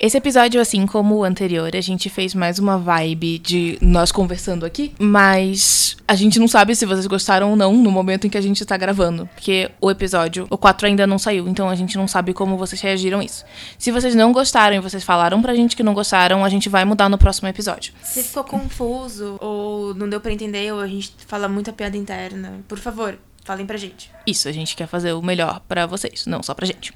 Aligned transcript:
Esse 0.00 0.16
episódio, 0.16 0.60
assim 0.60 0.86
como 0.86 1.16
o 1.16 1.24
anterior, 1.24 1.74
a 1.74 1.80
gente 1.80 2.08
fez 2.08 2.32
mais 2.32 2.60
uma 2.60 2.78
vibe 2.78 3.36
de 3.40 3.78
nós 3.80 4.12
conversando 4.12 4.64
aqui, 4.64 4.92
mas 4.96 5.96
a 6.06 6.14
gente 6.14 6.38
não 6.38 6.46
sabe 6.46 6.76
se 6.76 6.86
vocês 6.86 7.04
gostaram 7.08 7.50
ou 7.50 7.56
não 7.56 7.76
no 7.76 7.90
momento 7.90 8.24
em 8.24 8.30
que 8.30 8.38
a 8.38 8.40
gente 8.40 8.64
tá 8.64 8.76
gravando, 8.76 9.28
porque 9.34 9.68
o 9.80 9.90
episódio, 9.90 10.46
o 10.50 10.56
4 10.56 10.86
ainda 10.86 11.04
não 11.04 11.18
saiu, 11.18 11.48
então 11.48 11.68
a 11.68 11.74
gente 11.74 11.96
não 11.96 12.06
sabe 12.06 12.32
como 12.32 12.56
vocês 12.56 12.80
reagiram 12.80 13.18
a 13.18 13.24
isso. 13.24 13.44
Se 13.76 13.90
vocês 13.90 14.14
não 14.14 14.32
gostaram 14.32 14.76
e 14.76 14.80
vocês 14.80 15.02
falaram 15.02 15.42
pra 15.42 15.56
gente 15.56 15.74
que 15.74 15.82
não 15.82 15.94
gostaram, 15.94 16.44
a 16.44 16.48
gente 16.48 16.68
vai 16.68 16.84
mudar 16.84 17.08
no 17.08 17.18
próximo 17.18 17.48
episódio. 17.48 17.92
Se 18.00 18.22
ficou 18.22 18.44
confuso 18.44 19.36
ou 19.40 19.94
não 19.94 20.08
deu 20.08 20.20
pra 20.20 20.32
entender 20.32 20.72
ou 20.72 20.78
a 20.78 20.86
gente 20.86 21.12
fala 21.26 21.48
muita 21.48 21.72
piada 21.72 21.96
interna, 21.96 22.60
por 22.68 22.78
favor, 22.78 23.18
falem 23.44 23.66
pra 23.66 23.76
gente. 23.76 24.12
Isso, 24.24 24.48
a 24.48 24.52
gente 24.52 24.76
quer 24.76 24.86
fazer 24.86 25.12
o 25.12 25.20
melhor 25.20 25.60
pra 25.66 25.86
vocês, 25.86 26.24
não 26.24 26.40
só 26.40 26.54
pra 26.54 26.66
gente. 26.66 26.92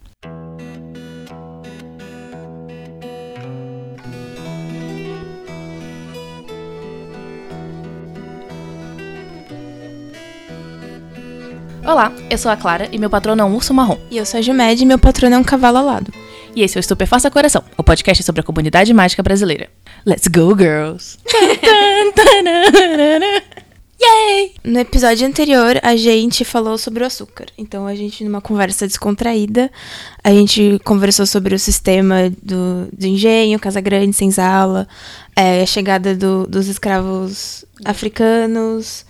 Olá, 11.84 12.12
eu 12.30 12.38
sou 12.38 12.48
a 12.48 12.56
Clara 12.56 12.88
e 12.92 12.98
meu 12.98 13.10
patrono 13.10 13.42
é 13.42 13.44
um 13.44 13.56
urso 13.56 13.74
marrom. 13.74 13.98
E 14.08 14.16
eu 14.16 14.24
sou 14.24 14.38
a 14.38 14.42
Jumed 14.42 14.80
e 14.80 14.86
meu 14.86 15.00
patrono 15.00 15.34
é 15.34 15.38
um 15.38 15.42
cavalo 15.42 15.78
alado. 15.78 16.12
E 16.54 16.62
esse 16.62 16.78
é 16.78 16.78
o 16.78 16.80
Estupefaça 16.80 17.28
Coração, 17.28 17.64
o 17.76 17.82
podcast 17.82 18.22
sobre 18.22 18.40
a 18.40 18.44
comunidade 18.44 18.94
mágica 18.94 19.20
brasileira. 19.20 19.68
Let's 20.06 20.28
go, 20.28 20.56
girls! 20.56 21.18
Yay! 24.00 24.54
No 24.62 24.78
episódio 24.78 25.26
anterior, 25.26 25.80
a 25.82 25.96
gente 25.96 26.44
falou 26.44 26.78
sobre 26.78 27.02
o 27.02 27.06
açúcar. 27.06 27.46
Então, 27.58 27.84
a 27.86 27.96
gente, 27.96 28.22
numa 28.22 28.40
conversa 28.40 28.86
descontraída, 28.86 29.68
a 30.22 30.30
gente 30.30 30.80
conversou 30.84 31.26
sobre 31.26 31.52
o 31.52 31.58
sistema 31.58 32.30
do, 32.42 32.88
do 32.92 33.06
engenho, 33.06 33.58
Casa 33.58 33.80
Grande, 33.80 34.12
Senzala, 34.14 34.86
é, 35.34 35.62
a 35.62 35.66
chegada 35.66 36.14
do, 36.14 36.46
dos 36.46 36.68
escravos 36.68 37.64
africanos, 37.84 39.04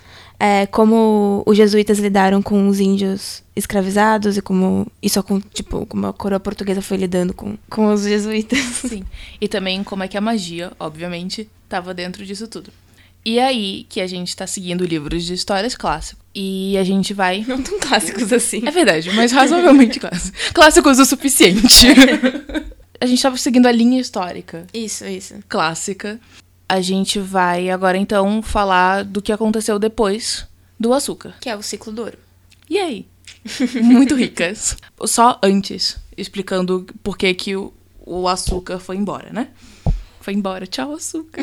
é, 0.45 0.67
como 0.67 1.45
os 1.47 1.57
jesuítas 1.57 2.01
lidaram 2.01 2.43
com 2.43 2.67
os 2.67 2.81
índios 2.81 3.45
escravizados 3.55 4.37
e 4.37 4.43
como 4.43 4.89
isso 5.01 5.25
tipo 5.55 5.87
como 5.87 6.09
a 6.09 6.13
coroa 6.13 6.41
portuguesa 6.41 6.83
foi 6.83 6.97
lidando 6.97 7.33
com, 7.33 7.57
com 7.71 7.93
os 7.93 8.03
jesuítas. 8.03 8.59
Sim. 8.89 9.05
E 9.41 9.47
também 9.47 9.85
como 9.85 10.03
é 10.03 10.09
que 10.09 10.19
a 10.19 10.21
magia, 10.21 10.73
obviamente, 10.81 11.49
estava 11.63 11.95
dentro 11.95 12.27
disso 12.27 12.49
tudo. 12.49 12.73
E 13.25 13.39
aí 13.39 13.87
que 13.89 14.01
a 14.01 14.07
gente 14.09 14.35
tá 14.35 14.45
seguindo 14.45 14.85
livros 14.85 15.23
de 15.25 15.33
histórias 15.33 15.77
clássicos. 15.77 16.21
E 16.35 16.77
a 16.77 16.83
gente 16.83 17.15
vai. 17.15 17.45
Não 17.47 17.63
tão 17.63 17.79
clássicos 17.79 18.33
assim. 18.33 18.67
É 18.67 18.71
verdade, 18.73 19.13
mas 19.15 19.31
razoavelmente 19.31 20.01
clássicos. 20.01 20.41
Clássicos 20.51 20.99
o 20.99 21.05
suficiente. 21.05 21.87
a 23.01 23.07
gente 23.07 23.23
tava 23.23 23.37
seguindo 23.37 23.67
a 23.67 23.73
linha 23.73 24.01
histórica. 24.01 24.67
Isso, 24.75 25.05
isso. 25.07 25.35
Clássica 25.49 26.19
a 26.73 26.81
gente 26.81 27.21
vai 27.21 27.69
agora 27.69 27.99
então 27.99 28.41
falar 28.41 29.05
do 29.05 29.21
que 29.21 29.31
aconteceu 29.31 29.79
depois 29.79 30.47
do 30.81 30.95
açúcar. 30.95 31.35
Que 31.39 31.51
é 31.51 31.55
o 31.55 31.63
ciclo 31.63 31.93
do 31.93 32.01
ouro. 32.01 32.17
E 32.69 32.79
aí? 32.79 33.07
Muito 33.85 34.15
ricas. 34.15 34.79
Só 35.05 35.39
antes, 35.43 35.99
explicando 36.17 36.87
por 37.03 37.19
que, 37.19 37.35
que 37.35 37.55
o, 37.55 37.75
o 38.01 38.27
açúcar 38.27 38.79
foi 38.79 38.97
embora, 38.97 39.31
né? 39.31 39.49
Foi 40.23 40.33
embora, 40.33 40.67
tchau, 40.67 40.95
açúcar. 40.95 41.43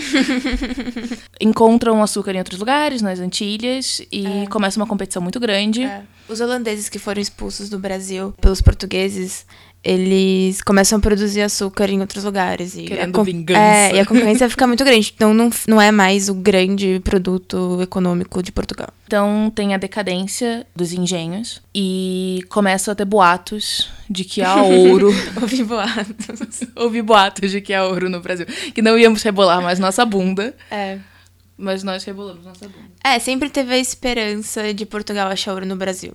Encontram 1.40 2.02
açúcar 2.02 2.34
em 2.34 2.40
outros 2.40 2.58
lugares, 2.58 3.04
nas 3.04 3.20
Antilhas, 3.20 4.02
e 4.12 4.26
é. 4.26 4.48
começa 4.48 4.80
uma 4.80 4.88
competição 4.88 5.22
muito 5.22 5.40
grande. 5.40 5.84
É. 5.84 6.02
Os 6.28 6.40
holandeses 6.40 6.90
que 6.90 6.98
foram 6.98 7.22
expulsos 7.22 7.70
do 7.70 7.78
Brasil 7.78 8.34
pelos 8.42 8.62
portugueses 8.62 9.46
eles 9.84 10.62
começam 10.62 10.98
a 10.98 11.02
produzir 11.02 11.42
açúcar 11.42 11.90
em 11.90 12.02
outros 12.02 12.24
lugares. 12.24 12.76
E 12.76 12.84
Querendo 12.84 13.20
a, 13.20 13.24
vingança. 13.24 13.60
É, 13.60 13.96
e 13.96 14.00
a 14.00 14.06
concorrência 14.06 14.50
fica 14.50 14.68
muito 14.68 14.84
grande. 14.84 15.14
Então 15.16 15.34
não, 15.34 15.50
não 15.68 15.82
é 15.82 15.92
mais 15.92 16.28
o 16.28 16.34
grande 16.34 17.00
produto 17.04 17.80
econômico 17.82 18.44
de 18.44 18.52
Portugal. 18.52 18.90
Então 19.08 19.52
tem 19.56 19.74
a 19.74 19.78
decadência 19.78 20.68
dos 20.76 20.92
engenhos 20.92 21.62
e 21.74 22.44
começa 22.50 22.92
a 22.92 22.96
ter 22.96 23.06
boatos 23.06 23.90
de 24.10 24.26
que 24.26 24.42
há 24.42 24.62
ouro. 24.62 25.12
Ouvi 25.42 25.64
boatos. 25.64 26.60
Ouvi 26.76 27.02
boatos 27.02 27.52
de 27.52 27.62
que 27.62 27.74
há 27.74 27.86
ouro 27.86 28.10
no 28.10 28.20
Brasil. 28.20 28.46
Que 28.74 28.82
não 28.82 28.98
íamos 28.98 29.24
rebolar 29.24 29.62
mais 29.62 29.80
nossa 29.80 30.04
bunda. 30.04 30.54
É. 30.70 31.00
Mas 31.58 31.84
nós 31.84 32.04
rebolamos 32.04 32.46
nossa 32.46 32.68
bunda. 32.68 32.90
É, 33.04 33.18
sempre 33.18 33.50
teve 33.50 33.74
a 33.74 33.78
esperança 33.78 34.74
de 34.74 34.86
Portugal 34.86 35.30
achar 35.30 35.54
ouro 35.54 35.66
no 35.66 35.76
Brasil 35.76 36.14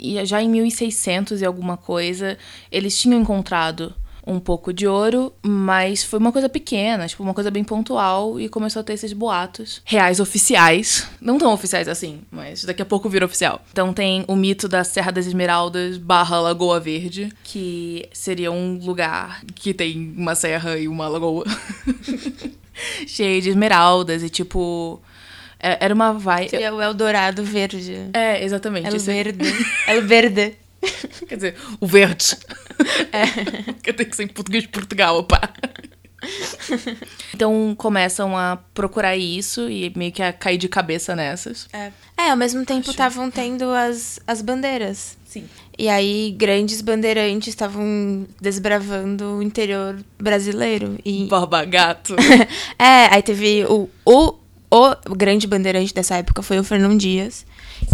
e 0.00 0.24
já 0.24 0.42
em 0.42 0.48
1600 0.48 1.40
e 1.40 1.44
alguma 1.44 1.76
coisa, 1.76 2.38
eles 2.70 2.98
tinham 2.98 3.20
encontrado 3.20 3.94
um 4.26 4.38
pouco 4.38 4.72
de 4.72 4.86
ouro, 4.86 5.32
mas 5.42 6.04
foi 6.04 6.18
uma 6.18 6.30
coisa 6.30 6.48
pequena, 6.48 7.06
tipo, 7.08 7.22
uma 7.22 7.34
coisa 7.34 7.50
bem 7.50 7.64
pontual, 7.64 8.38
e 8.38 8.48
começou 8.48 8.80
a 8.80 8.82
ter 8.82 8.92
esses 8.92 9.12
boatos 9.12 9.82
reais 9.84 10.20
oficiais. 10.20 11.08
Não 11.20 11.38
tão 11.38 11.52
oficiais 11.52 11.88
assim, 11.88 12.20
mas 12.30 12.64
daqui 12.64 12.82
a 12.82 12.86
pouco 12.86 13.08
vira 13.08 13.24
oficial. 13.24 13.62
Então 13.72 13.92
tem 13.92 14.24
o 14.28 14.36
mito 14.36 14.68
da 14.68 14.84
Serra 14.84 15.10
das 15.10 15.26
Esmeraldas 15.26 15.96
barra 15.96 16.40
Lagoa 16.40 16.78
Verde, 16.78 17.32
que 17.42 18.08
seria 18.12 18.52
um 18.52 18.78
lugar 18.78 19.42
que 19.54 19.74
tem 19.74 20.14
uma 20.16 20.34
serra 20.34 20.78
e 20.78 20.86
uma 20.86 21.08
lagoa. 21.08 21.44
cheia 23.06 23.40
de 23.40 23.50
esmeraldas 23.50 24.22
e 24.22 24.30
tipo 24.30 25.00
é, 25.62 25.84
era 25.84 25.94
uma 25.94 26.12
vibe. 26.12 26.50
Seria 26.50 26.74
o 26.74 26.80
Eldorado 26.80 27.44
verde. 27.44 28.10
É, 28.12 28.42
exatamente. 28.42 28.88
El 28.88 28.98
verde. 28.98 29.66
El 29.86 30.02
verde. 30.06 30.56
Quer 31.28 31.36
dizer, 31.36 31.56
o 31.78 31.86
verde. 31.86 32.36
É. 33.12 33.74
Que 33.82 33.92
tem 33.92 34.06
que 34.06 34.16
ser 34.16 34.22
em 34.22 34.28
português 34.28 34.62
de 34.62 34.70
Portugal, 34.70 35.18
opá. 35.18 35.52
Então 37.34 37.74
começam 37.76 38.36
a 38.36 38.58
procurar 38.72 39.16
isso 39.16 39.68
e 39.68 39.92
meio 39.96 40.12
que 40.12 40.22
a 40.22 40.32
cair 40.32 40.56
de 40.56 40.68
cabeça 40.68 41.14
nessas. 41.14 41.68
É, 41.72 41.92
é 42.16 42.30
ao 42.30 42.36
mesmo 42.36 42.64
tempo 42.64 42.90
estavam 42.90 43.30
tendo 43.30 43.64
as, 43.70 44.18
as 44.26 44.40
bandeiras. 44.40 45.18
Sim. 45.26 45.48
E 45.78 45.88
aí 45.88 46.34
grandes 46.36 46.80
bandeirantes 46.80 47.48
estavam 47.48 48.26
desbravando 48.40 49.36
o 49.36 49.42
interior 49.42 49.98
brasileiro. 50.18 50.98
E... 51.04 51.26
Barba 51.26 51.64
gato. 51.64 52.16
é, 52.78 53.14
aí 53.14 53.22
teve 53.22 53.64
o, 53.66 53.88
o 54.04 54.39
o 54.70 55.14
grande 55.14 55.46
bandeirante 55.46 55.92
dessa 55.92 56.16
época 56.16 56.42
foi 56.42 56.58
o 56.58 56.64
Fernão 56.64 56.96
Dias, 56.96 57.44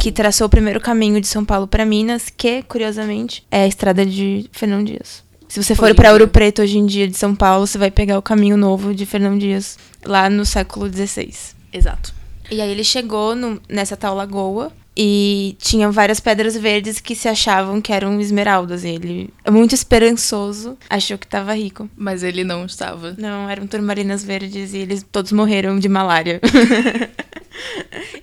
que 0.01 0.13
traçou 0.13 0.47
o 0.47 0.51
primeiro 0.51 0.81
caminho 0.81 1.21
de 1.21 1.27
São 1.27 1.45
Paulo 1.45 1.67
para 1.67 1.87
Minas, 1.87 2.29
que, 2.29 2.63
curiosamente, 2.63 3.47
é 3.51 3.63
a 3.63 3.67
estrada 3.67 4.05
de 4.05 4.49
Fernão 4.53 4.85
Dias. 4.85 5.25
Se 5.49 5.63
você 5.63 5.75
for 5.75 5.95
para 5.95 6.13
Ouro 6.13 6.29
Preto 6.29 6.61
hoje 6.61 6.77
em 6.77 6.85
dia 6.85 7.07
de 7.07 7.17
São 7.17 7.35
Paulo, 7.35 7.67
você 7.67 7.79
vai 7.79 7.91
pegar 7.91 8.19
o 8.19 8.23
caminho 8.23 8.57
novo 8.57 8.95
de 8.95 9.07
Fernão 9.07 9.39
Dias, 9.39 9.79
lá 10.05 10.29
no 10.29 10.45
século 10.45 10.93
XVI. 10.93 11.33
Exato. 11.73 12.13
E 12.51 12.61
aí 12.61 12.71
ele 12.71 12.85
chegou 12.85 13.35
no, 13.35 13.61
nessa 13.69 13.97
tal 13.97 14.15
lagoa 14.15 14.73
e 14.97 15.57
tinha 15.59 15.91
várias 15.91 16.21
pedras 16.21 16.57
verdes 16.57 16.99
que 16.99 17.15
se 17.15 17.29
achavam 17.29 17.81
que 17.81 17.93
eram 17.93 18.21
esmeraldas. 18.21 18.83
E 18.83 18.89
ele, 18.89 19.31
muito 19.51 19.75
esperançoso, 19.75 20.79
achou 20.89 21.19
que 21.19 21.27
estava 21.27 21.55
rico. 21.55 21.89
Mas 21.97 22.23
ele 22.23 22.43
não 22.43 22.65
estava. 22.65 23.15
Não, 23.19 23.49
eram 23.51 23.67
turmalinas 23.67 24.25
verdes 24.25 24.73
e 24.73 24.79
eles 24.79 25.05
todos 25.11 25.33
morreram 25.33 25.79
de 25.79 25.89
malária. 25.89 26.41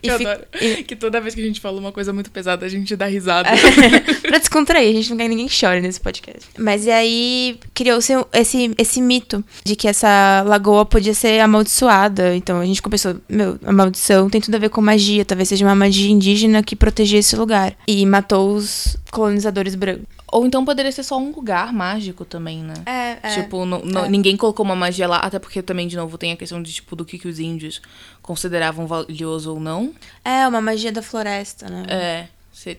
e 0.02 0.08
Eu 0.08 0.16
adoro. 0.16 0.42
E... 0.62 0.84
Que 0.84 0.96
toda 0.96 1.22
vez 1.22 1.36
que 1.36 1.42
a 1.42 1.46
gente 1.46 1.62
fala 1.62 1.80
uma 1.80 1.92
coisa 1.92 2.14
muito 2.14 2.32
pesada, 2.32 2.66
a 2.66 2.70
gente 2.70 2.96
dá 2.96 3.06
risada. 3.06 3.50
pra 4.22 4.38
descontrair, 4.38 4.90
a 4.90 4.94
gente 4.94 5.10
não 5.10 5.18
quer 5.18 5.24
que 5.24 5.30
ninguém 5.30 5.50
chore 5.50 5.82
nesse 5.82 6.00
podcast. 6.00 6.50
Mas 6.58 6.86
e 6.86 6.92
aí 6.92 7.60
criou-se 7.74 8.14
esse, 8.34 8.74
esse 8.78 9.02
mito 9.02 9.44
de 9.64 9.76
que 9.76 9.88
essa 9.88 10.44
lagoa 10.46 10.86
podia 10.86 11.14
ser 11.14 11.40
amaldiçoada. 11.40 12.36
Então 12.36 12.60
a 12.60 12.66
gente 12.66 12.82
começou, 12.82 13.16
meu, 13.30 13.58
a 13.66 13.72
maldição 13.72 14.30
tem 14.30 14.42
tudo 14.42 14.56
a 14.56 14.60
ver 14.60 14.70
com 14.70 14.82
magia, 14.82 15.26
talvez 15.26 15.50
seja 15.50 15.66
uma 15.66 15.76
magia 15.76 16.10
indígena 16.10 16.64
que 16.64 16.76
protegia 16.76 17.20
esse 17.20 17.36
lugar. 17.36 17.76
E 17.88 18.06
matou 18.06 18.56
os 18.56 18.98
colonizadores 19.12 19.76
brancos. 19.76 20.23
Ou 20.32 20.46
então 20.46 20.66
poderia 20.66 20.92
ser 20.92 21.04
só 21.04 21.18
um 21.18 21.32
lugar 21.32 21.72
mágico 21.72 22.26
também, 22.26 22.64
né? 22.64 22.74
É, 22.86 23.18
é. 23.22 23.42
Tipo, 23.42 23.66
no, 23.66 23.86
no, 23.86 24.00
é. 24.00 24.10
ninguém 24.10 24.36
colocou 24.36 24.66
uma 24.66 24.76
magia 24.76 25.08
lá, 25.08 25.18
até 25.18 25.38
porque 25.38 25.62
também, 25.62 25.88
de 25.88 25.96
novo, 25.96 26.18
tem 26.18 26.32
a 26.32 26.36
questão 26.36 26.62
de, 26.62 26.74
tipo, 26.74 26.96
do 26.96 27.06
que, 27.06 27.20
que 27.20 27.28
os 27.28 27.40
índios 27.40 27.82
consideravam 28.22 28.88
valioso 28.88 29.52
ou 29.54 29.60
não. 29.60 29.94
É, 30.26 30.48
uma 30.48 30.62
magia 30.62 30.92
da 30.92 31.02
floresta, 31.02 31.70
né? 31.70 31.86
É. 31.88 32.28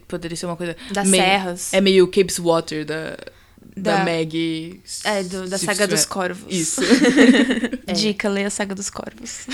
Poderia 0.08 0.36
ser 0.36 0.46
uma 0.46 0.56
coisa. 0.56 0.76
Das 0.92 1.06
meio, 1.06 1.22
serras. 1.22 1.74
É 1.74 1.80
meio 1.80 2.06
Cape's 2.06 2.38
Water 2.38 2.84
da, 2.84 3.16
da, 3.76 3.96
da 3.98 4.04
Meg. 4.04 4.80
É, 5.04 5.22
do, 5.22 5.48
da 5.48 5.58
Saga 5.58 5.86
dos 5.86 6.06
Corvos. 6.06 6.52
Isso. 6.52 6.80
é. 7.86 7.92
Dica, 7.92 8.28
lê 8.28 8.44
a 8.44 8.50
Saga 8.50 8.74
dos 8.74 8.90
Corvos. 8.90 9.46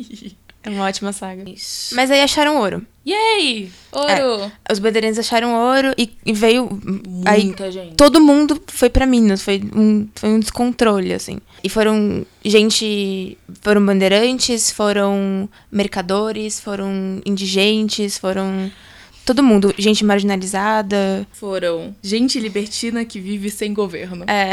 É 0.66 0.70
uma 0.70 0.84
ótima 0.84 1.12
saga. 1.12 1.48
Isso. 1.48 1.94
Mas 1.94 2.10
aí 2.10 2.20
acharam 2.20 2.58
ouro. 2.58 2.84
Yay! 3.06 3.70
Ouro! 3.92 4.52
É, 4.68 4.72
os 4.72 4.80
bandeirantes 4.80 5.16
acharam 5.16 5.54
ouro 5.54 5.94
e, 5.96 6.10
e 6.26 6.32
veio. 6.32 6.68
Muita 6.84 7.64
aí, 7.64 7.70
gente. 7.70 7.94
Todo 7.94 8.20
mundo 8.20 8.60
foi 8.66 8.90
para 8.90 9.06
Minas. 9.06 9.42
Foi 9.42 9.62
um, 9.72 10.08
foi 10.12 10.28
um 10.28 10.40
descontrole, 10.40 11.14
assim. 11.14 11.38
E 11.62 11.68
foram 11.68 12.26
gente. 12.44 13.38
Foram 13.62 13.86
bandeirantes, 13.86 14.72
foram 14.72 15.48
mercadores, 15.70 16.58
foram 16.58 17.22
indigentes, 17.24 18.18
foram 18.18 18.68
todo 19.26 19.42
mundo, 19.42 19.74
gente 19.76 20.04
marginalizada. 20.04 21.26
Foram 21.32 21.94
gente 22.00 22.38
libertina 22.38 23.04
que 23.04 23.18
vive 23.18 23.50
sem 23.50 23.74
governo. 23.74 24.24
É. 24.28 24.52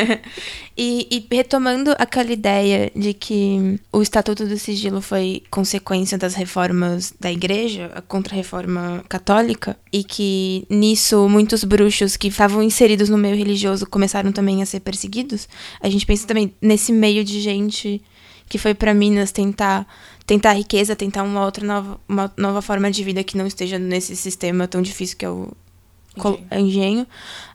e, 0.74 1.06
e 1.10 1.36
retomando 1.36 1.94
aquela 1.98 2.32
ideia 2.32 2.90
de 2.96 3.12
que 3.12 3.78
o 3.92 4.00
Estatuto 4.00 4.46
do 4.46 4.58
Sigilo 4.58 5.02
foi 5.02 5.42
consequência 5.50 6.16
das 6.16 6.34
reformas 6.34 7.14
da 7.20 7.30
igreja, 7.30 7.92
a 7.94 8.00
contra-reforma 8.00 9.04
católica, 9.06 9.76
e 9.92 10.02
que 10.02 10.66
nisso 10.70 11.28
muitos 11.28 11.62
bruxos 11.62 12.16
que 12.16 12.28
estavam 12.28 12.62
inseridos 12.62 13.10
no 13.10 13.18
meio 13.18 13.36
religioso 13.36 13.86
começaram 13.86 14.32
também 14.32 14.62
a 14.62 14.66
ser 14.66 14.80
perseguidos, 14.80 15.46
a 15.78 15.90
gente 15.90 16.06
pensa 16.06 16.26
também 16.26 16.54
nesse 16.62 16.90
meio 16.90 17.22
de 17.22 17.38
gente 17.38 18.02
que 18.48 18.58
foi 18.58 18.74
para 18.74 18.94
Minas 18.94 19.32
tentar 19.32 19.86
tentar 20.26 20.52
riqueza, 20.54 20.96
tentar 20.96 21.22
uma 21.22 21.44
outra 21.44 21.64
nova, 21.64 22.00
uma 22.08 22.32
nova 22.36 22.60
forma 22.60 22.90
de 22.90 23.04
vida 23.04 23.22
que 23.22 23.36
não 23.36 23.46
esteja 23.46 23.78
nesse 23.78 24.16
sistema 24.16 24.66
tão 24.66 24.82
difícil 24.82 25.16
que 25.16 25.24
é 25.24 25.30
o 25.30 25.52
engenho. 26.16 26.46
engenho. 26.52 27.06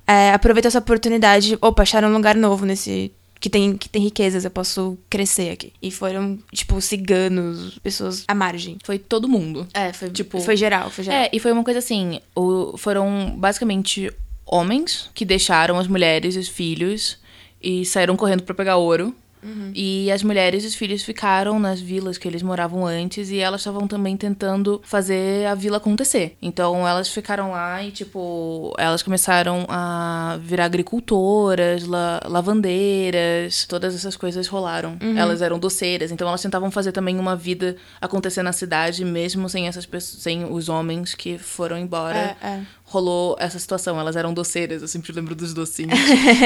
É, 0.08 0.32
aproveita 0.32 0.68
essa 0.68 0.80
oportunidade, 0.80 1.58
opa, 1.62 1.84
acharam 1.84 2.10
um 2.10 2.14
lugar 2.14 2.36
novo 2.36 2.66
nesse 2.66 3.12
que 3.42 3.50
tem, 3.50 3.76
que 3.76 3.90
tem 3.90 4.04
riquezas, 4.04 4.46
eu 4.46 4.52
posso 4.52 4.98
crescer 5.10 5.50
aqui. 5.50 5.74
E 5.82 5.90
foram, 5.90 6.38
tipo, 6.54 6.80
ciganos, 6.80 7.80
pessoas 7.80 8.24
à 8.28 8.36
margem. 8.36 8.78
Foi 8.84 9.00
todo 9.00 9.28
mundo. 9.28 9.68
É, 9.74 9.92
foi, 9.92 10.12
tipo, 10.12 10.40
foi 10.40 10.56
geral, 10.56 10.92
foi 10.92 11.04
geral. 11.04 11.22
É, 11.22 11.30
e 11.34 11.40
foi 11.40 11.52
uma 11.52 11.64
coisa 11.64 11.80
assim, 11.80 12.20
o, 12.36 12.78
foram 12.78 13.34
basicamente 13.36 14.14
homens 14.46 15.10
que 15.16 15.26
deixaram 15.26 15.80
as 15.80 15.88
mulheres 15.88 16.36
e 16.36 16.40
os 16.40 16.48
filhos 16.48 17.18
e 17.60 17.84
saíram 17.84 18.16
correndo 18.16 18.44
para 18.44 18.54
pegar 18.54 18.78
ouro. 18.78 19.16
Uhum. 19.44 19.72
E 19.74 20.12
as 20.12 20.24
mulheres 20.24 20.64
e 20.64 20.68
os 20.68 20.76
filhos 20.76 21.04
ficaram 21.04 21.60
nas 21.60 21.80
vilas 21.80 22.18
que 22.18 22.28
eles 22.28 22.42
moravam 22.42 22.86
antes 22.86 23.30
e 23.30 23.40
elas 23.40 23.62
estavam 23.62 23.88
também 23.88 24.16
tentando 24.16 24.82
fazer 24.84 25.46
a 25.48 25.56
vila 25.56 25.78
acontecer. 25.78 26.36
Então 26.42 26.88
elas 26.88 27.10
ficaram 27.10 27.52
lá 27.52 27.84
e, 27.84 27.92
tipo, 27.92 28.74
elas 28.78 29.02
começaram 29.02 29.66
a 29.70 30.38
virar 30.42 30.66
agricultoras, 30.66 31.86
la 31.86 32.22
lavandeiras, 32.26 33.66
todas 33.66 33.96
essas 33.96 34.16
coisas 34.16 34.48
rolaram. 34.48 34.98
Uhum. 35.02 35.18
Elas 35.18 35.42
eram 35.42 35.60
doceiras, 35.60 36.12
então 36.12 36.28
elas 36.28 36.42
tentavam 36.42 36.72
fazer 36.72 36.92
também 36.92 37.18
uma 37.20 37.36
vida 37.36 37.76
acontecer 38.00 38.44
na 38.44 38.52
cidade, 38.52 39.04
mesmo 39.04 39.50
sem 39.50 39.68
essas 39.68 39.86
pessoas, 39.86 40.22
sem 40.22 40.46
os 40.46 40.70
homens 40.70 41.14
que 41.14 41.38
foram 41.38 41.78
embora. 41.78 42.36
É, 42.42 42.48
é 42.48 42.62
rolou 42.92 43.38
essa 43.40 43.58
situação. 43.58 44.00
Elas 44.00 44.16
eram 44.16 44.34
doceiras, 44.34 44.82
eu 44.82 44.88
sempre 44.88 45.14
lembro 45.14 45.34
dos 45.34 45.54
docinhos. 45.54 45.98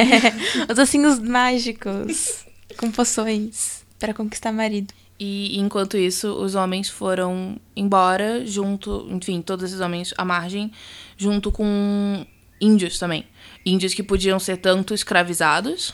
Os 0.70 0.76
docinhos 0.76 1.20
mágicos 1.20 2.45
com 2.76 2.92
poções 2.92 3.86
para 4.00 4.14
conquistar 4.14 4.52
marido. 4.52 4.94
E 5.20 5.58
enquanto 5.58 5.98
isso, 5.98 6.34
os 6.34 6.56
homens 6.56 6.90
foram 6.90 7.58
embora, 7.76 8.46
junto, 8.46 9.08
enfim, 9.10 9.42
todos 9.42 9.66
esses 9.66 9.80
homens 9.80 10.14
à 10.18 10.26
margem, 10.26 10.72
junto 11.18 11.52
com 11.52 12.26
índios 12.60 13.00
também. 13.00 13.26
Índios 13.66 13.94
que 13.94 14.04
podiam 14.04 14.40
ser 14.40 14.58
tanto 14.58 14.94
escravizados, 14.94 15.94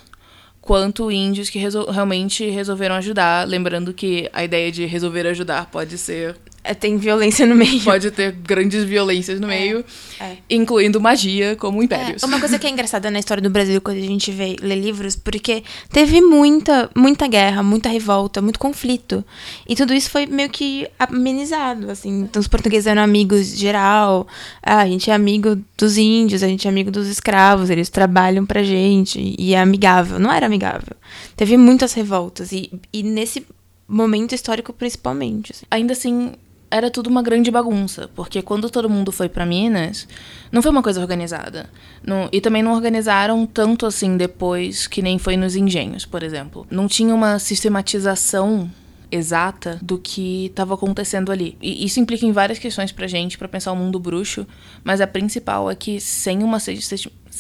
quanto 0.60 1.12
índios 1.12 1.50
que 1.50 1.60
resol 1.60 1.89
realmente 1.92 2.50
resolveram 2.50 2.95
ajudar. 2.95 3.48
Lembrando 3.48 3.94
que 3.94 4.30
a 4.34 4.44
ideia 4.44 4.72
de 4.72 4.86
resolver 4.86 5.27
ajudar 5.27 5.68
pode 5.68 5.98
ser 5.98 6.36
tem 6.80 6.98
violência 6.98 7.46
no 7.46 7.56
meio. 7.56 7.81
Pode 7.81 8.12
ter 8.12 8.31
grandes 8.31 8.84
violências 8.84 9.40
no 9.40 9.50
é, 9.52 9.60
meio, 9.60 9.86
é. 10.19 10.38
incluindo 10.50 11.02
magia 11.02 11.56
como 11.56 11.81
impérios. 11.81 12.22
É, 12.22 12.25
uma 12.25 12.40
coisa 12.40 12.60
que 12.60 12.68
é 12.68 12.69
engraçada 12.72 13.10
na 13.10 13.19
história 13.19 13.42
do 13.42 13.50
Brasil 13.50 13.81
quando 13.81 13.98
a 13.98 14.02
gente 14.02 14.31
vê 14.31 14.56
lê 14.62 14.75
livros, 14.75 15.16
porque 15.16 15.63
teve 15.92 16.22
muita, 16.22 16.90
muita 16.96 17.28
guerra, 17.28 17.63
muita 17.63 17.90
revolta, 17.90 18.42
muito 18.42 18.60
conflito. 18.60 19.25
E 19.68 19.75
tudo 19.75 19.94
isso 19.94 20.10
foi 20.10 20.25
meio 20.25 20.50
que 20.50 20.88
amenizado, 21.00 21.90
assim. 21.90 22.22
Então 22.22 22.40
os 22.40 22.48
portugueses 22.48 22.88
eram 22.88 23.02
amigos 23.02 23.48
geral. 23.58 24.28
Ah, 24.62 24.81
a 24.81 24.88
gente 24.88 25.10
é 25.10 25.13
amigo 25.13 25.60
dos 25.78 25.98
índios, 25.98 26.44
a 26.44 26.48
gente 26.48 26.68
é 26.68 26.69
amigo 26.69 26.92
dos 26.92 27.08
escravos, 27.08 27.69
eles 27.69 27.90
trabalham 27.90 28.46
pra 28.46 28.63
gente. 28.63 29.36
E 29.38 29.54
é 29.54 29.60
amigável. 29.60 30.19
Não 30.19 30.31
era 30.31 30.46
amigável. 30.46 30.96
Teve 31.36 31.58
muitas 31.58 31.94
revoltas. 31.94 32.52
E, 32.52 32.72
e 32.94 33.02
nesse 33.02 33.46
momento 33.92 34.34
histórico 34.34 34.72
principalmente. 34.72 35.52
Assim. 35.52 35.66
Ainda 35.69 35.94
assim, 35.94 36.31
era 36.72 36.90
tudo 36.90 37.10
uma 37.10 37.22
grande 37.22 37.52
bagunça, 37.52 38.10
porque 38.16 38.42
quando 38.42 38.70
todo 38.70 38.90
mundo 38.90 39.12
foi 39.12 39.28
para 39.28 39.46
Minas, 39.46 40.08
não 40.52 40.62
foi 40.62 40.72
uma 40.72 40.82
coisa 40.82 41.02
organizada. 41.02 41.70
Não, 42.04 42.30
e 42.32 42.40
também 42.40 42.64
não 42.64 42.74
organizaram 42.74 43.46
tanto 43.46 43.86
assim 43.86 44.16
depois 44.16 44.88
que 44.88 45.02
nem 45.02 45.20
foi 45.20 45.36
nos 45.36 45.56
engenhos, 45.56 46.06
por 46.06 46.24
exemplo. 46.24 46.66
Não 46.72 46.88
tinha 46.88 47.14
uma 47.14 47.38
sistematização 47.38 48.72
exata 49.12 49.78
do 49.82 49.98
que 49.98 50.46
estava 50.46 50.74
acontecendo 50.74 51.32
ali. 51.32 51.58
E 51.62 51.86
isso 51.86 52.00
implica 52.00 52.26
em 52.26 52.32
várias 52.32 52.58
questões 52.58 52.94
pra 52.94 53.08
gente, 53.08 53.38
para 53.38 53.50
pensar 53.50 53.74
o 53.74 53.76
mundo 53.76 54.00
bruxo, 54.00 54.48
mas 54.84 55.02
a 55.02 55.08
principal 55.08 55.70
é 55.70 55.76
que 55.76 56.00
sem 56.00 56.42
uma 56.42 56.60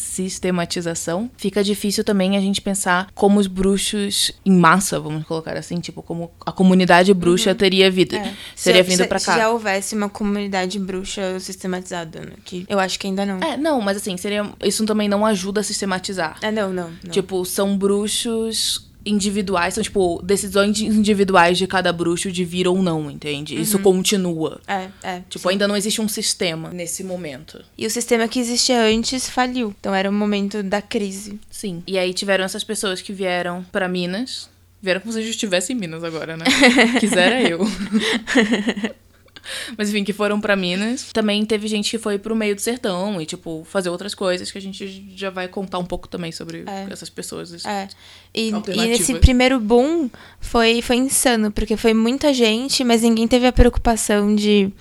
sistematização, 0.01 1.29
fica 1.37 1.63
difícil 1.63 2.03
também 2.03 2.35
a 2.35 2.41
gente 2.41 2.61
pensar 2.61 3.09
como 3.13 3.39
os 3.39 3.47
bruxos 3.47 4.31
em 4.45 4.51
massa, 4.51 4.99
vamos 4.99 5.25
colocar 5.25 5.55
assim, 5.55 5.79
tipo, 5.79 6.01
como 6.01 6.31
a 6.45 6.51
comunidade 6.51 7.13
bruxa 7.13 7.51
uhum. 7.51 7.55
teria 7.55 7.89
vida. 7.89 8.17
É. 8.17 8.33
Seria 8.55 8.83
vindo 8.83 9.07
para 9.07 9.19
cá. 9.19 9.33
Se 9.33 9.39
já 9.39 9.49
houvesse 9.49 9.95
uma 9.95 10.09
comunidade 10.09 10.79
bruxa 10.79 11.39
sistematizada, 11.39 12.21
né? 12.21 12.33
que 12.43 12.65
eu 12.67 12.79
acho 12.79 12.99
que 12.99 13.07
ainda 13.07 13.25
não. 13.25 13.39
É, 13.39 13.55
não, 13.55 13.79
mas 13.79 13.97
assim, 13.97 14.17
seria 14.17 14.49
isso 14.63 14.85
também 14.85 15.07
não 15.07 15.25
ajuda 15.25 15.61
a 15.61 15.63
sistematizar. 15.63 16.37
É, 16.41 16.51
não, 16.51 16.73
não. 16.73 16.89
não. 17.03 17.11
Tipo, 17.11 17.45
são 17.45 17.77
bruxos 17.77 18.90
individuais, 19.05 19.73
são, 19.73 19.83
tipo, 19.83 20.21
decisões 20.23 20.79
individuais 20.79 21.57
de 21.57 21.67
cada 21.67 21.91
bruxo 21.91 22.31
de 22.31 22.45
vir 22.45 22.67
ou 22.67 22.81
não, 22.81 23.09
entende? 23.09 23.55
Uhum. 23.55 23.61
Isso 23.61 23.79
continua. 23.79 24.59
É, 24.67 24.87
é. 25.03 25.21
Tipo, 25.29 25.47
sim. 25.47 25.49
ainda 25.49 25.67
não 25.67 25.75
existe 25.75 26.01
um 26.01 26.07
sistema 26.07 26.69
nesse 26.69 27.03
momento. 27.03 27.63
E 27.77 27.85
o 27.85 27.89
sistema 27.89 28.27
que 28.27 28.39
existia 28.39 28.81
antes 28.83 29.29
faliu. 29.29 29.75
Então 29.79 29.93
era 29.93 30.09
o 30.09 30.13
momento 30.13 30.61
da 30.63 30.81
crise. 30.81 31.39
Sim. 31.49 31.83
E 31.87 31.97
aí 31.97 32.13
tiveram 32.13 32.43
essas 32.43 32.63
pessoas 32.63 33.01
que 33.01 33.13
vieram 33.13 33.63
para 33.71 33.87
Minas. 33.87 34.49
Vieram 34.81 35.01
como 35.01 35.13
se 35.13 35.19
a 35.19 35.21
gente 35.21 35.31
estivesse 35.31 35.73
em 35.73 35.75
Minas 35.75 36.03
agora, 36.03 36.35
né? 36.35 36.45
Quisera 36.99 37.41
eu. 37.41 37.59
Mas 39.77 39.89
enfim, 39.89 40.03
que 40.03 40.13
foram 40.13 40.39
para 40.39 40.55
Minas. 40.55 41.11
Também 41.13 41.45
teve 41.45 41.67
gente 41.67 41.89
que 41.89 41.97
foi 41.97 42.17
pro 42.17 42.35
meio 42.35 42.55
do 42.55 42.61
sertão 42.61 43.21
e, 43.21 43.25
tipo, 43.25 43.65
fazer 43.69 43.89
outras 43.89 44.13
coisas 44.13 44.51
que 44.51 44.57
a 44.57 44.61
gente 44.61 45.11
já 45.15 45.29
vai 45.29 45.47
contar 45.47 45.79
um 45.79 45.85
pouco 45.85 46.07
também 46.07 46.31
sobre 46.31 46.63
é. 46.67 46.87
essas 46.91 47.09
pessoas. 47.09 47.65
É. 47.65 47.87
E, 48.33 48.49
e 48.49 48.87
nesse 48.87 49.15
primeiro 49.15 49.59
boom 49.59 50.09
foi, 50.39 50.81
foi 50.81 50.97
insano, 50.97 51.51
porque 51.51 51.75
foi 51.75 51.93
muita 51.93 52.33
gente, 52.33 52.83
mas 52.83 53.01
ninguém 53.01 53.27
teve 53.27 53.45
a 53.47 53.51
preocupação 53.51 54.35
de 54.35 54.71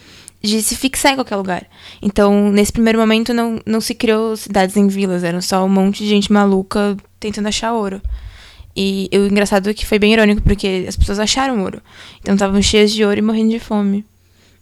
de 0.42 0.62
se 0.62 0.74
fixar 0.74 1.12
em 1.12 1.16
qualquer 1.16 1.36
lugar. 1.36 1.66
Então, 2.00 2.50
nesse 2.50 2.72
primeiro 2.72 2.98
momento, 2.98 3.34
não, 3.34 3.60
não 3.66 3.78
se 3.78 3.94
criou 3.94 4.34
cidades 4.36 4.74
em 4.74 4.88
vilas, 4.88 5.22
eram 5.22 5.42
só 5.42 5.64
um 5.64 5.68
monte 5.68 5.98
de 5.98 6.08
gente 6.08 6.32
maluca 6.32 6.96
tentando 7.18 7.48
achar 7.48 7.74
ouro. 7.74 8.00
E 8.74 9.10
o 9.12 9.26
engraçado 9.26 9.68
é 9.68 9.74
que 9.74 9.84
foi 9.84 9.98
bem 9.98 10.12
irônico, 10.12 10.42
porque 10.42 10.86
as 10.88 10.96
pessoas 10.96 11.18
acharam 11.18 11.60
ouro. 11.62 11.82
Então 12.20 12.34
estavam 12.34 12.62
cheias 12.62 12.92
de 12.92 13.04
ouro 13.04 13.18
e 13.18 13.22
morrendo 13.22 13.50
de 13.50 13.58
fome. 13.58 14.04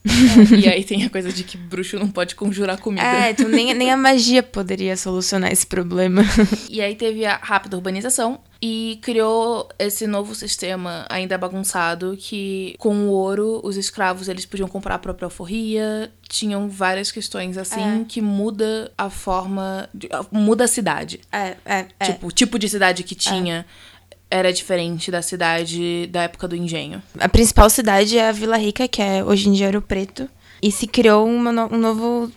É, 0.08 0.56
e 0.56 0.68
aí 0.68 0.84
tem 0.84 1.04
a 1.04 1.10
coisa 1.10 1.32
de 1.32 1.44
que 1.44 1.56
bruxo 1.56 1.98
não 1.98 2.08
pode 2.08 2.34
conjurar 2.34 2.78
comida. 2.78 3.04
É, 3.04 3.30
então 3.30 3.48
nem, 3.48 3.74
nem 3.74 3.90
a 3.90 3.96
magia 3.98 4.42
poderia 4.42 4.96
solucionar 4.96 5.52
esse 5.52 5.66
problema. 5.66 6.22
E 6.68 6.80
aí 6.80 6.94
teve 6.94 7.24
a 7.24 7.36
rápida 7.36 7.76
urbanização 7.76 8.40
e 8.60 8.98
criou 9.02 9.68
esse 9.78 10.06
novo 10.06 10.34
sistema 10.34 11.06
ainda 11.08 11.38
bagunçado 11.38 12.16
que 12.18 12.74
com 12.78 13.08
o 13.08 13.10
ouro 13.10 13.60
os 13.62 13.76
escravos 13.76 14.28
eles 14.28 14.44
podiam 14.44 14.68
comprar 14.68 14.96
a 14.96 14.98
própria 14.98 15.26
alforria, 15.26 16.12
tinham 16.28 16.68
várias 16.68 17.12
questões 17.12 17.56
assim 17.56 18.02
é. 18.02 18.04
que 18.06 18.20
muda 18.20 18.90
a 18.98 19.08
forma, 19.08 19.88
de, 19.94 20.08
muda 20.32 20.64
a 20.64 20.68
cidade. 20.68 21.20
É, 21.30 21.56
é, 21.64 21.86
é. 22.00 22.04
Tipo, 22.06 22.26
o 22.26 22.32
tipo 22.32 22.58
de 22.58 22.68
cidade 22.68 23.02
que 23.02 23.14
tinha. 23.14 23.64
É 23.84 23.88
era 24.30 24.52
diferente 24.52 25.11
da 25.11 25.23
cidade 25.23 26.06
da 26.08 26.23
época 26.23 26.47
do 26.47 26.56
engenho. 26.56 27.02
A 27.18 27.28
principal 27.28 27.68
cidade 27.70 28.18
é 28.18 28.28
a 28.28 28.32
Vila 28.32 28.56
Rica, 28.56 28.87
que 28.87 29.00
é 29.00 29.25
hoje 29.25 29.49
em 29.49 29.52
dia 29.52 29.66
Ouro 29.66 29.82
Preto. 29.82 30.28
E 30.62 30.70
se 30.73 30.87
criou 30.87 31.26
uma, 31.26 31.50
um 31.73 31.78
novo, 31.78 32.30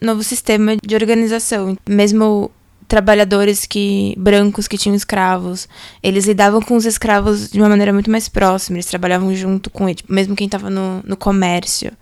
novo 0.00 0.22
sistema 0.22 0.76
de 0.76 0.94
organização. 0.94 1.76
Mesmo 1.88 2.50
trabalhadores 2.86 3.66
que 3.66 4.14
brancos 4.16 4.66
que 4.66 4.78
tinham 4.78 4.96
escravos, 4.96 5.68
eles 6.02 6.26
lidavam 6.26 6.60
com 6.60 6.74
os 6.74 6.86
escravos 6.86 7.50
de 7.50 7.60
uma 7.60 7.68
maneira 7.68 7.92
muito 7.92 8.10
mais 8.10 8.28
próxima, 8.28 8.78
eles 8.78 8.86
trabalhavam 8.86 9.34
junto 9.34 9.68
com 9.68 9.86
eles, 9.86 10.02
mesmo 10.08 10.34
quem 10.34 10.46
estava 10.46 10.70
no, 10.70 11.02
no 11.04 11.14
comércio 11.14 11.92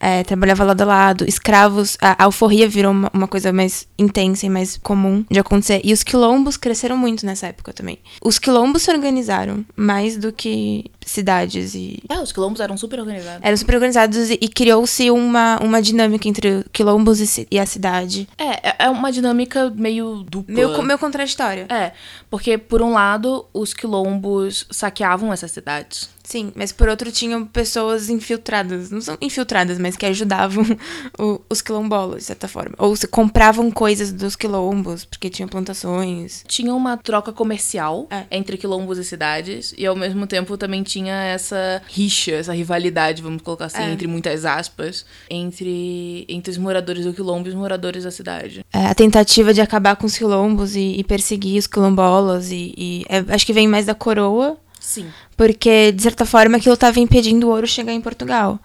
é, 0.00 0.22
trabalhava 0.22 0.64
lado 0.64 0.80
a 0.82 0.84
lado, 0.84 1.24
escravos, 1.26 1.96
a, 2.00 2.24
alforria 2.24 2.68
virou 2.68 2.92
uma, 2.92 3.10
uma, 3.12 3.28
coisa 3.28 3.52
mais 3.52 3.86
intensa 3.98 4.46
e 4.46 4.50
mais 4.50 4.78
comum 4.78 5.24
de 5.30 5.38
acontecer. 5.38 5.80
E 5.84 5.92
os 5.92 6.02
quilombos 6.02 6.56
cresceram 6.56 6.96
muito 6.96 7.26
nessa 7.26 7.48
época 7.48 7.72
também. 7.72 7.98
Os 8.22 8.38
quilombos 8.38 8.82
se 8.82 8.90
organizaram 8.90 9.64
mais 9.76 10.16
do 10.16 10.32
que 10.32 10.84
cidades 11.04 11.74
e. 11.74 12.02
É, 12.08 12.20
os 12.20 12.32
quilombos 12.32 12.60
eram 12.60 12.76
super 12.76 13.00
organizados. 13.00 13.40
Eram 13.42 13.56
super 13.56 13.74
organizados 13.74 14.30
e, 14.30 14.38
e 14.40 14.48
criou-se 14.48 15.10
uma, 15.10 15.58
uma 15.60 15.82
dinâmica 15.82 16.28
entre 16.28 16.64
quilombos 16.72 17.20
e, 17.20 17.46
e, 17.50 17.58
a 17.58 17.66
cidade. 17.66 18.28
É, 18.38 18.68
é, 18.68 18.76
é 18.80 18.90
uma 18.90 19.10
dinâmica 19.10 19.70
meio 19.74 20.22
dupla. 20.22 20.54
Meio, 20.54 20.82
meio 20.82 20.98
contraditória. 20.98 21.66
É, 21.68 21.92
porque 22.30 22.56
por 22.56 22.82
um 22.82 22.92
lado, 22.92 23.46
os 23.52 23.74
quilombos 23.74 24.66
saqueavam 24.70 25.32
essas 25.32 25.50
cidades. 25.50 26.08
Sim, 26.28 26.52
mas 26.54 26.72
por 26.72 26.90
outro 26.90 27.10
tinham 27.10 27.46
pessoas 27.46 28.10
infiltradas, 28.10 28.90
não 28.90 29.00
são 29.00 29.16
infiltradas, 29.18 29.78
mas 29.78 29.96
que 29.96 30.04
ajudavam 30.04 30.62
o, 31.18 31.40
os 31.48 31.62
quilombolas, 31.62 32.18
de 32.18 32.24
certa 32.24 32.46
forma. 32.46 32.74
Ou 32.76 32.94
se 32.94 33.06
compravam 33.08 33.70
coisas 33.70 34.12
dos 34.12 34.36
quilombos, 34.36 35.06
porque 35.06 35.30
tinham 35.30 35.48
plantações. 35.48 36.44
Tinha 36.46 36.74
uma 36.74 36.98
troca 36.98 37.32
comercial 37.32 38.06
É. 38.10 38.24
entre 38.30 38.58
quilombos 38.58 38.98
e 38.98 39.04
cidades, 39.04 39.72
e 39.78 39.86
ao 39.86 39.96
mesmo 39.96 40.26
tempo 40.26 40.58
também 40.58 40.82
tinha 40.82 41.14
essa 41.14 41.80
rixa, 41.88 42.32
essa 42.32 42.52
rivalidade, 42.52 43.22
vamos 43.22 43.40
colocar 43.40 43.64
assim, 43.64 43.80
É. 43.84 43.90
entre 43.90 44.06
muitas 44.06 44.44
aspas, 44.44 45.06
entre, 45.30 46.26
entre 46.28 46.50
os 46.50 46.58
moradores 46.58 47.06
do 47.06 47.14
quilombo 47.14 47.48
e 47.48 47.52
os 47.52 47.54
moradores 47.56 48.04
da 48.04 48.10
cidade. 48.10 48.62
É, 48.70 48.84
a 48.84 48.94
tentativa 48.94 49.54
de 49.54 49.62
acabar 49.62 49.96
com 49.96 50.06
os 50.06 50.18
quilombos 50.18 50.76
e, 50.76 50.96
e 50.98 51.04
perseguir 51.04 51.58
os 51.58 51.66
quilombolas, 51.66 52.50
e, 52.50 52.74
e 52.76 53.04
é, 53.08 53.24
acho 53.32 53.46
que 53.46 53.52
vem 53.54 53.66
mais 53.66 53.86
da 53.86 53.94
coroa, 53.94 54.58
Sim. 54.88 55.12
porque, 55.36 55.92
de 55.92 56.02
certa 56.02 56.24
forma, 56.24 56.56
aquilo 56.56 56.72
estava 56.72 56.98
impedindo 56.98 57.46
o 57.46 57.50
ouro 57.50 57.66
chegar 57.66 57.92
em 57.92 58.00
Portugal. 58.00 58.58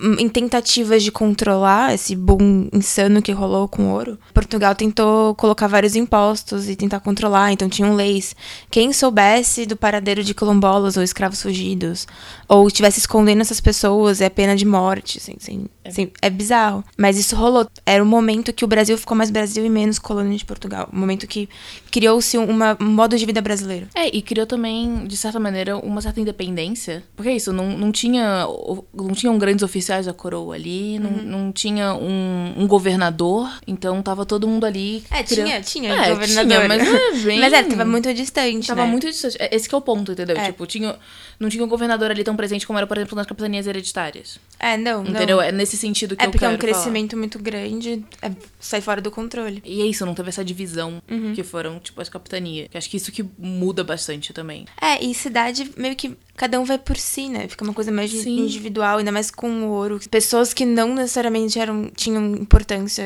Hum, 0.00 0.16
Em 0.18 0.26
tentativas 0.28 1.02
de 1.02 1.12
controlar 1.12 1.94
esse 1.94 2.16
boom 2.16 2.68
insano 2.72 3.20
que 3.20 3.30
rolou 3.32 3.68
com 3.68 3.82
o 3.84 3.92
ouro, 3.92 4.18
Portugal 4.32 4.74
tentou 4.74 5.34
colocar 5.34 5.66
vários 5.66 5.94
impostos 5.94 6.66
e 6.68 6.76
tentar 6.76 7.00
controlar, 7.00 7.52
então 7.52 7.68
tinham 7.68 7.94
leis. 7.94 8.34
Quem 8.70 8.90
soubesse 8.92 9.66
do 9.66 9.76
paradeiro 9.76 10.24
de 10.24 10.32
quilombolas 10.34 10.96
ou 10.96 11.02
escravos 11.02 11.42
fugidos, 11.42 12.06
ou 12.48 12.66
estivesse 12.66 12.98
escondendo 12.98 13.42
essas 13.42 13.60
pessoas, 13.60 14.20
é 14.22 14.28
pena 14.30 14.56
de 14.56 14.64
morte. 14.64 15.18
Assim, 15.18 15.34
assim, 15.40 15.66
assim, 15.88 16.10
é 16.22 16.28
bizarro. 16.30 16.84
Mas 16.96 17.18
isso 17.18 17.34
rolou. 17.36 17.66
Era 17.84 18.02
o 18.02 18.06
momento 18.06 18.52
que 18.52 18.64
o 18.64 18.68
Brasil 18.68 18.96
ficou 18.98 19.16
mais 19.16 19.30
Brasil 19.30 19.64
e 19.64 19.68
menos 19.70 19.98
colônia 19.98 20.36
de 20.36 20.44
Portugal. 20.44 20.88
O 20.92 20.96
momento 20.96 21.26
que 21.26 21.48
criou-se 21.90 22.36
uma- 22.38 22.76
um 22.80 22.86
modo 22.86 23.16
de 23.16 23.24
vida 23.26 23.40
brasileiro. 23.40 23.86
É, 23.94 24.14
e 24.14 24.20
criou 24.22 24.46
também, 24.46 25.06
de 25.06 25.16
certa 25.16 25.38
maneira, 25.40 25.76
uma 25.78 26.00
certa 26.00 26.20
independência. 26.20 27.02
Porque 27.14 27.30
é 27.30 27.36
isso, 27.36 27.52
não, 27.52 27.70
não 27.76 27.90
tinha. 27.92 28.46
Não 28.94 29.12
tinham 29.14 29.36
grandes 29.38 29.62
oficiais 29.62 30.06
da 30.06 30.12
coroa 30.12 30.54
ali, 30.54 30.98
não, 30.98 31.10
não 31.10 31.52
tinha 31.52 31.94
um, 31.94 32.54
um 32.56 32.66
governador, 32.66 33.48
então 33.66 34.02
tava 34.02 34.24
todo 34.26 34.46
mundo 34.48 34.64
ali. 34.66 35.04
É, 35.10 35.22
criando- 35.22 35.46
tinha, 35.48 35.60
tinha 35.60 35.92
É, 35.92 36.10
governador. 36.10 36.46
tinha, 36.56 36.68
mas 36.68 36.88
não 36.88 36.96
é 36.96 37.12
bem- 37.22 37.40
Mas 37.40 37.52
é, 37.52 37.62
tava 37.62 37.84
muito 37.84 38.12
distante, 38.14 38.66
Tava 38.68 38.84
né? 38.84 38.90
muito 38.90 39.06
distante. 39.08 39.36
É, 39.40 39.54
Esse 39.54 39.68
que 39.68 39.74
é 39.74 39.78
o 39.78 39.80
ponto, 39.80 40.12
entendeu? 40.12 40.36
É. 40.36 40.46
Tipo, 40.46 40.66
tinha, 40.66 40.96
não 41.40 41.48
tinha 41.48 41.64
um 41.64 41.68
governador 41.68 42.10
ali 42.10 42.22
tão 42.24 42.36
presente 42.36 42.66
como 42.66 42.78
era, 42.78 42.86
por 42.86 42.96
exemplo, 42.96 43.16
nas 43.16 43.26
capitanias 43.26 43.66
hereditárias. 43.66 44.38
É, 44.58 44.76
não, 44.76 45.02
não. 45.04 45.10
Entendeu? 45.10 45.40
É 45.40 45.52
nesse 45.52 45.75
sentido 45.76 46.16
que 46.16 46.22
É 46.24 46.26
eu 46.26 46.30
porque 46.30 46.44
é 46.44 46.48
quero 46.48 46.56
um 46.56 46.60
crescimento 46.60 47.16
muito 47.16 47.38
grande, 47.38 48.04
é, 48.22 48.30
sai 48.58 48.80
fora 48.80 49.00
do 49.00 49.10
controle. 49.10 49.60
falar. 49.60 49.74
E 49.74 49.82
é 49.82 49.86
isso, 49.86 50.04
não 50.06 50.14
teve 50.14 50.28
essa 50.30 50.44
divisão 50.44 51.00
Uhum. 51.08 51.34
que 51.34 51.42
foram, 51.42 51.78
tipo, 51.78 52.00
as 52.00 52.08
capitanias. 52.08 52.68
Que 52.68 52.78
acho 52.78 52.88
que 52.90 52.96
isso 52.96 53.12
que 53.12 53.24
muda 53.38 53.84
bastante 53.84 54.32
também. 54.32 54.64
É, 54.80 55.04
e 55.04 55.14
cidade 55.14 55.70
meio 55.76 55.94
que 55.94 56.16
cada 56.36 56.58
um 56.60 56.64
vai 56.64 56.78
por 56.78 56.96
si, 56.96 57.28
né? 57.28 57.46
Fica 57.48 57.62
uma 57.64 57.74
coisa 57.74 57.92
mais 57.92 58.10
Sim. 58.10 58.40
individual, 58.40 58.98
ainda 58.98 59.12
mais 59.12 59.30
com 59.30 59.48
o 59.64 59.68
ouro. 59.68 60.00
Pessoas 60.10 60.52
que 60.52 60.64
não 60.64 60.94
necessariamente 60.94 61.58
eram, 61.58 61.90
tinham 61.94 62.34
importância 62.36 63.04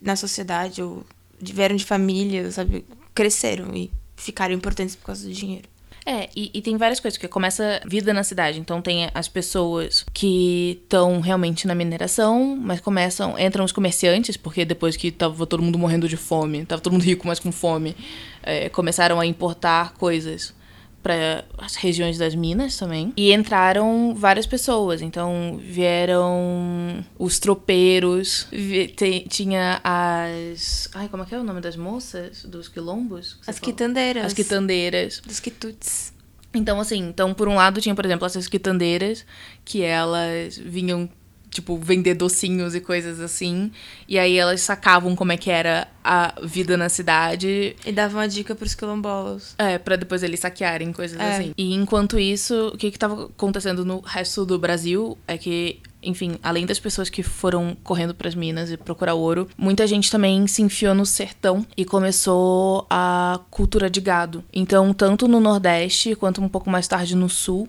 na 0.00 0.16
sociedade 0.16 0.82
ou 0.82 1.04
vieram 1.40 1.74
de 1.76 1.84
família, 1.84 2.50
sabe? 2.50 2.84
Cresceram 3.14 3.74
e 3.74 3.90
ficaram 4.16 4.54
importantes 4.54 4.94
por 4.94 5.06
causa 5.06 5.26
do 5.26 5.32
dinheiro. 5.32 5.68
É, 6.06 6.28
e, 6.34 6.50
e 6.54 6.62
tem 6.62 6.76
várias 6.76 6.98
coisas, 6.98 7.18
porque 7.18 7.28
começa 7.28 7.80
vida 7.86 8.12
na 8.12 8.22
cidade. 8.22 8.58
Então 8.58 8.80
tem 8.80 9.10
as 9.14 9.28
pessoas 9.28 10.04
que 10.12 10.80
estão 10.82 11.20
realmente 11.20 11.66
na 11.66 11.74
mineração, 11.74 12.56
mas 12.56 12.80
começam. 12.80 13.38
Entram 13.38 13.64
os 13.64 13.72
comerciantes, 13.72 14.36
porque 14.36 14.64
depois 14.64 14.96
que 14.96 15.10
tava 15.10 15.46
todo 15.46 15.62
mundo 15.62 15.78
morrendo 15.78 16.08
de 16.08 16.16
fome, 16.16 16.64
tava 16.64 16.80
todo 16.80 16.92
mundo 16.92 17.04
rico, 17.04 17.26
mas 17.26 17.38
com 17.38 17.52
fome, 17.52 17.94
é, 18.42 18.68
começaram 18.68 19.20
a 19.20 19.26
importar 19.26 19.94
coisas 19.94 20.54
para 21.02 21.44
as 21.58 21.74
regiões 21.76 22.18
das 22.18 22.34
minas 22.34 22.76
também. 22.76 23.12
E 23.16 23.32
entraram 23.32 24.14
várias 24.14 24.46
pessoas. 24.46 25.00
Então 25.02 25.58
vieram 25.62 27.04
os 27.18 27.38
tropeiros, 27.38 28.46
vi- 28.52 28.88
te- 28.88 29.26
tinha 29.28 29.80
as. 29.82 30.88
Ai, 30.94 31.08
como 31.08 31.22
é 31.22 31.26
que 31.26 31.34
é 31.34 31.38
o 31.38 31.44
nome 31.44 31.60
das 31.60 31.76
moças? 31.76 32.44
Dos 32.44 32.68
quilombos? 32.68 33.38
As 33.46 33.58
falou? 33.58 33.60
quitandeiras. 33.72 34.26
As 34.26 34.32
quitandeiras. 34.34 35.20
Dos 35.26 35.40
quitutes. 35.40 36.12
Então, 36.52 36.80
assim, 36.80 36.98
então, 37.08 37.32
por 37.32 37.46
um 37.46 37.54
lado 37.54 37.80
tinha, 37.80 37.94
por 37.94 38.04
exemplo, 38.04 38.26
essas 38.26 38.48
quitandeiras, 38.48 39.24
que 39.64 39.82
elas 39.82 40.58
vinham, 40.58 41.08
tipo, 41.50 41.76
vender 41.76 42.14
docinhos 42.14 42.74
e 42.74 42.80
coisas 42.80 43.20
assim. 43.20 43.70
E 44.08 44.18
aí 44.18 44.36
elas 44.38 44.60
sacavam 44.60 45.14
como 45.16 45.32
é 45.32 45.36
que 45.36 45.50
era 45.50 45.88
a 46.02 46.34
vida 46.42 46.76
na 46.76 46.88
cidade. 46.88 47.76
E 47.84 47.92
davam 47.92 48.20
a 48.20 48.26
dica 48.26 48.54
pros 48.54 48.74
quilombolas. 48.74 49.54
É, 49.58 49.76
pra 49.78 49.96
depois 49.96 50.22
eles 50.22 50.40
saquearem, 50.40 50.92
coisas 50.92 51.18
É. 51.18 51.36
assim. 51.36 51.52
E 51.58 51.74
enquanto 51.74 52.18
isso, 52.18 52.68
o 52.68 52.78
que 52.78 52.90
que 52.90 52.98
tava 52.98 53.24
acontecendo 53.26 53.84
no 53.84 54.00
resto 54.00 54.46
do 54.46 54.58
Brasil 54.58 55.18
é 55.26 55.36
que, 55.36 55.80
enfim, 56.02 56.36
além 56.42 56.64
das 56.64 56.78
pessoas 56.78 57.10
que 57.10 57.22
foram 57.22 57.76
correndo 57.82 58.14
pras 58.14 58.34
minas 58.34 58.70
e 58.70 58.76
procurar 58.76 59.14
ouro, 59.14 59.48
muita 59.58 59.86
gente 59.86 60.10
também 60.10 60.46
se 60.46 60.62
enfiou 60.62 60.94
no 60.94 61.04
sertão 61.04 61.66
e 61.76 61.84
começou 61.84 62.86
a 62.88 63.40
cultura 63.50 63.90
de 63.90 64.00
gado. 64.00 64.44
Então, 64.52 64.94
tanto 64.94 65.26
no 65.26 65.40
Nordeste 65.40 66.14
quanto 66.14 66.40
um 66.40 66.48
pouco 66.48 66.70
mais 66.70 66.86
tarde 66.88 67.14
no 67.16 67.28
Sul, 67.28 67.68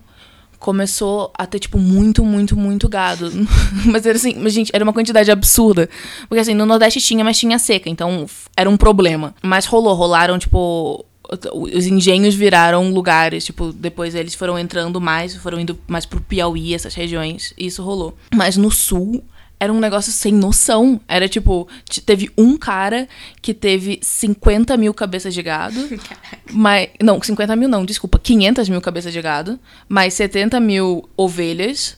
começou 0.62 1.32
a 1.36 1.44
ter, 1.44 1.58
tipo, 1.58 1.76
muito, 1.76 2.24
muito, 2.24 2.56
muito 2.56 2.88
gado. 2.88 3.30
mas 3.84 4.06
era 4.06 4.16
assim, 4.16 4.36
mas, 4.38 4.52
gente, 4.52 4.70
era 4.72 4.84
uma 4.84 4.92
quantidade 4.92 5.28
absurda. 5.30 5.90
Porque 6.28 6.40
assim, 6.40 6.54
no 6.54 6.64
Nordeste 6.64 7.00
tinha, 7.00 7.24
mas 7.24 7.36
tinha 7.36 7.58
seca, 7.58 7.90
então 7.90 8.26
era 8.56 8.70
um 8.70 8.76
problema. 8.76 9.34
Mas 9.42 9.66
rolou, 9.66 9.94
rolaram, 9.94 10.38
tipo. 10.38 11.04
Os 11.52 11.86
engenhos 11.86 12.34
viraram 12.34 12.90
lugares, 12.90 13.44
tipo, 13.44 13.72
depois 13.72 14.14
eles 14.14 14.34
foram 14.34 14.58
entrando 14.58 15.00
mais, 15.00 15.34
foram 15.36 15.58
indo 15.58 15.78
mais 15.86 16.04
pro 16.04 16.20
Piauí, 16.20 16.74
essas 16.74 16.94
regiões, 16.94 17.54
e 17.56 17.66
isso 17.66 17.82
rolou. 17.82 18.14
Mas 18.34 18.56
no 18.58 18.70
sul, 18.70 19.24
era 19.62 19.72
um 19.72 19.78
negócio 19.78 20.10
sem 20.10 20.32
noção. 20.32 21.00
Era 21.06 21.28
tipo, 21.28 21.68
teve 22.04 22.28
um 22.36 22.56
cara 22.56 23.08
que 23.40 23.54
teve 23.54 24.00
50 24.02 24.76
mil 24.76 24.92
cabeças 24.92 25.32
de 25.32 25.40
gado. 25.40 25.88
mas, 26.50 26.88
não, 27.00 27.22
50 27.22 27.54
mil 27.54 27.68
não, 27.68 27.84
desculpa, 27.84 28.18
500 28.18 28.68
mil 28.68 28.80
cabeças 28.80 29.12
de 29.12 29.22
gado. 29.22 29.60
Mais 29.88 30.14
70 30.14 30.58
mil 30.58 31.08
ovelhas. 31.16 31.96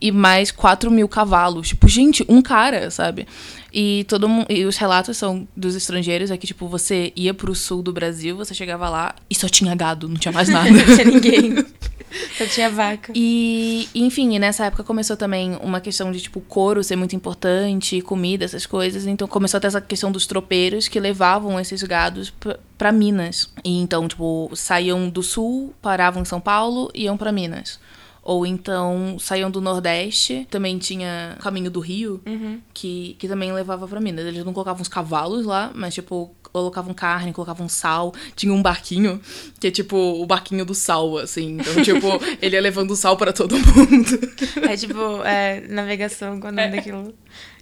E 0.00 0.10
mais 0.10 0.50
4 0.50 0.90
mil 0.90 1.06
cavalos. 1.06 1.68
Tipo, 1.68 1.86
gente, 1.86 2.24
um 2.28 2.40
cara, 2.40 2.90
sabe? 2.90 3.26
E 3.72 4.04
todo 4.08 4.28
mundo. 4.28 4.46
E 4.48 4.64
os 4.64 4.76
relatos 4.76 5.16
são 5.16 5.46
dos 5.54 5.76
estrangeiros 5.76 6.30
é 6.30 6.36
que, 6.36 6.46
tipo, 6.46 6.66
você 6.66 7.12
ia 7.14 7.32
pro 7.32 7.54
sul 7.54 7.82
do 7.82 7.92
Brasil, 7.92 8.36
você 8.36 8.52
chegava 8.52 8.88
lá 8.88 9.14
e 9.30 9.34
só 9.34 9.48
tinha 9.48 9.74
gado, 9.76 10.08
não 10.08 10.16
tinha 10.16 10.32
mais 10.32 10.48
nada. 10.50 10.70
Não 10.70 10.84
tinha 10.96 11.04
ninguém. 11.04 11.64
Só 12.36 12.46
tinha 12.46 12.70
vaca. 12.70 13.12
E, 13.14 13.88
enfim, 13.94 14.38
nessa 14.38 14.66
época 14.66 14.84
começou 14.84 15.16
também 15.16 15.56
uma 15.62 15.80
questão 15.80 16.12
de, 16.12 16.20
tipo, 16.20 16.40
couro 16.40 16.82
ser 16.82 16.96
muito 16.96 17.16
importante, 17.16 18.00
comida, 18.02 18.44
essas 18.44 18.66
coisas. 18.66 19.06
Então 19.06 19.26
começou 19.26 19.58
a 19.58 19.60
ter 19.60 19.68
essa 19.68 19.80
questão 19.80 20.12
dos 20.12 20.26
tropeiros 20.26 20.88
que 20.88 21.00
levavam 21.00 21.58
esses 21.58 21.82
gados 21.82 22.32
pra 22.76 22.92
Minas. 22.92 23.50
E 23.64 23.80
então, 23.80 24.06
tipo, 24.06 24.50
saíam 24.54 25.08
do 25.08 25.22
sul, 25.22 25.74
paravam 25.80 26.22
em 26.22 26.26
São 26.26 26.40
Paulo 26.40 26.90
e 26.94 27.04
iam 27.04 27.16
pra 27.16 27.32
Minas. 27.32 27.78
Ou 28.22 28.46
então 28.46 29.16
saíam 29.18 29.50
do 29.50 29.60
Nordeste, 29.60 30.46
também 30.50 30.78
tinha 30.78 31.36
caminho 31.40 31.70
do 31.70 31.80
Rio, 31.80 32.22
que, 32.72 33.16
que 33.18 33.26
também 33.26 33.52
levava 33.52 33.88
pra 33.88 34.00
Minas. 34.00 34.24
Eles 34.24 34.44
não 34.44 34.52
colocavam 34.52 34.80
os 34.80 34.88
cavalos 34.88 35.44
lá, 35.44 35.72
mas, 35.74 35.92
tipo, 35.94 36.32
colocavam 36.52 36.94
carne, 36.94 37.32
colocavam 37.32 37.68
sal. 37.68 38.14
Tinha 38.36 38.52
um 38.52 38.62
barquinho, 38.62 39.20
que 39.58 39.66
é 39.66 39.70
tipo 39.72 39.96
o 39.96 40.24
barquinho 40.24 40.64
do 40.64 40.74
sal, 40.74 41.18
assim. 41.18 41.58
Então, 41.60 41.82
tipo, 41.82 42.06
ele 42.40 42.54
ia 42.54 42.60
levando 42.62 42.94
sal 42.94 43.16
pra 43.16 43.32
todo 43.32 43.56
mundo. 43.56 44.18
É 44.70 44.76
tipo, 44.76 45.00
é, 45.24 45.60
navegação, 45.68 46.38
quando 46.40 46.58
é 46.60 46.68
daquilo. 46.68 47.12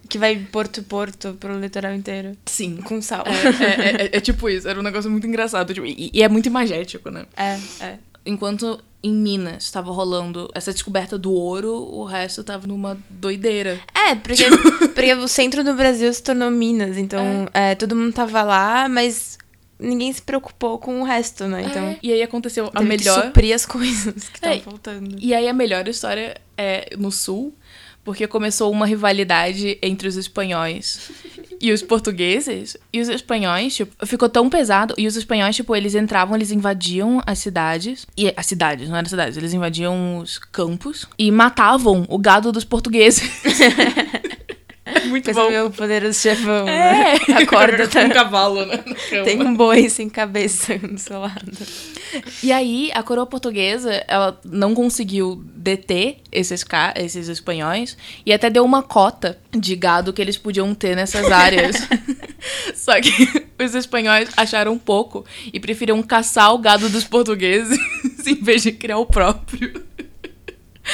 Que 0.09 0.19
vai 0.19 0.37
Porto 0.37 0.83
Porto 0.83 1.35
pro 1.41 1.59
litoral 1.59 1.95
inteiro. 1.95 2.37
Sim. 2.47 2.77
Com 2.79 3.01
sal. 3.01 3.25
É, 3.27 3.65
é, 3.65 4.07
é- 4.07 4.17
é 4.17 4.21
tipo 4.21 4.49
isso, 4.49 4.69
era 4.69 4.79
um 4.79 4.83
negócio 4.83 5.11
muito 5.11 5.27
engraçado. 5.27 5.73
tipo, 5.73 5.87
e, 5.87 6.11
e 6.13 6.23
é 6.23 6.29
muito 6.29 6.47
imagético, 6.47 7.11
né? 7.11 7.25
É, 7.37 7.59
é. 7.81 7.99
Enquanto 8.25 8.81
em 9.03 9.13
Minas 9.15 9.65
estava 9.65 9.91
rolando 9.91 10.51
essa 10.55 10.73
descoberta 10.73 11.17
do 11.19 11.33
ouro, 11.33 11.73
o 11.73 12.05
resto 12.05 12.45
tava 12.45 12.67
numa 12.67 12.99
doideira. 13.09 13.81
É, 13.95 14.15
porque, 14.15 14.45
porque 14.95 15.15
o 15.15 15.27
centro 15.27 15.65
do 15.65 15.75
Brasil 15.75 16.13
se 16.13 16.23
tornou 16.23 16.51
Minas, 16.51 16.99
então 16.99 17.49
é, 17.55 17.75
todo 17.75 17.97
mundo 17.97 18.13
tava 18.13 18.43
lá, 18.43 18.89
mas 18.91 19.39
ninguém 19.79 20.13
se 20.13 20.21
preocupou 20.21 20.79
com 20.79 21.01
o 21.01 21.05
resto, 21.05 21.45
né? 21.47 21.63
Então, 21.63 21.83
É, 21.87 21.99
E 22.03 22.13
aí 22.13 22.23
aconteceu 22.23 22.67
a 22.67 22.71
teve 22.71 22.83
que 22.83 22.89
melhor. 23.05 23.25
suprir 23.25 23.55
as 23.55 23.65
coisas 23.65 24.29
que 24.29 24.37
estavam 24.37 24.57
É, 24.59 24.61
faltando. 24.61 25.17
E 25.19 25.33
aí 25.35 25.49
a 25.49 25.55
melhor 25.55 25.89
história 25.89 26.37
é 26.59 26.95
no 26.99 27.11
sul, 27.11 27.55
porque 28.05 28.27
começou 28.27 28.71
uma 28.73 28.87
rivalidade 28.87 29.79
entre 29.83 30.09
os 30.09 30.17
espanhóis 30.17 31.11
e 31.61 31.71
os 31.73 31.83
portugueses. 31.83 32.77
E 32.93 33.01
os 33.01 33.09
espanhóis, 33.09 33.75
tipo, 33.75 34.07
ficou 34.07 34.29
tão 34.29 34.49
pesado. 34.49 34.95
E 34.97 35.07
os 35.07 35.17
espanhóis, 35.17 35.55
tipo, 35.55 35.77
eles 35.77 35.95
entravam, 35.95 36.35
eles 36.35 36.51
invadiam 36.51 37.23
as 37.27 37.39
cidades. 37.39 38.07
E 38.17 38.33
as 38.37 38.47
cidades, 38.47 38.89
não 38.89 38.97
eram 38.97 39.09
cidades, 39.09 39.37
eles 39.37 39.53
invadiam 39.53 40.19
os 40.19 40.39
campos 40.39 41.07
e 41.19 41.31
matavam 41.31 42.07
o 42.09 42.19
gado 42.19 42.51
dos 42.51 42.65
portugueses. 42.65 43.23
Muito 45.09 45.25
Pensa 45.25 45.41
bom. 45.41 45.51
meu 45.51 45.71
poderoso 45.71 46.19
chefão, 46.21 46.69
É, 46.69 47.15
né? 47.29 47.35
Acorda, 47.43 47.87
com 47.89 47.99
um 47.99 48.09
tá? 48.09 48.15
cavalo, 48.15 48.65
né? 48.67 48.83
Tem 49.25 49.41
um 49.43 49.55
boi 49.55 49.89
sem 49.89 50.09
cabeça 50.09 50.77
do 50.79 50.99
seu 50.99 51.21
lado. 51.21 51.51
E 52.43 52.51
aí, 52.53 52.91
a 52.93 53.03
coroa 53.03 53.27
portuguesa, 53.27 54.05
ela 54.09 54.39
não 54.45 54.75
conseguiu 54.75 55.43
deter 55.55 56.19
esses, 56.33 56.65
ca- 56.65 56.95
esses 56.97 57.29
espanhóis 57.29 57.97
e 58.27 58.33
até 58.33 58.51
deu 58.51 58.65
uma 58.65 58.83
cota 58.83 59.39
de 59.53 59.77
gado 59.77 60.13
que 60.13 60.21
eles 60.21 60.37
podiam 60.37 60.75
ter 60.75 60.97
nessas 60.97 61.31
áreas. 61.31 61.77
Só 62.75 63.01
que 63.01 63.47
os 63.63 63.75
espanhóis 63.75 64.29
acharam 64.37 64.77
pouco 64.79 65.25
e 65.53 65.61
preferiram 65.61 66.03
caçar 66.03 66.53
o 66.55 66.59
gado 66.59 66.89
dos 66.89 67.05
portugueses 67.05 67.79
em 68.27 68.35
vez 68.35 68.63
de 68.63 68.73
criar 68.73 68.99
o 68.99 69.07
próprio. 69.07 69.83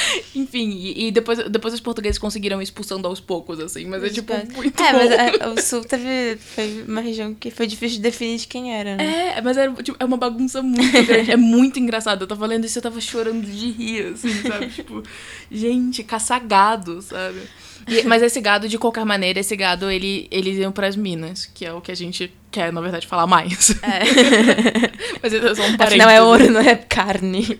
Enfim, 0.35 0.69
e, 0.69 1.07
e 1.07 1.11
depois, 1.11 1.39
depois 1.49 1.73
os 1.73 1.79
portugueses 1.79 2.17
conseguiram 2.17 2.61
ir 2.61 2.63
expulsando 2.63 3.07
aos 3.07 3.19
poucos, 3.19 3.59
assim, 3.59 3.85
mas 3.85 4.03
é 4.03 4.09
tipo 4.09 4.33
muito 4.55 4.83
É, 4.83 4.93
mas 4.93 5.11
é, 5.11 5.47
o 5.47 5.61
sul 5.61 5.83
teve, 5.83 6.37
foi 6.37 6.83
uma 6.87 7.01
região 7.01 7.33
que 7.33 7.51
foi 7.51 7.67
difícil 7.67 7.97
de 7.97 8.03
definir 8.03 8.37
de 8.37 8.47
quem 8.47 8.73
era, 8.73 8.95
né? 8.95 9.37
É, 9.37 9.41
mas 9.41 9.57
é, 9.57 9.71
tipo, 9.81 9.97
é 9.99 10.05
uma 10.05 10.17
bagunça 10.17 10.61
muito 10.61 11.03
grande. 11.05 11.31
É 11.31 11.37
muito 11.37 11.79
engraçado. 11.79 12.21
Eu 12.21 12.27
tava 12.27 12.45
lendo 12.45 12.65
isso 12.65 12.77
e 12.77 12.79
eu 12.79 12.83
tava 12.83 12.99
chorando 13.01 13.45
de 13.45 13.71
rir, 13.71 14.13
assim, 14.13 14.33
sabe? 14.41 14.67
tipo, 14.71 15.03
gente, 15.51 16.03
caçar 16.03 16.45
gado, 16.45 17.01
sabe? 17.01 17.41
E- 17.87 18.03
mas 18.03 18.21
esse 18.21 18.39
gado, 18.41 18.67
de 18.67 18.77
qualquer 18.77 19.05
maneira, 19.05 19.39
esse 19.39 19.55
gado, 19.55 19.89
ele, 19.89 20.27
eles 20.31 20.57
iam 20.57 20.71
pras 20.71 20.95
minas, 20.95 21.45
que 21.45 21.65
é 21.65 21.71
o 21.73 21.79
que 21.81 21.91
a 21.91 21.95
gente 21.95 22.31
quer, 22.51 22.71
na 22.73 22.81
verdade, 22.81 23.07
falar 23.07 23.27
mais. 23.27 23.73
mas 25.21 25.33
esse 25.33 25.45
é 25.45 25.55
só 25.55 25.61
um 25.63 25.77
parênteses. 25.77 25.81
Afinal, 26.05 26.09
é 26.09 26.21
ouro, 26.21 26.51
não 26.51 26.59
é 26.61 26.75
carne. 26.75 27.59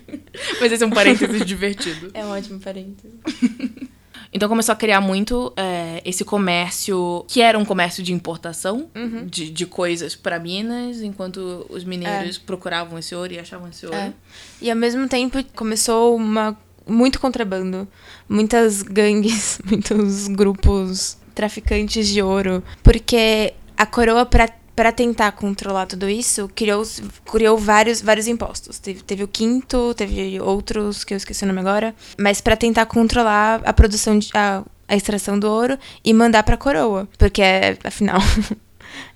Mas 0.60 0.72
esse 0.72 0.82
é 0.82 0.86
um 0.86 0.90
parênteses 0.90 1.44
divertido. 1.44 2.10
É 2.14 2.24
um 2.24 2.30
ótimo 2.30 2.58
parênteses. 2.60 3.10
Então 4.30 4.46
começou 4.46 4.74
a 4.74 4.76
criar 4.76 5.00
muito 5.00 5.54
é, 5.56 6.02
esse 6.04 6.22
comércio, 6.22 7.24
que 7.26 7.40
era 7.40 7.58
um 7.58 7.64
comércio 7.64 8.02
de 8.02 8.12
importação 8.12 8.90
Uhum. 8.94 9.24
de, 9.26 9.48
de 9.50 9.64
coisas 9.64 10.14
pra 10.14 10.38
Minas, 10.38 11.00
enquanto 11.00 11.64
os 11.70 11.82
mineiros 11.82 12.36
procuravam 12.36 12.98
esse 12.98 13.14
ouro 13.14 13.32
e 13.32 13.38
achavam 13.38 13.70
esse 13.70 13.86
ouro. 13.86 13.96
É. 13.96 14.12
E 14.60 14.70
ao 14.70 14.76
mesmo 14.76 15.08
tempo 15.08 15.42
começou 15.54 16.14
uma 16.14 16.54
muito 16.88 17.20
contrabando, 17.20 17.86
muitas 18.28 18.82
gangues, 18.82 19.60
muitos 19.66 20.28
grupos 20.28 21.16
traficantes 21.34 22.08
de 22.08 22.20
ouro, 22.20 22.62
porque 22.82 23.54
a 23.76 23.86
coroa 23.86 24.26
para 24.26 24.48
para 24.78 24.92
tentar 24.92 25.32
controlar 25.32 25.86
tudo 25.86 26.08
isso, 26.08 26.48
criou, 26.54 26.84
criou 27.24 27.58
vários, 27.58 28.00
vários 28.00 28.28
impostos. 28.28 28.78
Teve, 28.78 29.02
teve 29.02 29.24
o 29.24 29.26
quinto, 29.26 29.92
teve 29.92 30.40
outros 30.40 31.02
que 31.02 31.12
eu 31.12 31.16
esqueci 31.16 31.42
o 31.42 31.48
nome 31.48 31.58
agora, 31.58 31.92
mas 32.16 32.40
para 32.40 32.56
tentar 32.56 32.86
controlar 32.86 33.60
a 33.64 33.72
produção 33.72 34.16
de 34.16 34.30
a, 34.34 34.62
a 34.86 34.94
extração 34.94 35.36
do 35.36 35.50
ouro 35.50 35.76
e 36.04 36.14
mandar 36.14 36.44
para 36.44 36.54
a 36.54 36.56
coroa, 36.56 37.08
porque 37.18 37.42
afinal 37.82 38.20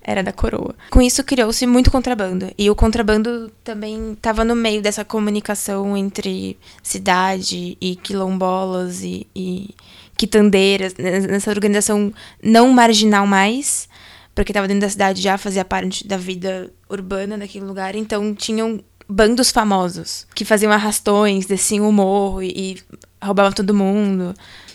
era 0.03 0.23
da 0.23 0.33
coroa. 0.33 0.75
Com 0.91 1.01
isso 1.01 1.23
criou-se 1.23 1.67
muito 1.67 1.91
contrabando. 1.91 2.51
E 2.59 2.69
o 2.69 2.75
contrabando 2.75 3.51
também 3.63 4.13
estava 4.13 4.45
no 4.45 4.57
meio 4.57 4.83
dessa 4.83 5.05
comunicação 5.05 5.97
entre 5.97 6.59
cidade 6.83 7.77
e 7.81 7.97
quilombolas 7.97 9.03
e, 9.03 9.27
e 9.35 9.75
quitandeiras, 10.17 10.95
né, 10.95 11.21
nessa 11.21 11.51
organização 11.51 12.13
não 12.43 12.71
marginal 12.71 13.27
mais, 13.27 13.89
porque 14.35 14.53
estava 14.53 14.69
dentro 14.69 14.83
da 14.83 14.91
cidade 14.91 15.23
já 15.23 15.39
fazia 15.39 15.65
parte 15.65 16.07
da 16.07 16.17
vida 16.17 16.71
urbana 16.89 17.39
daquele 17.39 17.65
lugar, 17.65 17.95
então 17.95 18.35
tinham 18.35 18.81
bandos 19.09 19.51
famosos 19.51 20.27
que 20.35 20.45
faziam 20.45 20.73
arrastões, 20.73 21.47
desciam 21.47 21.89
o 21.89 21.93
morro 21.93 22.43
e, 22.43 22.49
e 22.49 22.83
roubavam 23.23 23.53
todo 23.53 23.75
mundo. 23.75 24.35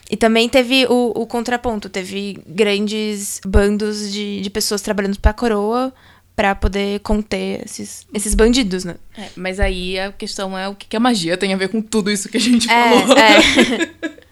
E 0.09 0.15
também 0.15 0.47
teve 0.47 0.85
o, 0.87 1.11
o 1.15 1.25
contraponto, 1.27 1.89
teve 1.89 2.39
grandes 2.47 3.41
bandos 3.45 4.11
de, 4.11 4.39
de 4.41 4.49
pessoas 4.49 4.81
trabalhando 4.81 5.19
pra 5.19 5.33
coroa 5.33 5.93
pra 6.35 6.53
poder 6.55 6.99
conter 7.01 7.63
esses, 7.65 8.05
esses 8.13 8.33
bandidos, 8.35 8.85
né? 8.85 8.95
É, 9.17 9.27
mas 9.35 9.59
aí 9.59 9.99
a 9.99 10.11
questão 10.11 10.57
é 10.57 10.69
o 10.69 10.75
que 10.75 10.85
que 10.87 10.95
a 10.95 10.99
magia 10.99 11.35
tem 11.35 11.53
a 11.53 11.57
ver 11.57 11.67
com 11.69 11.81
tudo 11.81 12.09
isso 12.11 12.29
que 12.29 12.37
a 12.37 12.39
gente 12.39 12.69
É, 12.69 13.01
falou. 13.01 13.17
é. 13.17 14.17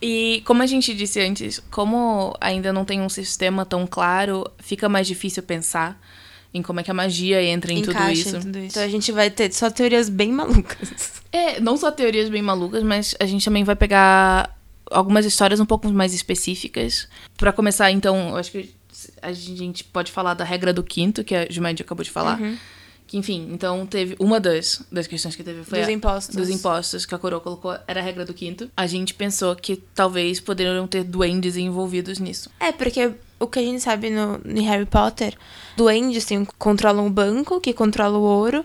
E 0.00 0.42
como 0.44 0.62
a 0.62 0.66
gente 0.66 0.92
disse 0.94 1.18
antes, 1.20 1.58
como 1.70 2.36
ainda 2.38 2.70
não 2.72 2.84
tem 2.84 3.00
um 3.00 3.08
sistema 3.08 3.64
tão 3.64 3.86
claro, 3.86 4.44
fica 4.58 4.88
mais 4.90 5.06
difícil 5.06 5.42
pensar 5.42 5.98
em 6.52 6.60
como 6.62 6.80
é 6.80 6.82
que 6.82 6.90
a 6.90 6.94
magia 6.94 7.42
entra 7.42 7.72
em 7.72 7.80
tudo 7.82 7.98
isso. 8.10 8.36
em 8.36 8.40
tudo 8.40 8.58
isso. 8.58 8.66
Então 8.68 8.82
a 8.82 8.88
gente 8.88 9.10
vai 9.10 9.30
ter 9.30 9.50
só 9.52 9.70
teorias 9.70 10.08
bem 10.10 10.30
malucas. 10.32 11.22
É, 11.32 11.60
não 11.60 11.76
só 11.76 11.90
teorias 11.90 12.28
bem 12.28 12.42
malucas, 12.42 12.82
mas 12.82 13.14
a 13.18 13.24
gente 13.26 13.44
também 13.44 13.64
vai 13.64 13.74
pegar 13.76 14.54
algumas 14.90 15.24
histórias 15.24 15.60
um 15.60 15.66
pouco 15.66 15.88
mais 15.90 16.14
específicas. 16.14 17.08
Pra 17.36 17.52
começar, 17.52 17.90
então, 17.90 18.30
eu 18.30 18.36
acho 18.36 18.50
que 18.52 18.74
a 19.20 19.32
gente 19.32 19.84
pode 19.84 20.10
falar 20.10 20.34
da 20.34 20.44
regra 20.44 20.72
do 20.72 20.82
quinto, 20.82 21.22
que 21.24 21.34
a 21.34 21.46
Jumanji 21.50 21.82
acabou 21.82 22.04
de 22.04 22.10
falar. 22.10 22.40
Uhum. 22.40 22.56
Que, 23.06 23.16
enfim, 23.18 23.50
então 23.52 23.86
teve. 23.86 24.16
Uma 24.18 24.40
das, 24.40 24.82
das 24.90 25.06
questões 25.06 25.36
que 25.36 25.44
teve 25.44 25.62
foi. 25.62 25.78
Dos 25.78 25.88
a- 25.88 25.92
impostos. 25.92 26.34
Dos 26.34 26.48
impostos 26.50 27.06
que 27.06 27.14
a 27.14 27.18
coroa 27.18 27.40
colocou 27.40 27.76
era 27.86 28.00
a 28.00 28.02
regra 28.02 28.24
do 28.24 28.34
quinto. 28.34 28.68
A 28.76 28.86
gente 28.86 29.14
pensou 29.14 29.54
que 29.54 29.76
talvez 29.76 30.40
poderiam 30.40 30.86
ter 30.88 31.04
duendes 31.04 31.56
envolvidos 31.56 32.18
nisso. 32.18 32.50
É, 32.58 32.72
porque 32.72 33.12
o 33.38 33.46
que 33.46 33.58
a 33.58 33.62
gente 33.62 33.82
sabe 33.82 34.10
no, 34.10 34.40
em 34.44 34.62
Harry 34.62 34.86
Potter, 34.86 35.34
duendes 35.76 36.24
tem, 36.24 36.44
controlam 36.58 37.06
o 37.06 37.10
banco, 37.10 37.60
que 37.60 37.72
controla 37.72 38.16
o 38.16 38.22
ouro, 38.22 38.64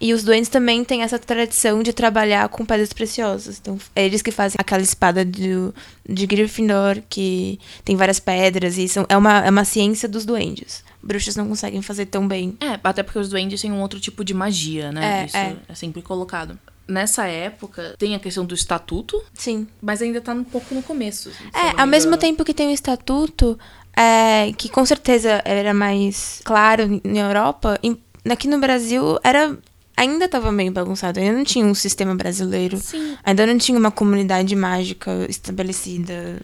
e 0.00 0.12
os 0.12 0.22
duendes 0.22 0.48
também 0.48 0.84
têm 0.84 1.02
essa 1.02 1.18
tradição 1.18 1.82
de 1.82 1.92
trabalhar 1.92 2.48
com 2.48 2.64
pedras 2.64 2.92
preciosas. 2.92 3.58
Então, 3.60 3.78
é 3.96 4.04
eles 4.04 4.22
que 4.22 4.30
fazem 4.30 4.56
aquela 4.58 4.82
espada 4.82 5.24
do, 5.24 5.74
de 6.08 6.26
Gryffindor, 6.26 7.02
que 7.08 7.58
tem 7.84 7.96
várias 7.96 8.20
pedras, 8.20 8.78
e 8.78 8.88
são, 8.88 9.04
é, 9.08 9.16
uma, 9.16 9.44
é 9.44 9.50
uma 9.50 9.64
ciência 9.64 10.08
dos 10.08 10.24
duendes. 10.24 10.84
Bruxos 11.02 11.34
não 11.34 11.48
conseguem 11.48 11.82
fazer 11.82 12.06
tão 12.06 12.28
bem. 12.28 12.56
É, 12.60 12.78
até 12.82 13.02
porque 13.02 13.18
os 13.18 13.28
duendes 13.28 13.60
têm 13.60 13.72
um 13.72 13.80
outro 13.80 13.98
tipo 13.98 14.24
de 14.24 14.32
magia, 14.32 14.92
né? 14.92 15.22
É, 15.22 15.26
Isso 15.26 15.36
é. 15.36 15.56
é 15.68 15.74
sempre 15.74 16.00
colocado. 16.00 16.56
Nessa 16.88 17.26
época, 17.26 17.94
tem 17.98 18.14
a 18.14 18.18
questão 18.18 18.44
do 18.44 18.54
estatuto, 18.54 19.22
Sim. 19.34 19.66
mas 19.80 20.02
ainda 20.02 20.20
tá 20.20 20.32
um 20.32 20.44
pouco 20.44 20.74
no 20.74 20.82
começo. 20.82 21.28
eu 21.30 21.60
É, 21.60 21.80
ao 21.80 21.86
mesmo 21.86 22.16
tempo 22.16 22.44
que 22.44 22.52
tem 22.52 22.68
o 22.68 22.72
estatuto, 22.72 23.58
é, 23.96 24.52
que 24.56 24.68
com 24.68 24.84
certeza 24.84 25.40
era 25.44 25.72
mais 25.72 26.40
claro 26.44 27.00
na 27.04 27.20
Europa, 27.20 27.78
em- 27.82 27.96
aqui 28.28 28.48
no 28.48 28.58
Brasil 28.58 29.18
era 29.22 29.56
ainda 29.96 30.24
estava 30.24 30.50
meio 30.50 30.72
bagunçado, 30.72 31.20
ainda 31.20 31.32
não 31.36 31.44
tinha 31.44 31.64
um 31.64 31.74
sistema 31.74 32.14
brasileiro, 32.14 32.76
Sim. 32.78 33.16
ainda 33.22 33.46
não 33.46 33.56
tinha 33.58 33.78
uma 33.78 33.90
comunidade 33.90 34.56
mágica 34.56 35.26
estabelecida 35.28 36.40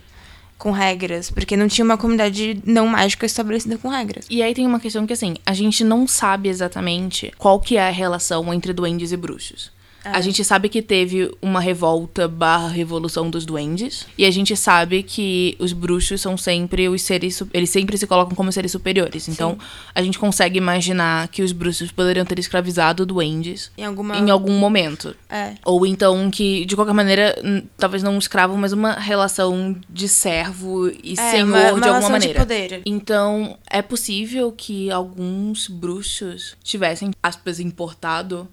com 0.56 0.70
regras, 0.70 1.30
porque 1.30 1.56
não 1.56 1.66
tinha 1.68 1.84
uma 1.84 1.96
comunidade 1.96 2.60
não 2.64 2.86
mágica 2.88 3.24
estabelecida 3.26 3.78
com 3.78 3.88
regras. 3.88 4.26
E 4.28 4.42
aí 4.42 4.54
tem 4.54 4.66
uma 4.66 4.78
questão 4.80 5.06
que, 5.06 5.12
assim, 5.12 5.36
a 5.46 5.54
gente 5.54 5.82
não 5.84 6.06
sabe 6.06 6.48
exatamente 6.48 7.32
qual 7.38 7.58
que 7.60 7.76
é 7.76 7.88
a 7.88 7.90
relação 7.90 8.52
entre 8.52 8.72
duendes 8.72 9.10
e 9.12 9.16
bruxos. 9.16 9.70
A 10.12 10.20
gente 10.20 10.44
sabe 10.44 10.68
que 10.68 10.82
teve 10.82 11.30
uma 11.40 11.60
revolta 11.60 12.26
barra 12.28 12.68
revolução 12.68 13.30
dos 13.30 13.44
duendes. 13.44 14.06
E 14.16 14.24
a 14.24 14.30
gente 14.30 14.56
sabe 14.56 15.02
que 15.02 15.56
os 15.58 15.72
bruxos 15.72 16.20
são 16.20 16.36
sempre 16.36 16.88
os 16.88 17.02
seres... 17.02 17.42
Eles 17.52 17.70
sempre 17.70 17.96
se 17.96 18.06
colocam 18.06 18.34
como 18.34 18.52
seres 18.52 18.72
superiores. 18.72 19.28
Então, 19.28 19.58
a 19.94 20.02
gente 20.02 20.18
consegue 20.18 20.58
imaginar 20.58 21.28
que 21.28 21.42
os 21.42 21.52
bruxos 21.52 21.90
poderiam 21.90 22.24
ter 22.24 22.38
escravizado 22.38 23.04
duendes 23.06 23.70
Em 23.76 23.84
alguma 23.84 24.16
em 24.16 24.30
algum 24.30 24.52
momento. 24.52 25.14
é, 25.28 25.54
Ou 25.64 25.86
então 25.86 26.30
que, 26.30 26.64
de 26.64 26.74
qualquer 26.74 26.94
maneira, 26.94 27.36
talvez 27.76 28.02
não 28.02 28.14
um 28.14 28.18
escravo, 28.18 28.56
mas 28.56 28.72
uma 28.72 28.92
relação 28.92 29.76
de 29.88 30.08
servo 30.08 30.88
e 30.88 31.12
é, 31.12 31.30
senhor 31.30 31.48
uma, 31.48 31.72
uma 31.72 31.80
de 31.80 31.88
alguma 31.88 32.10
maneira. 32.10 32.34
de 32.34 32.40
poder. 32.40 32.82
Então, 32.84 33.56
é 33.68 33.82
possível 33.82 34.52
que 34.52 34.90
alguns 34.90 35.68
bruxos 35.68 36.56
tivessem, 36.62 37.10
aspas, 37.22 37.60
importado 37.60 38.48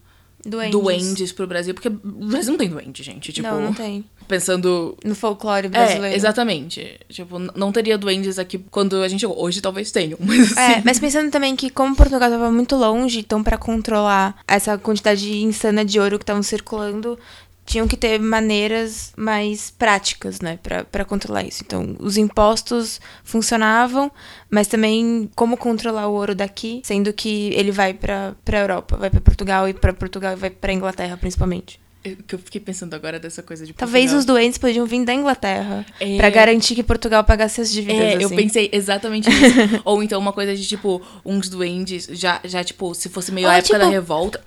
Duendes. 0.45 0.71
duendes, 0.79 1.31
pro 1.31 1.47
Brasil, 1.47 1.73
porque 1.73 1.87
o 1.87 1.91
Brasil 2.27 2.51
não 2.51 2.57
tem 2.57 2.69
duende, 2.69 3.01
gente. 3.03 3.33
Tipo, 3.33 3.47
Não, 3.47 3.59
não 3.61 3.73
tem. 3.73 4.05
pensando. 4.27 4.95
No 5.03 5.15
folclore 5.15 5.67
brasileiro. 5.67 6.13
É, 6.13 6.15
exatamente. 6.15 6.99
Tipo, 7.09 7.39
não 7.39 7.71
teria 7.71 7.97
duendes 7.97 8.37
aqui 8.37 8.59
quando 8.71 9.01
a 9.01 9.07
gente 9.07 9.21
chegou. 9.21 9.41
Hoje 9.41 9.61
talvez 9.61 9.91
tenham, 9.91 10.17
mas 10.23 10.51
assim. 10.51 10.73
É, 10.73 10.81
mas 10.85 10.99
pensando 10.99 11.31
também 11.31 11.55
que 11.55 11.69
como 11.69 11.95
Portugal 11.95 12.29
estava 12.29 12.51
muito 12.51 12.75
longe, 12.75 13.19
então 13.19 13.43
pra 13.43 13.57
controlar 13.57 14.37
essa 14.47 14.77
quantidade 14.77 15.31
insana 15.41 15.83
de 15.83 15.99
ouro 15.99 16.17
que 16.19 16.23
estavam 16.23 16.43
circulando, 16.43 17.17
tinham 17.65 17.87
que 17.87 17.97
ter 17.97 18.19
maneiras 18.19 19.11
mais 19.17 19.71
práticas, 19.71 20.39
né, 20.39 20.59
pra 20.91 21.03
controlar 21.03 21.43
isso. 21.43 21.63
Então, 21.65 21.95
os 21.99 22.15
impostos 22.15 23.01
funcionavam, 23.23 24.11
mas 24.49 24.67
também 24.67 25.29
como 25.35 25.57
controlar 25.57 26.07
o 26.07 26.13
ouro 26.13 26.35
daqui, 26.35 26.81
sendo 26.83 27.11
que 27.11 27.49
ele 27.55 27.71
vai 27.71 27.93
pra 27.93 28.33
para 28.45 28.59
Europa, 28.59 28.95
vai 28.97 29.09
pra 29.09 29.19
Portugal 29.21 29.67
e 29.67 29.73
pra 29.73 29.91
Portugal 29.93 30.33
e 30.33 30.35
vai 30.35 30.49
pra 30.49 30.71
Inglaterra 30.73 31.17
principalmente. 31.17 31.79
Eu- 32.03 32.17
que 32.27 32.35
eu 32.35 32.39
fiquei 32.39 32.61
pensando 32.61 32.93
agora 32.93 33.19
dessa 33.19 33.41
coisa 33.41 33.65
de 33.65 33.73
Talvez 33.73 34.11
Portugal. 34.11 34.19
os 34.19 34.25
doentes 34.25 34.59
podiam 34.59 34.85
vir 34.85 35.03
da 35.03 35.11
Inglaterra 35.11 35.83
É. 35.99 36.17
pra 36.17 36.29
garantir 36.29 36.75
que 36.75 36.83
Portugal 36.83 37.23
pagasse 37.23 37.61
as 37.61 37.71
dívidas 37.71 37.99
É, 37.99 38.15
eu 38.21 38.27
assim. 38.27 38.35
pensei 38.35 38.69
exatamente 38.71 39.27
nisso. 39.27 39.55
Ou 39.83 40.03
então 40.03 40.19
uma 40.21 40.31
coisa 40.31 40.55
de, 40.55 40.67
tipo, 40.67 41.01
uns 41.25 41.49
duendes, 41.49 42.07
já, 42.11 42.39
já 42.43 42.63
tipo, 42.63 42.93
se 42.93 43.09
fosse 43.09 43.31
meio 43.31 43.47
Ou, 43.47 43.53
a 43.53 43.57
época 43.57 43.73
da 43.79 43.85
tipo- 43.85 43.91
revolta. 43.91 44.39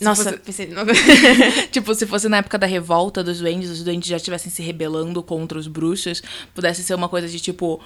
Se 0.00 0.04
Nossa, 0.04 0.24
fosse- 0.24 0.36
pensei 0.38 0.68
tipo, 1.70 1.94
se 1.94 2.06
fosse 2.06 2.28
na 2.28 2.38
época 2.38 2.56
da 2.58 2.66
revolta 2.66 3.22
dos 3.22 3.38
duendes, 3.38 3.70
os 3.70 3.84
duendes 3.84 4.08
já 4.08 4.16
estivessem 4.16 4.50
se 4.50 4.62
rebelando 4.62 5.22
contra 5.22 5.58
os 5.58 5.66
bruxos, 5.68 6.22
pudesse 6.54 6.82
ser 6.82 6.94
uma 6.94 7.08
coisa 7.08 7.28
de 7.28 7.38
tipo. 7.38 7.78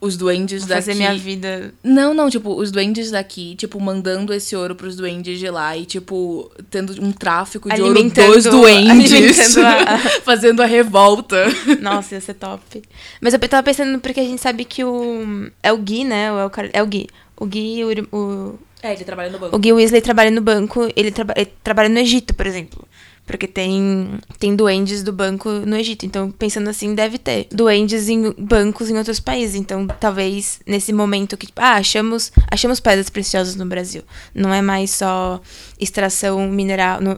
os 0.00 0.16
duendes 0.16 0.60
Vou 0.62 0.68
daqui. 0.70 0.80
fazer 0.80 0.94
minha 0.94 1.14
vida. 1.14 1.74
Não, 1.84 2.14
não, 2.14 2.30
tipo, 2.30 2.54
os 2.58 2.70
duendes 2.72 3.10
daqui, 3.10 3.54
tipo, 3.56 3.78
mandando 3.78 4.32
esse 4.32 4.56
ouro 4.56 4.74
pros 4.74 4.96
duendes 4.96 5.38
de 5.38 5.50
lá 5.50 5.76
e, 5.76 5.84
tipo, 5.84 6.50
tendo 6.70 6.94
um 7.04 7.12
tráfico 7.12 7.68
de 7.68 7.74
Alimentando- 7.74 8.28
ouro 8.28 8.42
dos 8.42 8.50
duendes. 8.50 9.58
a- 9.58 9.98
fazendo 10.24 10.62
a 10.62 10.66
revolta. 10.66 11.44
Nossa, 11.82 12.14
ia 12.14 12.20
ser 12.22 12.32
top. 12.32 12.82
Mas 13.20 13.34
eu 13.34 13.38
tava 13.40 13.62
pensando 13.62 14.00
porque 14.00 14.20
a 14.20 14.24
gente 14.24 14.40
sabe 14.40 14.64
que 14.64 14.82
o. 14.82 15.50
É 15.62 15.70
o 15.70 15.76
Gui, 15.76 16.04
né? 16.04 16.28
É 16.28 16.32
o, 16.32 16.50
é 16.72 16.82
o 16.82 16.86
Gui. 16.86 17.06
O 17.36 17.44
Gui, 17.44 17.84
o, 17.84 18.16
o, 18.16 18.58
É, 18.82 18.92
ele 18.94 19.04
trabalha 19.04 19.30
no 19.30 19.38
banco. 19.38 19.56
o 19.56 19.58
Gui 19.58 19.72
Weasley 19.72 20.00
trabalha 20.00 20.30
no 20.30 20.40
banco. 20.40 20.88
Ele, 20.96 21.10
traba- 21.10 21.34
ele 21.36 21.52
trabalha 21.62 21.88
no 21.88 21.98
Egito, 21.98 22.34
por 22.34 22.46
exemplo. 22.46 22.86
Porque 23.26 23.46
tem, 23.46 24.18
tem 24.40 24.56
duendes 24.56 25.04
do 25.04 25.12
banco 25.12 25.48
no 25.50 25.76
Egito. 25.76 26.04
Então, 26.04 26.32
pensando 26.32 26.68
assim, 26.68 26.94
deve 26.96 27.16
ter 27.16 27.46
duendes 27.52 28.08
em 28.08 28.32
bancos 28.36 28.90
em 28.90 28.96
outros 28.98 29.20
países. 29.20 29.54
Então, 29.54 29.86
talvez 29.86 30.58
nesse 30.66 30.92
momento 30.92 31.36
que, 31.36 31.46
tipo, 31.46 31.60
ah, 31.60 31.74
achamos, 31.74 32.32
achamos 32.50 32.80
pedras 32.80 33.08
preciosas 33.08 33.54
no 33.54 33.66
Brasil. 33.66 34.02
Não 34.34 34.52
é 34.52 34.60
mais 34.60 34.90
só 34.90 35.40
extração 35.78 36.48
mineral, 36.50 37.00
no- 37.00 37.16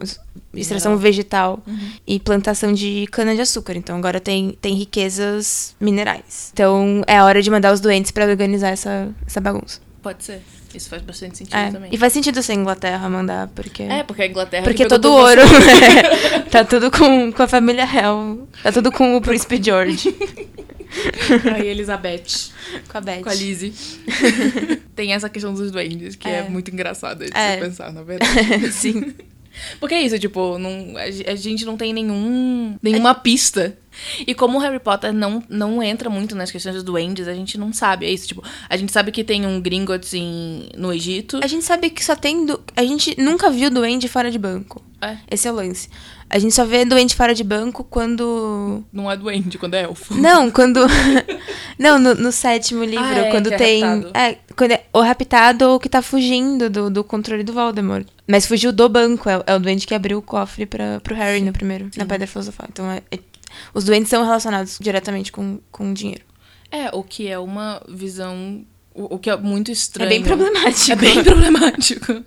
extração 0.53 0.91
Mineral. 0.91 0.97
vegetal 0.97 1.63
e 2.05 2.19
plantação 2.19 2.73
de 2.73 3.07
cana-de-açúcar. 3.11 3.75
Então, 3.75 3.97
agora 3.97 4.19
tem, 4.19 4.55
tem 4.61 4.75
riquezas 4.75 5.75
minerais. 5.79 6.51
Então, 6.53 7.01
é 7.07 7.23
hora 7.23 7.41
de 7.41 7.49
mandar 7.49 7.73
os 7.73 7.79
doentes 7.79 8.11
pra 8.11 8.25
organizar 8.27 8.69
essa, 8.69 9.09
essa 9.25 9.41
bagunça. 9.41 9.79
Pode 10.03 10.23
ser. 10.23 10.41
Isso 10.73 10.89
faz 10.89 11.01
bastante 11.01 11.37
sentido 11.37 11.55
É. 11.55 11.71
também. 11.71 11.89
E 11.93 11.97
faz 11.97 12.11
sentido 12.13 12.41
ser 12.41 12.53
a 12.53 12.55
Inglaterra 12.55 13.09
mandar, 13.09 13.47
porque. 13.49 13.83
É, 13.83 14.03
porque 14.03 14.21
a 14.23 14.27
Inglaterra. 14.27 14.63
Porque 14.63 14.83
que 14.83 14.89
pegou 14.89 14.99
todo 14.99 15.11
o 15.13 15.17
ouro 15.17 15.41
né? 15.41 16.39
tá 16.49 16.63
tudo 16.63 16.89
com, 16.89 17.31
com 17.31 17.43
a 17.43 17.47
família 17.47 17.85
real. 17.85 18.47
Tá 18.63 18.71
tudo 18.71 18.91
com 18.91 19.15
o 19.15 19.21
príncipe 19.21 19.61
George. 19.63 20.15
Aí 21.55 21.67
Elizabeth. 21.67 22.51
Com 22.87 22.97
a 22.97 23.01
Beth. 23.01 23.21
Com 23.23 23.29
a 23.29 23.33
Lizzie. 23.33 23.73
Tem 24.95 25.13
essa 25.13 25.29
questão 25.29 25.53
dos 25.53 25.71
duendes, 25.71 26.15
que 26.15 26.27
é, 26.27 26.39
É. 26.39 26.49
muito 26.49 26.69
engraçada 26.71 27.25
de 27.25 27.35
É. 27.35 27.55
se 27.55 27.61
pensar, 27.61 27.91
na 27.91 28.03
verdade. 28.03 28.71
Sim. 28.71 29.13
Porque 29.79 29.93
é 29.95 30.01
isso, 30.01 30.17
tipo, 30.17 30.57
não, 30.57 30.97
a, 30.97 31.09
ge- 31.11 31.25
a 31.27 31.35
gente 31.35 31.65
não 31.65 31.77
tem 31.77 31.93
nenhum, 31.93 32.75
nenhuma 32.81 33.13
pista. 33.13 33.77
E 34.27 34.33
como 34.33 34.57
o 34.57 34.61
Harry 34.61 34.79
Potter 34.79 35.13
não, 35.13 35.43
não 35.49 35.81
entra 35.83 36.09
muito 36.09 36.35
nas 36.35 36.49
questões 36.51 36.75
dos 36.75 36.83
duendes, 36.83 37.27
a 37.27 37.33
gente 37.33 37.57
não 37.57 37.71
sabe. 37.73 38.05
É 38.05 38.11
isso, 38.11 38.27
tipo, 38.27 38.43
a 38.69 38.77
gente 38.77 38.91
sabe 38.91 39.11
que 39.11 39.23
tem 39.23 39.45
um 39.45 39.61
Gringotts 39.61 40.13
em, 40.13 40.69
no 40.77 40.91
Egito. 40.93 41.39
A 41.43 41.47
gente 41.47 41.63
sabe 41.65 41.89
que 41.89 42.03
só 42.03 42.15
tem. 42.15 42.45
Du... 42.45 42.59
A 42.75 42.83
gente 42.83 43.15
nunca 43.19 43.49
viu 43.49 43.69
duende 43.69 44.07
fora 44.07 44.29
de 44.31 44.37
banco. 44.39 44.81
É, 45.01 45.17
Esse 45.29 45.47
é 45.47 45.51
o 45.51 45.55
lance. 45.55 45.89
A 46.29 46.39
gente 46.39 46.55
só 46.55 46.63
vê 46.65 46.85
doente 46.85 47.13
fora 47.15 47.35
de 47.35 47.43
banco 47.43 47.83
quando. 47.83 48.83
não 48.91 49.11
é 49.11 49.15
duende, 49.17 49.57
quando 49.57 49.73
é 49.75 49.83
elfo. 49.83 50.15
Não, 50.15 50.49
quando. 50.49 50.79
Não, 51.77 51.99
no, 51.99 52.13
no 52.15 52.31
sétimo 52.31 52.83
livro, 52.83 53.03
Ah, 53.03 53.17
é, 53.19 53.31
quando 53.31 53.49
que 53.49 53.55
é 53.55 53.57
tem. 53.57 53.83
raptado. 53.83 54.17
É, 54.17 54.37
quando 54.55 54.71
é 54.71 54.83
o 54.93 55.01
raptado 55.01 55.69
ou 55.69 55.79
que 55.79 55.89
tá 55.89 56.01
fugindo 56.01 56.69
do, 56.69 56.89
do 56.89 57.03
controle 57.03 57.43
do 57.43 57.51
Voldemort. 57.53 58.05
Mas 58.27 58.45
fugiu 58.45 58.71
do 58.71 58.87
banco, 58.87 59.27
é, 59.29 59.43
é 59.45 59.55
o 59.55 59.59
doente 59.59 59.85
que 59.85 59.93
abriu 59.93 60.17
o 60.19 60.21
cofre 60.21 60.65
pra, 60.65 60.99
pro 61.01 61.15
Harry 61.15 61.41
no 61.41 61.51
primeiro, 61.51 61.89
na 61.97 62.05
Pedra 62.05 62.25
Filosofal. 62.27 62.67
Então, 62.71 62.89
é- 62.89 63.01
é- 63.11 63.19
os 63.73 63.83
doentes 63.83 64.09
são 64.09 64.23
relacionados 64.23 64.77
diretamente 64.79 65.31
com, 65.31 65.59
com 65.71 65.93
dinheiro. 65.93 66.23
É, 66.71 66.89
o 66.91 67.03
que 67.03 67.27
é 67.27 67.37
uma 67.37 67.81
visão. 67.87 68.65
O, 68.95 69.15
o 69.15 69.19
que 69.19 69.29
é 69.29 69.37
muito 69.37 69.71
estranho. 69.71 70.07
É 70.07 70.09
bem 70.09 70.23
problemático. 70.23 70.91
É 70.91 70.95
bem 70.95 71.21
problemático. 71.23 72.23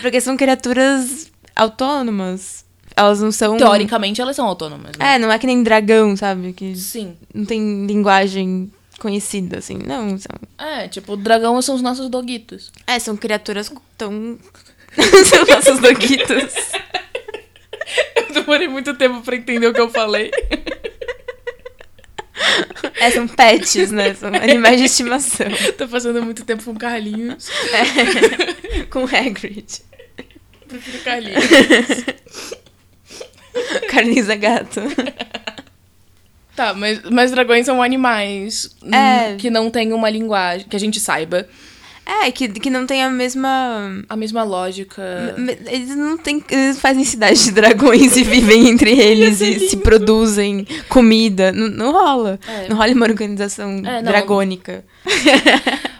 Porque 0.00 0.20
são 0.20 0.36
criaturas 0.36 1.30
autônomas. 1.54 2.64
Elas 2.96 3.20
não 3.20 3.30
são. 3.30 3.56
Teoricamente, 3.56 4.20
elas 4.20 4.34
são 4.34 4.46
autônomas. 4.46 4.92
Né? 4.98 5.14
É, 5.14 5.18
não 5.18 5.30
é 5.30 5.38
que 5.38 5.46
nem 5.46 5.62
dragão, 5.62 6.16
sabe? 6.16 6.52
Que 6.52 6.74
Sim. 6.74 7.16
não 7.34 7.44
tem 7.44 7.86
linguagem 7.86 8.70
conhecida, 8.98 9.58
assim. 9.58 9.78
Não, 9.78 10.16
são. 10.18 10.36
É, 10.58 10.88
tipo, 10.88 11.16
dragão 11.16 11.60
são 11.60 11.74
os 11.74 11.82
nossos 11.82 12.08
doguitos. 12.08 12.72
É, 12.86 12.98
são 12.98 13.16
criaturas 13.16 13.72
tão. 13.96 14.38
são 15.26 15.44
nossos 15.46 15.78
doguitos. 15.80 16.54
Eu 18.16 18.34
demorei 18.34 18.68
muito 18.68 18.94
tempo 18.94 19.20
pra 19.22 19.36
entender 19.36 19.66
o 19.66 19.72
que 19.74 19.80
eu 19.80 19.90
falei. 19.90 20.30
É, 23.00 23.10
são 23.10 23.26
pets, 23.28 23.90
né? 23.90 24.14
São 24.14 24.28
animais 24.34 24.78
de 24.78 24.86
estimação. 24.86 25.46
Tô 25.76 25.86
passando 25.88 26.22
muito 26.22 26.44
tempo 26.44 26.62
com 26.64 26.74
Carlinhos. 26.74 27.48
Com 28.90 29.04
Hagrid. 29.04 29.66
Prefiro 30.68 30.98
Carlinhos. 31.04 31.44
Carlinhos 33.88 34.28
é 34.28 34.36
gato. 34.36 34.80
Tá, 36.56 36.74
mas, 36.74 37.00
mas 37.10 37.30
dragões 37.30 37.66
são 37.66 37.82
animais 37.82 38.76
É. 38.92 39.36
que 39.36 39.50
não 39.50 39.70
têm 39.70 39.92
uma 39.92 40.10
linguagem, 40.10 40.66
que 40.68 40.76
a 40.76 40.80
gente 40.80 40.98
saiba. 41.00 41.48
É, 42.24 42.30
que, 42.32 42.48
que 42.48 42.68
não 42.70 42.86
tem 42.86 43.02
a 43.02 43.08
mesma. 43.10 44.02
A 44.08 44.16
mesma 44.16 44.42
lógica. 44.42 45.02
Eles 45.66 45.94
não 45.96 46.16
têm. 46.18 46.42
Eles 46.50 46.78
fazem 46.80 47.04
cidade 47.04 47.42
de 47.44 47.52
dragões 47.52 48.16
e 48.16 48.22
vivem 48.24 48.68
entre 48.68 48.90
eles 48.98 49.40
e 49.40 49.68
se 49.68 49.76
produzem 49.76 50.66
comida. 50.88 51.52
Não, 51.52 51.68
não 51.68 51.92
rola. 51.92 52.38
É. 52.48 52.68
Não 52.68 52.76
rola 52.76 52.92
uma 52.92 53.06
organização 53.06 53.80
É, 53.86 54.02
dragônica. 54.02 54.84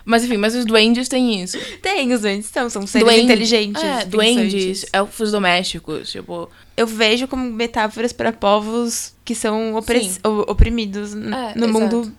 Mas 0.05 0.25
enfim, 0.25 0.39
mas 0.39 0.55
os 0.57 0.65
duendes 0.65 1.09
têm 1.09 1.41
isso. 1.43 1.57
Tem, 1.81 2.13
os 2.13 2.23
duendes 2.23 2.47
são, 2.47 2.69
são 2.69 2.85
seres 2.87 3.07
Duende- 3.07 3.25
inteligentes. 3.25 3.83
É, 3.83 4.05
duendes, 4.05 4.87
elfos 4.93 5.31
domésticos, 5.31 6.11
tipo. 6.11 6.49
Eu 6.77 6.87
vejo 6.87 7.29
como 7.29 7.45
metáforas 7.45 8.13
para 8.13 8.33
povos 8.33 9.13
que 9.25 9.35
são 9.35 9.75
opres- 9.77 10.19
oprimidos 10.49 11.13
É, 11.13 11.17
no 11.17 11.67
exato. 11.67 11.69
mundo 11.69 12.13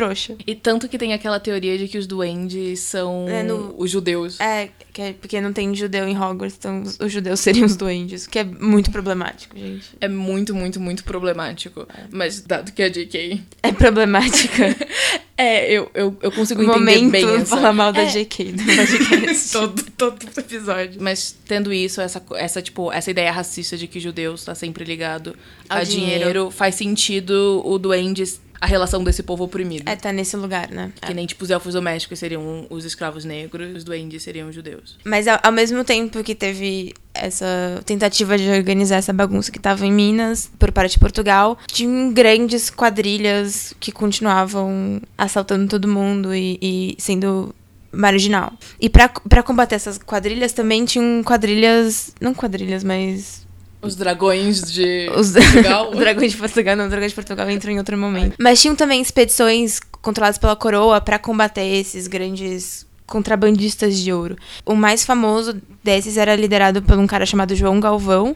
trouxa. 0.00 0.36
E 0.46 0.54
tanto 0.54 0.88
que 0.88 0.98
tem 0.98 1.12
aquela 1.14 1.40
teoria 1.40 1.78
de 1.78 1.88
que 1.88 1.96
os 1.98 2.06
duendes 2.06 2.80
são 2.80 3.26
É, 3.28 3.42
no- 3.42 3.74
os 3.78 3.90
judeus. 3.90 4.38
É, 4.40 4.68
é 4.98 5.12
porque 5.12 5.40
não 5.40 5.52
tem 5.52 5.74
judeu 5.74 6.06
em 6.06 6.16
Hogwarts, 6.16 6.56
então 6.58 6.82
os, 7.00 7.12
judeus 7.12 7.40
seriam 7.40 7.66
os 7.66 7.76
duendes, 7.76 8.26
que 8.26 8.38
é 8.38 8.44
muito 8.44 8.90
problemático, 8.90 9.56
gente. 9.58 9.86
É 10.00 10.08
muito, 10.08 10.54
muito, 10.54 10.78
muito 10.80 11.04
problemático. 11.04 11.86
Mas 12.10 12.40
dado 12.40 12.72
que 12.72 12.82
a 12.82 12.88
JK. 12.88 13.42
É 13.62 13.72
problemática. 13.72 14.74
É, 15.38 15.70
eu, 15.70 15.90
eu, 15.92 16.16
eu 16.22 16.32
consigo 16.32 16.62
o 16.62 16.64
entender 16.64 16.78
momento 16.96 17.10
bem 17.12 17.26
essa... 17.36 17.44
falar 17.56 17.70
mal 17.74 17.92
da 17.92 18.04
É. 18.04 18.06
JK 18.06 18.52
do 18.52 18.64
podcast. 18.64 19.52
todo, 19.52 19.82
todo 19.94 20.26
episódio. 20.34 20.98
Mas 20.98 21.36
tendo 21.46 21.70
isso, 21.74 22.00
essa, 22.00 22.22
essa, 22.36 22.62
tipo, 22.62 22.90
essa 22.90 23.10
ideia 23.10 23.30
racista 23.30 23.76
de 23.76 23.86
que 23.86 24.00
judeus 24.00 24.46
tá 24.46 24.54
sempre 24.54 24.82
ligado 24.82 25.36
Ao 25.68 25.76
a 25.80 25.84
dinheiro. 25.84 26.20
dinheiro, 26.20 26.50
faz 26.50 26.76
sentido 26.76 27.60
o 27.66 27.78
duende, 27.78 28.24
a 28.60 28.66
relação 28.66 29.02
desse 29.02 29.22
povo 29.22 29.44
oprimido. 29.44 29.88
É, 29.88 29.96
tá 29.96 30.12
nesse 30.12 30.36
lugar, 30.36 30.70
né? 30.70 30.92
Que 31.00 31.14
nem, 31.14 31.26
tipo, 31.26 31.44
os 31.44 31.50
elfos 31.50 31.74
domésticos 31.74 32.18
seriam 32.18 32.66
os 32.70 32.84
escravos 32.84 33.24
negros, 33.24 33.76
os 33.76 33.84
duendes 33.84 34.22
seriam 34.22 34.48
os 34.48 34.54
judeus. 34.54 34.98
Mas 35.04 35.28
ao, 35.28 35.38
ao 35.42 35.52
mesmo 35.52 35.84
tempo 35.84 36.22
que 36.22 36.34
teve 36.34 36.94
essa 37.14 37.82
tentativa 37.84 38.36
de 38.36 38.48
organizar 38.48 38.96
essa 38.96 39.12
bagunça 39.12 39.50
que 39.50 39.58
tava 39.58 39.86
em 39.86 39.92
Minas, 39.92 40.50
por 40.58 40.70
parte 40.72 40.92
de 40.92 40.98
Portugal, 40.98 41.58
tinham 41.66 42.12
grandes 42.12 42.70
quadrilhas 42.70 43.74
que 43.80 43.90
continuavam 43.90 45.00
assaltando 45.16 45.68
todo 45.68 45.88
mundo 45.88 46.34
e, 46.34 46.58
e 46.60 46.96
sendo 46.98 47.54
marginal. 47.92 48.52
E 48.80 48.88
pra 48.88 49.42
combater 49.42 49.74
essas 49.74 49.98
quadrilhas 49.98 50.52
também 50.52 50.84
tinham 50.84 51.22
quadrilhas. 51.22 52.14
Não 52.20 52.34
quadrilhas, 52.34 52.84
mas. 52.84 53.45
Os 53.82 53.94
dragões 53.94 54.62
de 54.70 55.10
Os 55.16 55.32
Portugal. 55.36 55.90
o 55.92 55.96
dragão 55.96 56.26
de 56.26 56.36
Portugal, 56.36 56.76
não, 56.76 56.86
o 56.86 56.88
dragão 56.88 57.08
de 57.08 57.14
Portugal 57.14 57.50
entrou 57.50 57.72
em 57.72 57.78
outro 57.78 57.96
momento. 57.96 58.34
Mas 58.38 58.60
tinham 58.60 58.74
também 58.74 59.00
expedições 59.00 59.80
controladas 60.02 60.38
pela 60.38 60.56
coroa 60.56 61.00
pra 61.00 61.18
combater 61.18 61.64
esses 61.64 62.06
grandes 62.06 62.86
contrabandistas 63.06 63.98
de 63.98 64.12
ouro. 64.12 64.36
O 64.64 64.74
mais 64.74 65.04
famoso 65.04 65.60
desses 65.82 66.16
era 66.16 66.34
liderado 66.34 66.82
por 66.82 66.98
um 66.98 67.06
cara 67.06 67.24
chamado 67.24 67.54
João 67.54 67.78
Galvão, 67.78 68.34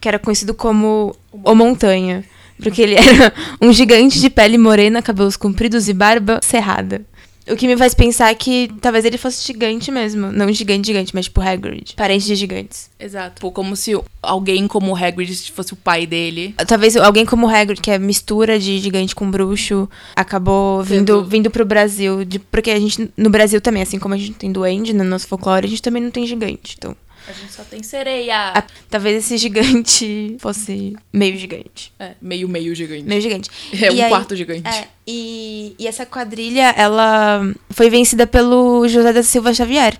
que 0.00 0.08
era 0.08 0.18
conhecido 0.18 0.52
como 0.54 1.14
o 1.32 1.54
Montanha, 1.54 2.24
porque 2.62 2.82
ele 2.82 2.94
era 2.98 3.32
um 3.60 3.72
gigante 3.72 4.20
de 4.20 4.28
pele 4.28 4.58
morena, 4.58 5.00
cabelos 5.00 5.36
compridos 5.36 5.88
e 5.88 5.92
barba 5.92 6.40
cerrada. 6.42 7.02
O 7.50 7.56
que 7.56 7.66
me 7.66 7.76
faz 7.76 7.94
pensar 7.94 8.34
que 8.34 8.70
talvez 8.80 9.04
ele 9.04 9.16
fosse 9.18 9.44
gigante 9.46 9.90
mesmo. 9.90 10.30
Não 10.32 10.52
gigante, 10.52 10.86
gigante, 10.86 11.14
mas 11.14 11.26
tipo 11.26 11.40
Hagrid. 11.40 11.94
Parente 11.96 12.26
de 12.26 12.34
gigantes. 12.34 12.90
Exato. 12.98 13.36
Tipo, 13.36 13.50
como 13.52 13.74
se 13.76 13.92
alguém 14.22 14.66
como 14.68 14.94
Hagrid 14.94 15.52
fosse 15.52 15.72
o 15.72 15.76
pai 15.76 16.06
dele. 16.06 16.54
Talvez 16.66 16.96
alguém 16.96 17.24
como 17.24 17.48
Hagrid, 17.48 17.80
que 17.80 17.90
é 17.90 17.98
mistura 17.98 18.58
de 18.58 18.78
gigante 18.78 19.14
com 19.14 19.30
bruxo, 19.30 19.88
acabou 20.14 20.82
vindo, 20.82 21.24
vindo 21.24 21.50
pro 21.50 21.64
Brasil. 21.64 22.24
de- 22.24 22.38
porque 22.38 22.70
a 22.70 22.78
gente, 22.80 23.10
no 23.16 23.30
Brasil 23.30 23.60
também, 23.60 23.82
assim 23.82 23.98
como 23.98 24.14
a 24.14 24.18
gente 24.18 24.32
tem 24.32 24.50
duende 24.52 24.92
no 24.92 25.04
nosso 25.04 25.26
folclore, 25.26 25.66
a 25.66 25.68
gente 25.68 25.82
também 25.82 26.02
não 26.02 26.10
tem 26.10 26.26
gigante. 26.26 26.74
Então, 26.76 26.94
A 27.28 27.32
gente 27.32 27.52
só 27.52 27.62
tem 27.62 27.82
sereia. 27.82 28.64
talvez 28.88 29.24
esse 29.24 29.36
gigante 29.36 30.36
fosse 30.40 30.96
meio 31.12 31.36
gigante. 31.36 31.92
É, 31.98 32.12
meio, 32.22 32.48
meio 32.48 32.74
gigante. 32.74 33.02
Meio 33.04 33.20
gigante. 33.20 33.50
É 33.82 33.90
um 33.92 33.94
E 33.94 34.02
aí- 34.02 34.08
quarto 34.08 34.34
gigante. 34.34 34.66
É, 34.68 34.88
e, 35.06 35.74
e 35.78 35.86
essa 35.86 36.06
quadrilha, 36.06 36.70
ela 36.76 37.40
foi 37.70 37.90
vencida 37.90 38.26
pelo 38.26 38.86
José 38.88 39.12
da 39.12 39.22
Silva 39.22 39.52
Xavier. 39.52 39.98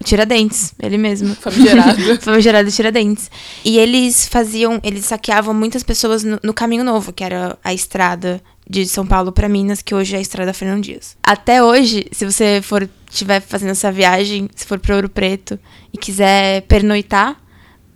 O 0.00 0.04
Tiradentes, 0.04 0.72
ele 0.82 0.96
mesmo. 0.96 1.34
Famigerado. 1.40 2.20
Famigerado 2.20 2.70
Tiradentes. 2.70 3.30
E 3.64 3.78
eles 3.78 4.26
faziam, 4.28 4.80
eles 4.82 5.04
saqueavam 5.04 5.52
muitas 5.52 5.82
pessoas 5.82 6.24
no, 6.24 6.38
no 6.42 6.54
Caminho 6.54 6.82
Novo, 6.84 7.12
que 7.12 7.22
era 7.22 7.58
a 7.62 7.74
estrada 7.74 8.40
de 8.68 8.86
São 8.86 9.06
Paulo 9.06 9.30
para 9.32 9.48
Minas, 9.48 9.82
que 9.82 9.94
hoje 9.94 10.14
é 10.14 10.18
a 10.18 10.20
estrada 10.22 10.54
Fernão 10.54 10.80
Dias. 10.80 11.16
Até 11.22 11.62
hoje, 11.62 12.06
se 12.12 12.24
você 12.24 12.60
for 12.62 12.88
estiver 13.10 13.40
fazendo 13.40 13.70
essa 13.70 13.90
viagem, 13.90 14.48
se 14.54 14.64
for 14.64 14.78
para 14.78 14.94
Ouro 14.94 15.08
Preto 15.08 15.58
e 15.92 15.98
quiser 15.98 16.62
pernoitar, 16.62 17.40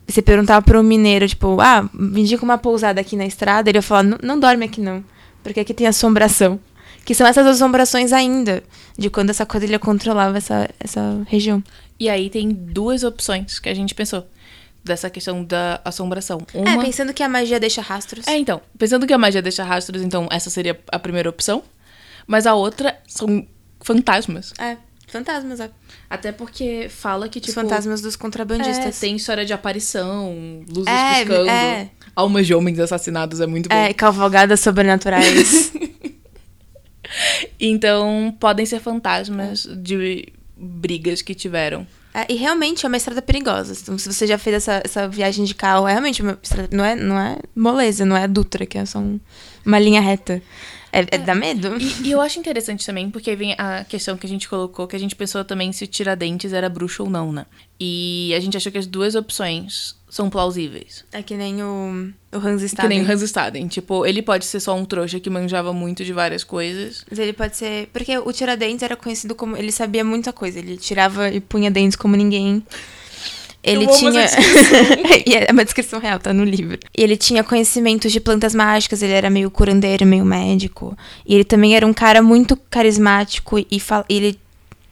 você 0.06 0.20
perguntar 0.20 0.60
para 0.62 0.78
um 0.78 0.82
mineiro, 0.82 1.26
tipo, 1.26 1.60
ah, 1.60 1.88
me 1.92 2.20
indica 2.20 2.44
uma 2.44 2.58
pousada 2.58 3.00
aqui 3.00 3.16
na 3.16 3.24
estrada, 3.24 3.70
ele 3.70 3.80
vai 3.80 3.86
falar, 3.86 4.02
não, 4.02 4.38
dorme 4.38 4.66
aqui 4.66 4.80
não, 4.80 5.02
porque 5.42 5.60
aqui 5.60 5.72
tem 5.72 5.86
assombração. 5.86 6.60
Que 7.04 7.14
são 7.14 7.26
essas 7.26 7.46
assombrações 7.46 8.14
ainda, 8.14 8.62
de 8.96 9.10
quando 9.10 9.28
essa 9.28 9.44
quadrilha 9.44 9.78
controlava 9.78 10.38
essa, 10.38 10.70
essa 10.80 11.22
região. 11.26 11.62
E 12.00 12.08
aí 12.08 12.30
tem 12.30 12.48
duas 12.48 13.04
opções 13.04 13.58
que 13.58 13.68
a 13.68 13.74
gente 13.74 13.94
pensou 13.94 14.26
dessa 14.82 15.10
questão 15.10 15.44
da 15.44 15.80
assombração. 15.84 16.40
É, 16.52 16.58
Uma... 16.58 16.82
pensando 16.82 17.12
que 17.12 17.22
a 17.22 17.28
magia 17.28 17.60
deixa 17.60 17.82
rastros. 17.82 18.26
É, 18.26 18.38
então, 18.38 18.60
pensando 18.78 19.06
que 19.06 19.12
a 19.12 19.18
magia 19.18 19.42
deixa 19.42 19.62
rastros, 19.64 20.02
então 20.02 20.28
essa 20.30 20.48
seria 20.48 20.78
a 20.90 20.98
primeira 20.98 21.28
opção. 21.28 21.62
Mas 22.26 22.46
a 22.46 22.54
outra 22.54 22.98
são 23.06 23.46
fantasmas. 23.80 24.52
É, 24.58 24.78
fantasmas, 25.14 25.60
é. 25.60 25.70
Até 26.10 26.30
porque 26.32 26.88
fala 26.90 27.28
que, 27.28 27.40
tipo... 27.40 27.48
Os 27.50 27.54
fantasmas 27.54 28.00
dos 28.02 28.14
é, 28.14 28.18
contrabandistas. 28.18 29.00
tem 29.00 29.16
história 29.16 29.44
de 29.46 29.52
aparição, 29.52 30.62
luzes 30.68 30.86
É, 30.86 31.20
piscando, 31.20 31.48
é. 31.50 31.90
almas 32.14 32.46
de 32.46 32.54
homens 32.54 32.78
assassinados, 32.78 33.40
é 33.40 33.46
muito 33.46 33.68
bom. 33.68 33.74
É, 33.74 33.92
cavalgadas 33.94 34.60
sobrenaturais. 34.60 35.72
Então, 37.60 38.34
podem 38.40 38.66
ser 38.66 38.80
fantasmas 38.80 39.68
de 39.76 40.28
brigas 40.56 41.22
que 41.22 41.34
tiveram. 41.34 41.86
É, 42.12 42.26
e 42.32 42.36
realmente 42.36 42.84
é 42.84 42.88
uma 42.88 42.96
estrada 42.96 43.20
perigosa. 43.20 43.76
Então, 43.80 43.98
se 43.98 44.12
você 44.12 44.26
já 44.26 44.38
fez 44.38 44.56
essa, 44.56 44.80
essa 44.84 45.08
viagem 45.08 45.44
de 45.44 45.54
carro, 45.54 45.86
é 45.86 45.92
realmente 45.92 46.22
uma 46.22 46.38
estrada. 46.42 46.68
Não 46.72 46.84
é, 46.84 46.94
não 46.94 47.18
é 47.18 47.38
moleza, 47.54 48.04
não 48.04 48.16
é 48.16 48.26
Dutra, 48.28 48.64
que 48.66 48.78
é 48.78 48.86
só 48.86 48.98
um- 48.98 49.18
uma 49.64 49.78
linha 49.78 50.00
reta. 50.00 50.40
É, 50.94 51.16
é, 51.16 51.18
dá 51.18 51.34
medo. 51.34 51.76
E, 51.78 52.08
e 52.08 52.10
eu 52.12 52.20
acho 52.20 52.38
interessante 52.38 52.86
também, 52.86 53.10
porque 53.10 53.34
vem 53.34 53.54
a 53.58 53.84
questão 53.84 54.16
que 54.16 54.26
a 54.26 54.28
gente 54.28 54.48
colocou, 54.48 54.86
que 54.86 54.94
a 54.94 54.98
gente 54.98 55.16
pensou 55.16 55.44
também 55.44 55.72
se 55.72 55.82
o 55.82 55.86
Tiradentes 55.88 56.52
era 56.52 56.68
bruxo 56.68 57.02
ou 57.02 57.10
não, 57.10 57.32
né? 57.32 57.46
E 57.80 58.32
a 58.36 58.38
gente 58.38 58.56
achou 58.56 58.70
que 58.70 58.78
as 58.78 58.86
duas 58.86 59.16
opções 59.16 59.96
são 60.08 60.30
plausíveis. 60.30 61.04
É 61.10 61.20
que 61.20 61.34
nem 61.34 61.60
o, 61.64 62.12
o 62.32 62.36
Hans 62.36 62.60
Que 62.60 62.66
Staden. 62.66 62.88
nem 62.98 63.06
o 63.06 63.10
Hans 63.10 63.22
Staden. 63.22 63.66
Tipo, 63.66 64.06
ele 64.06 64.22
pode 64.22 64.44
ser 64.44 64.60
só 64.60 64.72
um 64.76 64.84
trouxa 64.84 65.18
que 65.18 65.28
manjava 65.28 65.72
muito 65.72 66.04
de 66.04 66.12
várias 66.12 66.44
coisas. 66.44 67.04
Mas 67.10 67.18
ele 67.18 67.32
pode 67.32 67.56
ser. 67.56 67.88
Porque 67.92 68.16
o 68.16 68.32
Tiradentes 68.32 68.84
era 68.84 68.94
conhecido 68.94 69.34
como. 69.34 69.56
Ele 69.56 69.72
sabia 69.72 70.04
muita 70.04 70.32
coisa. 70.32 70.60
Ele 70.60 70.76
tirava 70.76 71.28
e 71.28 71.40
punha 71.40 71.70
dentes 71.70 71.96
como 71.96 72.14
ninguém. 72.14 72.62
Ele 73.64 73.84
amo 73.84 73.94
tinha. 73.94 74.20
é 75.48 75.52
uma 75.52 75.64
descrição 75.64 75.98
real, 75.98 76.18
tá 76.18 76.32
no 76.32 76.44
livro. 76.44 76.78
E 76.96 77.02
ele 77.02 77.16
tinha 77.16 77.42
conhecimentos 77.42 78.12
de 78.12 78.20
plantas 78.20 78.54
mágicas, 78.54 79.02
ele 79.02 79.12
era 79.12 79.30
meio 79.30 79.50
curandeiro, 79.50 80.04
meio 80.04 80.24
médico. 80.24 80.96
E 81.26 81.34
ele 81.34 81.44
também 81.44 81.74
era 81.74 81.86
um 81.86 81.94
cara 81.94 82.22
muito 82.22 82.56
carismático 82.70 83.58
e 83.70 83.80
fal... 83.80 84.04
ele 84.08 84.38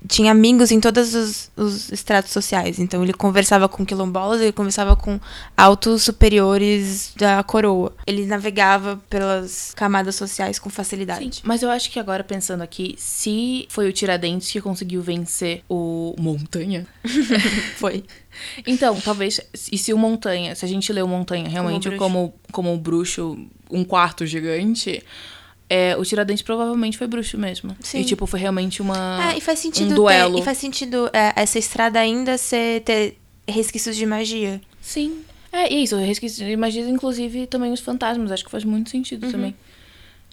tinha 0.09 0.33
amigos 0.33 0.71
em 0.71 0.81
todos 0.81 1.15
os, 1.15 1.51
os 1.57 1.93
estratos 1.93 2.33
sociais. 2.33 2.79
Então 2.79 3.03
ele 3.03 3.13
conversava 3.13 3.69
com 3.69 3.85
quilombolas, 3.85 4.41
ele 4.41 4.53
conversava 4.53 4.97
com 4.97 5.21
altos 5.57 6.03
superiores 6.03 7.13
da 7.17 7.43
coroa. 7.43 7.93
Ele 8.07 8.27
navegava 8.27 9.01
pelas 9.09 9.73
camadas 9.75 10.17
sociais 10.17 10.59
com 10.59 10.71
facilidade. 10.71 11.43
Mas 11.45 11.63
eu 11.63 11.71
acho 11.71 11.91
que 11.91 12.01
agora, 12.01 12.25
pensando 12.25 12.63
aqui, 12.63 12.95
se 12.99 13.67
foi 13.69 13.89
o 13.89 13.93
Tiradentes 13.93 14.51
que 14.51 14.61
conseguiu 14.61 15.03
vencer 15.03 15.63
o 15.69 16.15
Montanha. 16.19 16.87
Foi. 17.77 18.05
Então, 18.67 19.01
talvez. 19.01 19.41
E 19.71 19.79
se 19.79 19.93
o 19.93 19.99
Montanha, 19.99 20.55
se 20.55 20.65
a 20.65 20.69
gente 20.69 20.93
lê 20.93 21.03
o 21.03 21.09
Montanha 21.09 21.49
realmente 21.49 21.89
bruxo. 21.89 21.99
como, 21.99 22.35
como 22.51 22.73
um 22.73 22.79
bruxo, 22.79 23.39
um 23.71 23.85
quarto 23.85 24.25
gigante, 24.27 25.03
é, 25.69 25.97
o 25.97 26.05
Tiradentes 26.05 26.43
provavelmente 26.43 26.99
foi 26.99 27.07
bruxo 27.07 27.39
mesmo. 27.39 27.77
Sim. 27.81 28.01
E, 28.01 28.05
tipo, 28.05 28.27
foi 28.27 28.41
realmente 28.41 28.83
uma. 28.83 29.33
É, 29.33 29.39
e 29.39 29.41
faz 29.41 29.59
sentido 29.59 29.87
um 29.87 29.89
ter- 29.89 29.95
duelo. 29.95 30.39
e 30.39 30.43
faz 30.43 30.59
sentido 30.59 31.09
é, 31.13 31.33
essa 31.37 31.59
estrada 31.59 31.99
ainda 31.99 32.37
ser, 32.37 32.83
ter 32.83 33.17
resquícios 33.49 33.97
de 33.97 34.05
magia. 34.05 34.61
Sim. 34.81 35.23
É, 35.51 35.73
e 35.73 35.77
é 35.77 35.81
isso. 35.81 35.95
Eu 35.95 36.07
resqueci, 36.07 36.45
imagina, 36.45 36.89
inclusive, 36.91 37.47
também 37.47 37.73
os 37.73 37.81
fantasmas. 37.81 38.31
Acho 38.33 38.45
que 38.45 38.51
faz 38.51 38.65
muito 38.65 38.91
sentido 38.91 39.31
também. 39.31 39.55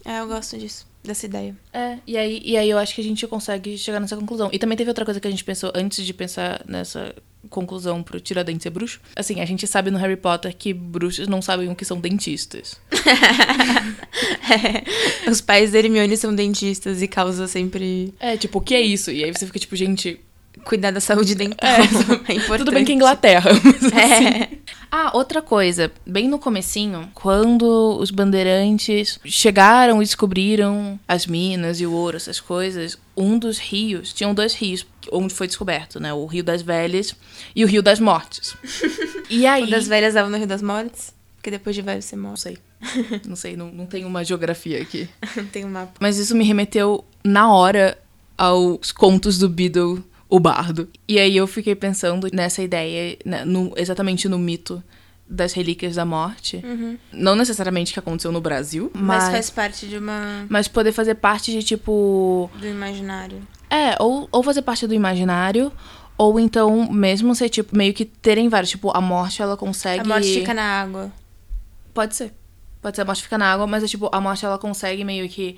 É, 0.05 0.19
eu 0.21 0.27
gosto 0.27 0.57
disso, 0.57 0.87
dessa 1.03 1.25
ideia. 1.25 1.55
É, 1.73 1.97
e 2.05 2.17
aí, 2.17 2.41
e 2.43 2.57
aí 2.57 2.69
eu 2.69 2.77
acho 2.77 2.93
que 2.93 3.01
a 3.01 3.03
gente 3.03 3.25
consegue 3.27 3.77
chegar 3.77 3.99
nessa 3.99 4.15
conclusão. 4.15 4.49
E 4.51 4.59
também 4.59 4.77
teve 4.77 4.89
outra 4.89 5.05
coisa 5.05 5.19
que 5.19 5.27
a 5.27 5.31
gente 5.31 5.43
pensou 5.43 5.71
antes 5.73 6.05
de 6.05 6.13
pensar 6.13 6.61
nessa 6.67 7.15
conclusão 7.49 8.03
pro 8.03 8.19
Tiradentes 8.19 8.63
ser 8.63 8.69
bruxo. 8.69 8.99
Assim, 9.15 9.39
a 9.39 9.45
gente 9.45 9.65
sabe 9.65 9.89
no 9.89 9.97
Harry 9.97 10.17
Potter 10.17 10.55
que 10.55 10.73
bruxos 10.73 11.27
não 11.27 11.41
sabem 11.41 11.69
o 11.69 11.75
que 11.75 11.85
são 11.85 11.99
dentistas. 11.99 12.75
Os 15.29 15.39
pais 15.39 15.71
da 15.71 15.79
Hermione 15.79 16.17
são 16.17 16.35
dentistas 16.35 17.01
e 17.01 17.07
causa 17.07 17.47
sempre 17.47 18.13
É, 18.19 18.35
tipo, 18.35 18.59
o 18.59 18.61
que 18.61 18.75
é 18.75 18.81
isso? 18.81 19.11
E 19.11 19.23
aí 19.23 19.31
você 19.31 19.45
fica 19.45 19.59
tipo, 19.59 19.75
gente, 19.75 20.19
cuidar 20.65 20.91
da 20.91 20.99
saúde 20.99 21.35
dental. 21.35 21.67
É, 21.67 22.35
importante. 22.35 22.47
tudo 22.59 22.71
bem 22.71 22.85
que 22.85 22.91
é 22.91 22.95
Inglaterra, 22.95 23.51
mas 23.63 23.85
assim. 23.85 24.27
É. 24.27 24.49
Ah, 24.91 25.11
outra 25.15 25.41
coisa, 25.41 25.91
bem 26.05 26.27
no 26.27 26.39
comecinho, 26.39 27.09
quando 27.13 27.97
os 27.99 28.09
bandeirantes 28.09 29.19
chegaram 29.23 30.01
e 30.01 30.05
descobriram 30.05 30.99
as 31.07 31.27
minas 31.27 31.79
e 31.79 31.85
o 31.85 31.91
ouro, 31.93 32.17
essas 32.17 32.39
coisas, 32.39 32.97
um 33.15 33.37
dos 33.37 33.59
rios, 33.59 34.11
tinham 34.13 34.33
dois 34.33 34.55
rios 34.55 34.85
onde 35.11 35.33
foi 35.33 35.45
descoberto, 35.47 35.99
né? 35.99 36.11
O 36.13 36.25
Rio 36.25 36.43
das 36.43 36.61
Velhas 36.63 37.15
e 37.55 37.63
o 37.63 37.67
Rio 37.67 37.81
das 37.83 37.99
Mortes. 37.99 38.55
E 39.29 39.45
aí... 39.45 39.63
O 39.65 39.69
das 39.69 39.87
velhas 39.87 40.15
davam 40.15 40.31
no 40.31 40.37
Rio 40.37 40.47
das 40.47 40.61
Mortes, 40.63 41.13
porque 41.35 41.51
depois 41.51 41.75
de 41.75 41.83
velho 41.83 42.01
você 42.01 42.15
Não 42.15 42.23
morre. 42.23 42.37
sei. 42.37 42.57
Não 43.27 43.35
sei, 43.35 43.55
não, 43.55 43.71
não 43.71 43.85
tem 43.85 44.03
uma 44.05 44.23
geografia 44.23 44.81
aqui. 44.81 45.07
Tem 45.51 45.65
um 45.65 45.69
mapa. 45.69 45.93
Mas 45.99 46.17
isso 46.17 46.33
me 46.35 46.43
remeteu 46.43 47.05
na 47.23 47.53
hora 47.53 47.95
aos 48.35 48.91
contos 48.91 49.37
do 49.37 49.47
Beedle, 49.47 50.03
o 50.29 50.39
bardo. 50.39 50.87
E 51.07 51.17
aí 51.19 51.35
eu 51.35 51.47
fiquei 51.47 51.75
pensando 51.75 52.27
nessa 52.31 52.61
ideia, 52.61 53.17
né, 53.25 53.43
no- 53.43 53.73
exatamente 53.75 54.29
no 54.29 54.37
mito 54.37 54.81
das 55.27 55.53
relíquias 55.53 55.95
da 55.95 56.05
morte. 56.05 56.63
Não 57.11 57.35
necessariamente 57.35 57.93
que 57.93 57.99
aconteceu 57.99 58.31
no 58.31 58.39
Brasil, 58.41 58.91
Mas, 58.93 59.23
mas, 59.25 59.31
faz 59.31 59.49
parte 59.49 59.87
de 59.87 59.97
uma. 59.97 60.45
mas 60.49 60.67
poder 60.67 60.91
fazer 60.91 61.15
parte 61.15 61.51
de 61.51 61.61
tipo. 61.63 62.49
do 62.59 62.65
imaginário. 62.67 63.41
É, 63.69 63.95
ou, 64.01 64.27
ou 64.31 64.41
fazer 64.43 64.61
parte 64.61 64.87
do 64.87 64.93
imaginário. 64.93 65.71
Ou 66.17 66.37
então, 66.39 66.91
mesmo 66.91 67.33
ser, 67.33 67.47
tipo, 67.47 67.77
meio 67.77 67.93
que 67.93 68.03
terem 68.03 68.49
vários. 68.49 68.69
Tipo, 68.71 68.91
a 68.95 68.99
morte, 68.99 69.41
ela 69.41 69.55
consegue. 69.55 70.01
A 70.01 70.03
morte 70.03 70.33
fica 70.33 70.53
na 70.53 70.63
água. 70.81 71.11
Pode 71.93 72.13
ser. 72.15 72.33
Pode 72.81 72.95
ser 72.95 73.03
a 73.03 73.05
morte 73.05 73.23
fica 73.23 73.37
na 73.37 73.53
água, 73.53 73.65
mas 73.67 73.83
é 73.83 73.87
tipo, 73.87 74.09
a 74.11 74.19
morte 74.19 74.43
ela 74.45 74.57
consegue 74.57 75.03
meio 75.05 75.29
que 75.29 75.57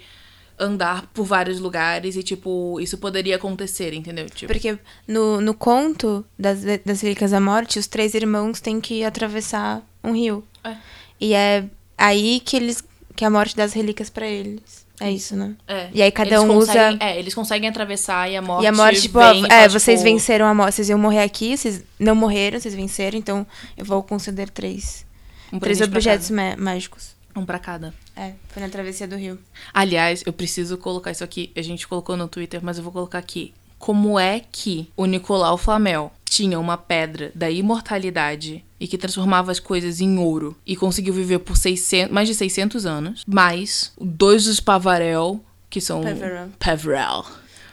andar 0.62 1.08
por 1.08 1.26
vários 1.26 1.60
lugares 1.60 2.16
e, 2.16 2.24
tipo, 2.24 2.80
isso 2.80 2.98
poderia 2.98 3.36
acontecer, 3.36 3.94
entendeu? 3.94 4.30
Tipo, 4.30 4.54
Porque 4.54 4.78
no, 5.08 5.42
no 5.42 5.54
conto 5.54 6.24
das, 6.38 6.60
das 6.86 7.02
Relíquias 7.02 7.32
da 7.32 7.42
Morte, 7.42 7.80
os 7.80 7.88
três 7.88 8.14
irmãos 8.14 8.62
têm 8.62 8.80
que 8.80 9.04
atravessar 9.04 9.82
um 10.04 10.14
rio. 10.14 10.44
É. 10.64 10.76
E 11.20 11.34
é 11.34 11.66
aí 11.98 12.40
que 12.40 12.56
eles 12.56 12.84
que 13.16 13.26
a 13.26 13.30
morte 13.30 13.56
dá 13.56 13.64
as 13.64 13.74
relíquias 13.74 14.10
pra 14.10 14.26
eles. 14.26 14.86
É 15.00 15.12
isso, 15.12 15.36
né? 15.36 15.56
é. 15.68 15.90
E 15.92 16.02
aí 16.02 16.12
cada 16.12 16.36
Eles 16.36 16.44
um 16.44 16.58
usa 16.58 16.98
É, 17.00 17.18
eles 17.18 17.34
conseguem 17.34 17.68
atravessar 17.68 18.30
e 18.30 18.38
a 18.38 18.42
morte 18.42 18.64
E 18.64 18.68
a 18.68 18.72
morte, 18.72 19.02
tipo, 19.02 19.20
vem 19.20 19.46
é, 19.46 19.50
fala, 19.50 19.70
vocês 19.70 20.00
tipo, 20.00 20.12
venceram 20.12 20.46
a 20.46 20.54
morte, 20.54 20.76
vocês 20.76 20.90
iam 20.90 21.00
morrer 21.00 21.24
aqui, 21.24 21.58
vocês 21.58 21.84
não 22.00 22.16
morreram, 22.16 22.60
vocês 22.60 22.76
venceram, 22.76 23.18
então 23.18 23.46
eu 23.76 23.84
vou 23.84 24.04
conceder 24.04 24.50
três. 24.50 25.06
um 25.52 25.60
três 25.60 25.82
objetos 25.82 26.30
mágicos. 26.58 27.16
Um 27.36 27.46
pra 27.46 27.60
cada. 27.60 27.94
É, 28.16 28.34
foi 28.50 28.62
na 28.62 28.70
travessia 28.70 29.08
do 29.08 29.16
rio. 29.16 29.40
Aliás, 29.74 30.24
eu 30.26 30.34
preciso 30.34 30.78
colocar 30.78 31.12
isso 31.12 31.24
aqui. 31.24 31.52
A 31.56 31.62
gente 31.62 31.88
colocou 31.88 32.18
no 32.18 32.28
Twitter, 32.28 32.60
mas 32.64 32.78
eu 32.78 32.84
vou 32.84 32.92
colocar 32.92 33.18
aqui. 33.18 33.54
Como 33.80 34.20
é 34.20 34.42
que 34.52 34.90
o 34.96 35.06
Nicolau 35.06 35.58
Flamel 35.58 36.12
tinha 36.32 36.60
uma 36.60 36.78
pedra 36.78 37.32
da 37.36 37.50
imortalidade 37.50 38.64
e 38.80 38.88
que 38.88 38.98
transformava 38.98 39.52
as 39.52 39.60
coisas 39.60 40.00
em 40.00 40.18
ouro 40.18 40.56
e 40.66 40.76
conseguiu 40.76 41.14
viver 41.14 41.40
por 41.40 41.58
600, 41.58 42.14
mais 42.14 42.28
de 42.28 42.36
600 42.36 42.86
anos, 42.86 43.24
mais 43.28 43.92
dois 44.00 44.46
dos 44.46 44.60
Pavarel, 44.60 45.44
que 45.70 45.82
são... 45.82 46.02
Peverell. 46.02 46.50
Peverell. 46.58 47.26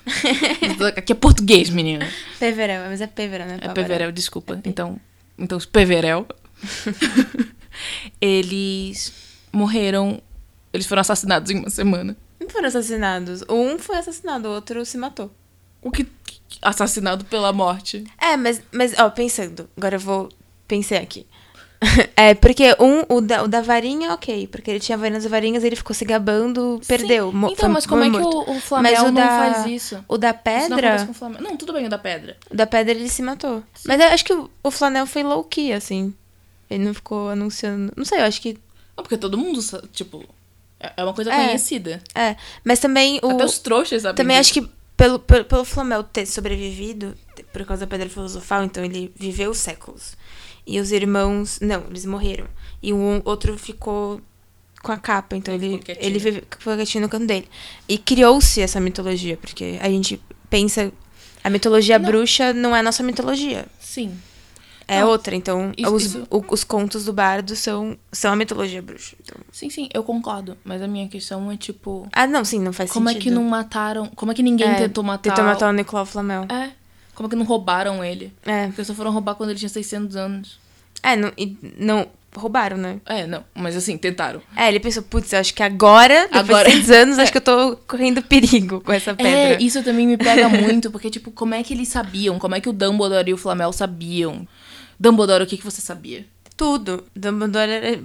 aqui 0.96 1.12
é 1.12 1.14
português, 1.14 1.70
menina. 1.70 2.08
Peverel, 2.40 2.88
mas 2.88 3.00
é 3.00 3.06
Peverel, 3.06 3.46
né? 3.46 3.54
É 3.54 3.58
Pavarel? 3.68 3.74
Peverel, 3.74 4.12
desculpa. 4.12 4.60
Então, 4.64 4.98
então 5.38 5.56
os 5.56 5.66
Peverel, 5.66 6.26
eles 8.20 9.12
morreram... 9.52 10.20
Eles 10.72 10.86
foram 10.86 11.00
assassinados 11.00 11.50
em 11.50 11.58
uma 11.58 11.70
semana. 11.70 12.16
Não 12.40 12.48
foram 12.48 12.68
assassinados. 12.68 13.42
Um 13.48 13.78
foi 13.78 13.96
assassinado, 13.96 14.48
o 14.48 14.52
outro 14.52 14.84
se 14.84 14.98
matou. 14.98 15.30
O 15.80 15.90
que 15.90 16.06
assassinado 16.60 17.24
pela 17.24 17.52
morte. 17.52 18.04
É, 18.20 18.36
mas, 18.36 18.60
mas 18.72 18.98
ó, 18.98 19.08
pensando, 19.10 19.68
agora 19.76 19.96
eu 19.96 20.00
vou 20.00 20.28
pensar 20.66 20.96
aqui. 20.98 21.26
É, 22.16 22.34
porque 22.34 22.74
um, 22.80 23.04
o 23.16 23.20
da, 23.20 23.44
o 23.44 23.48
da 23.48 23.60
varinha, 23.60 24.12
ok. 24.12 24.48
Porque 24.48 24.68
ele 24.72 24.80
tinha 24.80 24.98
várias 24.98 25.24
varinhas, 25.24 25.62
ele 25.62 25.76
ficou 25.76 25.94
se 25.94 26.04
gabando, 26.04 26.80
perdeu. 26.88 27.30
mo- 27.32 27.48
Então, 27.50 27.68
mas 27.68 27.86
como 27.86 28.02
é 28.02 28.10
que 28.10 28.16
o, 28.16 28.50
o 28.56 28.60
Flamel 28.60 28.90
Mas 28.92 29.00
o 29.00 29.04
não 29.06 29.14
da- 29.14 29.28
faz 29.28 29.66
isso? 29.66 30.04
O 30.08 30.18
da 30.18 30.30
Isso 30.30 30.36
não 30.70 30.76
pedra, 30.76 31.06
com 31.06 31.12
o. 31.12 31.40
Não, 31.40 31.56
tudo 31.56 31.72
bem 31.72 31.86
o 31.86 31.88
da 31.88 31.96
pedra. 31.98 32.36
o 32.50 32.56
da 32.56 32.66
pedra 32.66 32.92
ele 32.92 33.08
se 33.08 33.22
matou. 33.22 33.62
Mas 33.86 34.00
eu 34.00 34.08
acho 34.08 34.24
que 34.24 34.32
o, 34.32 34.50
o 34.64 34.70
Flanel 34.72 35.06
foi 35.06 35.22
low-key, 35.22 35.72
assim. 35.72 36.12
Ele 36.68 36.84
não 36.84 36.92
ficou 36.92 37.28
anunciando. 37.28 37.92
Não 37.96 38.04
sei, 38.04 38.18
eu 38.18 38.24
acho 38.24 38.40
que. 38.42 38.58
Não, 38.98 39.02
porque 39.04 39.16
todo 39.16 39.38
mundo, 39.38 39.60
tipo, 39.92 40.24
é 40.80 40.92
é 40.96 41.04
uma 41.04 41.14
coisa 41.14 41.32
É. 41.32 41.46
conhecida. 41.46 42.02
É. 42.14 42.34
Mas 42.64 42.80
também 42.80 43.20
o. 43.22 43.30
Até 43.30 43.44
os 43.44 43.58
trouxas 43.60 44.02
sabem 44.02 44.16
Também 44.16 44.36
disso. 44.40 44.50
acho 44.58 44.60
que 44.66 44.72
pelo, 44.96 45.18
pelo, 45.20 45.44
pelo 45.44 45.64
Flamel 45.64 46.02
ter 46.02 46.26
sobrevivido, 46.26 47.14
por 47.52 47.64
causa 47.64 47.86
da 47.86 47.90
pedra 47.90 48.08
filosofal, 48.08 48.64
então 48.64 48.84
ele 48.84 49.12
viveu 49.16 49.54
séculos. 49.54 50.16
E 50.66 50.80
os 50.80 50.90
irmãos. 50.90 51.60
Não, 51.62 51.84
eles 51.88 52.04
morreram. 52.04 52.46
E 52.82 52.92
o 52.92 53.22
outro 53.24 53.56
ficou 53.56 54.20
com 54.82 54.92
a 54.92 54.96
capa, 54.96 55.36
então 55.36 55.54
Ele 55.54 55.66
ele, 55.74 55.78
quietinho. 55.78 56.42
ficou 56.58 56.74
quietinho 56.76 57.02
no 57.02 57.08
canto 57.08 57.26
dele. 57.26 57.48
E 57.88 57.96
criou-se 57.98 58.60
essa 58.60 58.80
mitologia, 58.80 59.36
porque 59.36 59.78
a 59.80 59.88
gente 59.88 60.20
pensa. 60.50 60.92
A 61.42 61.48
mitologia 61.50 61.98
Não. 62.00 62.06
bruxa 62.10 62.52
não 62.52 62.74
é 62.74 62.80
a 62.80 62.82
nossa 62.82 63.02
mitologia. 63.04 63.64
Sim. 63.80 64.18
É 64.90 65.00
Não, 65.02 65.08
outra. 65.08 65.36
Então, 65.36 65.70
isso- 65.76 65.94
os, 65.94 66.04
isso- 66.06 66.26
o- 66.30 66.42
os 66.48 66.64
contos 66.64 67.04
do 67.04 67.12
bardo 67.12 67.54
são, 67.54 67.96
são 68.10 68.32
a 68.32 68.36
mitologia 68.36 68.80
bruxa. 68.80 69.14
Então- 69.22 69.36
Sim, 69.52 69.68
sim, 69.68 69.88
eu 69.92 70.02
concordo. 70.02 70.56
Mas 70.64 70.80
a 70.80 70.88
minha 70.88 71.06
questão 71.08 71.52
é, 71.52 71.56
tipo, 71.58 72.08
Ah, 72.10 72.26
não, 72.26 72.42
sim, 72.44 72.58
não 72.58 72.72
faz 72.72 72.90
como 72.90 73.08
é 73.08 73.12
sentido. 73.12 73.24
que 73.24 73.30
não 73.30 73.44
mataram. 73.44 74.06
Como 74.16 74.32
é 74.32 74.34
que 74.34 74.42
ninguém 74.42 74.66
É, 74.66 74.74
tentou 74.76 75.04
matar. 75.04 75.28
Tentou 75.30 75.44
matar 75.44 75.68
o 75.68 75.72
Nicolau 75.72 76.06
Flamel. 76.06 76.44
É. 76.48 76.70
Como 77.14 77.26
é 77.26 77.30
que 77.30 77.36
não 77.36 77.44
roubaram 77.44 78.02
ele? 78.02 78.32
É. 78.46 78.68
Porque 78.68 78.82
só 78.82 78.94
foram 78.94 79.10
roubar 79.12 79.34
quando 79.34 79.50
ele 79.50 79.58
tinha 79.58 79.68
600 79.68 80.16
anos. 80.16 80.58
É, 81.02 81.14
não, 81.14 81.32
e 81.36 81.56
não. 81.78 82.06
Roubaram, 82.36 82.76
né? 82.76 83.00
É, 83.06 83.26
não. 83.26 83.42
Mas 83.54 83.74
assim, 83.74 83.96
tentaram. 83.96 84.40
É, 84.54 84.68
ele 84.68 84.78
pensou, 84.78 85.02
putz, 85.02 85.32
acho 85.34 85.52
que 85.54 85.62
agora, 85.62 86.24
depois 86.28 86.44
Agora- 86.50 86.68
de 86.68 86.76
6 86.76 86.90
anos, 86.90 87.18
acho 87.18 87.32
que 87.32 87.38
eu 87.38 87.42
tô 87.42 87.76
correndo 87.88 88.22
perigo 88.22 88.80
com 88.82 88.92
essa 88.92 89.14
pedra. 89.14 89.32
É, 89.32 89.62
isso 89.62 89.82
também 89.82 90.06
me 90.06 90.16
pega 90.16 90.48
muito, 90.48 90.90
porque, 90.90 91.10
tipo, 91.10 91.30
como 91.32 91.54
é 91.54 91.62
que 91.62 91.72
eles 91.74 91.88
sabiam? 91.88 92.38
Como 92.38 92.54
é 92.54 92.60
que 92.60 92.68
o 92.68 92.72
Dumbledore 92.72 93.30
e 93.30 93.34
o 93.34 93.36
Flamel 93.38 93.72
sabiam? 93.72 94.46
Dumbledore, 94.98 95.44
o 95.44 95.46
que, 95.46 95.56
que 95.56 95.64
você 95.64 95.80
sabia? 95.80 96.26
Tudo. 96.56 97.04
Dumbledore 97.14 97.70
era 97.70 98.00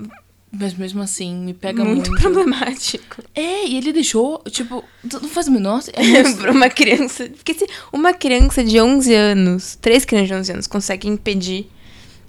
Mas 0.51 0.73
mesmo 0.75 1.01
assim, 1.01 1.33
me 1.35 1.53
pega 1.53 1.83
muito, 1.83 2.09
muito. 2.11 2.21
problemático. 2.21 3.23
É, 3.33 3.65
e 3.67 3.77
ele 3.77 3.91
deixou, 3.91 4.41
tipo, 4.51 4.83
não 5.03 5.27
faz 5.29 5.47
o 5.47 5.51
menor. 5.51 5.81
É 5.93 6.03
muito- 6.23 6.37
pra 6.39 6.51
uma 6.51 6.69
criança. 6.69 7.27
Porque 7.29 7.53
se 7.55 7.67
uma 7.91 8.13
criança 8.13 8.63
de 8.63 8.79
11 8.79 9.13
anos, 9.13 9.75
três 9.81 10.05
crianças 10.05 10.27
de 10.27 10.33
11 10.35 10.51
anos, 10.53 10.67
conseguem 10.67 11.13
impedir 11.13 11.67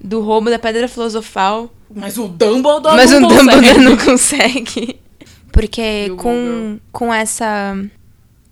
do 0.00 0.20
roubo 0.22 0.48
da 0.50 0.58
pedra 0.58 0.88
filosofal, 0.88 1.72
Mas 1.94 2.16
o 2.18 2.26
Dumbledore. 2.28 2.96
mas 2.96 3.12
o 3.12 3.20
não 3.20 3.28
consegue. 3.28 3.50
Dumbledore 3.50 3.84
não 3.84 3.96
consegue. 3.98 5.00
Porque 5.52 6.08
o 6.10 6.16
com, 6.16 6.78
com 6.90 7.12
essa. 7.14 7.76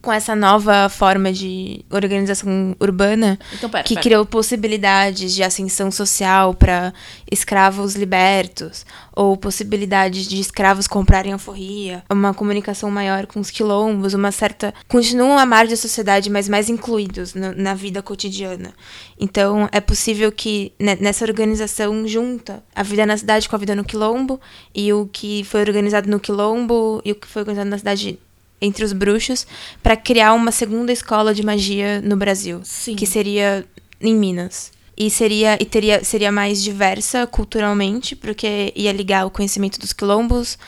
Com 0.03 0.13
essa 0.13 0.35
nova 0.35 0.89
forma 0.89 1.33
de 1.33 1.85
organização 1.89 2.75
urbana, 2.81 3.39
Então, 3.55 3.71
pera, 3.71 3.85
que 3.85 3.95
pera. 3.95 4.03
criou 4.03 4.27
possibilidades 4.27 5.33
de 5.33 5.43
ascensão 5.45 5.93
social 5.93 6.53
para 6.55 6.93
escravos 7.31 7.95
libertos, 7.95 8.85
ou 9.15 9.37
possibilidades 9.37 10.27
de 10.27 10.41
escravos 10.41 10.89
comprarem 10.89 11.33
alforria, 11.33 12.03
uma 12.11 12.35
comunicação 12.35 12.91
maior 12.91 13.27
com 13.27 13.39
os 13.39 13.51
quilombos, 13.51 14.13
uma 14.13 14.33
certa. 14.33 14.75
continuam 14.89 15.39
à 15.39 15.47
margem 15.47 15.71
da 15.77 15.81
sociedade, 15.81 16.29
mas 16.29 16.49
mais 16.49 16.69
incluídos 16.69 17.33
na, 17.35 17.53
na 17.53 17.73
vida 17.75 18.03
cotidiana. 18.03 18.73
Então, 19.19 19.69
é 19.71 19.81
possível 19.81 20.33
que 20.33 20.73
ne- 20.81 20.97
nessa 20.97 21.25
organização 21.25 22.07
junta 22.09 22.63
a 22.75 22.83
vida 22.83 23.07
na 23.07 23.17
cidade 23.17 23.49
com 23.49 23.55
a 23.55 23.59
vida 23.59 23.77
no 23.77 23.85
quilombo, 23.85 24.41
e 24.75 24.93
o 24.93 25.07
que 25.07 25.45
foi 25.45 25.61
organizado 25.61 26.11
no 26.11 26.19
quilombo 26.19 27.01
e 27.05 27.13
o 27.13 27.15
que 27.15 27.29
foi 27.29 27.43
organizado 27.43 27.71
na 27.71 27.79
cidade 27.79 28.19
entre 28.63 28.85
os 28.85 28.93
bruxos, 28.93 29.47
para 29.83 29.97
criar 29.97 30.33
uma 30.35 30.53
segunda 30.53 30.93
escola 30.93 31.35
de 31.35 31.43
magia 31.43 32.01
no 32.01 32.17
Brasil 32.17 32.61
Sim. 32.63 32.95
que 32.95 33.05
seria 33.05 33.67
em 34.01 34.15
Minas. 34.15 34.71
E 34.97 35.11
seria 35.11 35.59
e 35.61 35.65
teria 35.65 36.05
seria 36.05 36.31
mais 36.31 36.63
diversa 36.63 37.27
culturalmente, 37.27 38.15
porque 38.15 38.73
ia 38.77 38.93
ligar 38.93 39.27
o 39.27 39.31
conhecimento 39.31 39.81
dos 39.81 39.93
quilombos, 39.93 40.59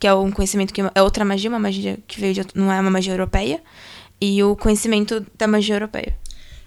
que 0.00 0.06
é 0.06 0.14
um 0.14 0.32
conhecimento 0.32 0.72
que 0.72 0.80
é 0.80 1.02
outra 1.02 1.24
magia, 1.24 1.48
uma 1.48 1.58
magia 1.58 1.98
que 2.08 2.18
veio 2.18 2.34
de 2.34 2.42
não 2.54 2.72
é 2.72 2.80
uma 2.80 2.90
magia 2.90 3.12
europeia, 3.12 3.62
e 4.20 4.42
o 4.42 4.56
conhecimento 4.56 5.24
da 5.36 5.46
magia 5.46 5.76
europeia. 5.76 6.16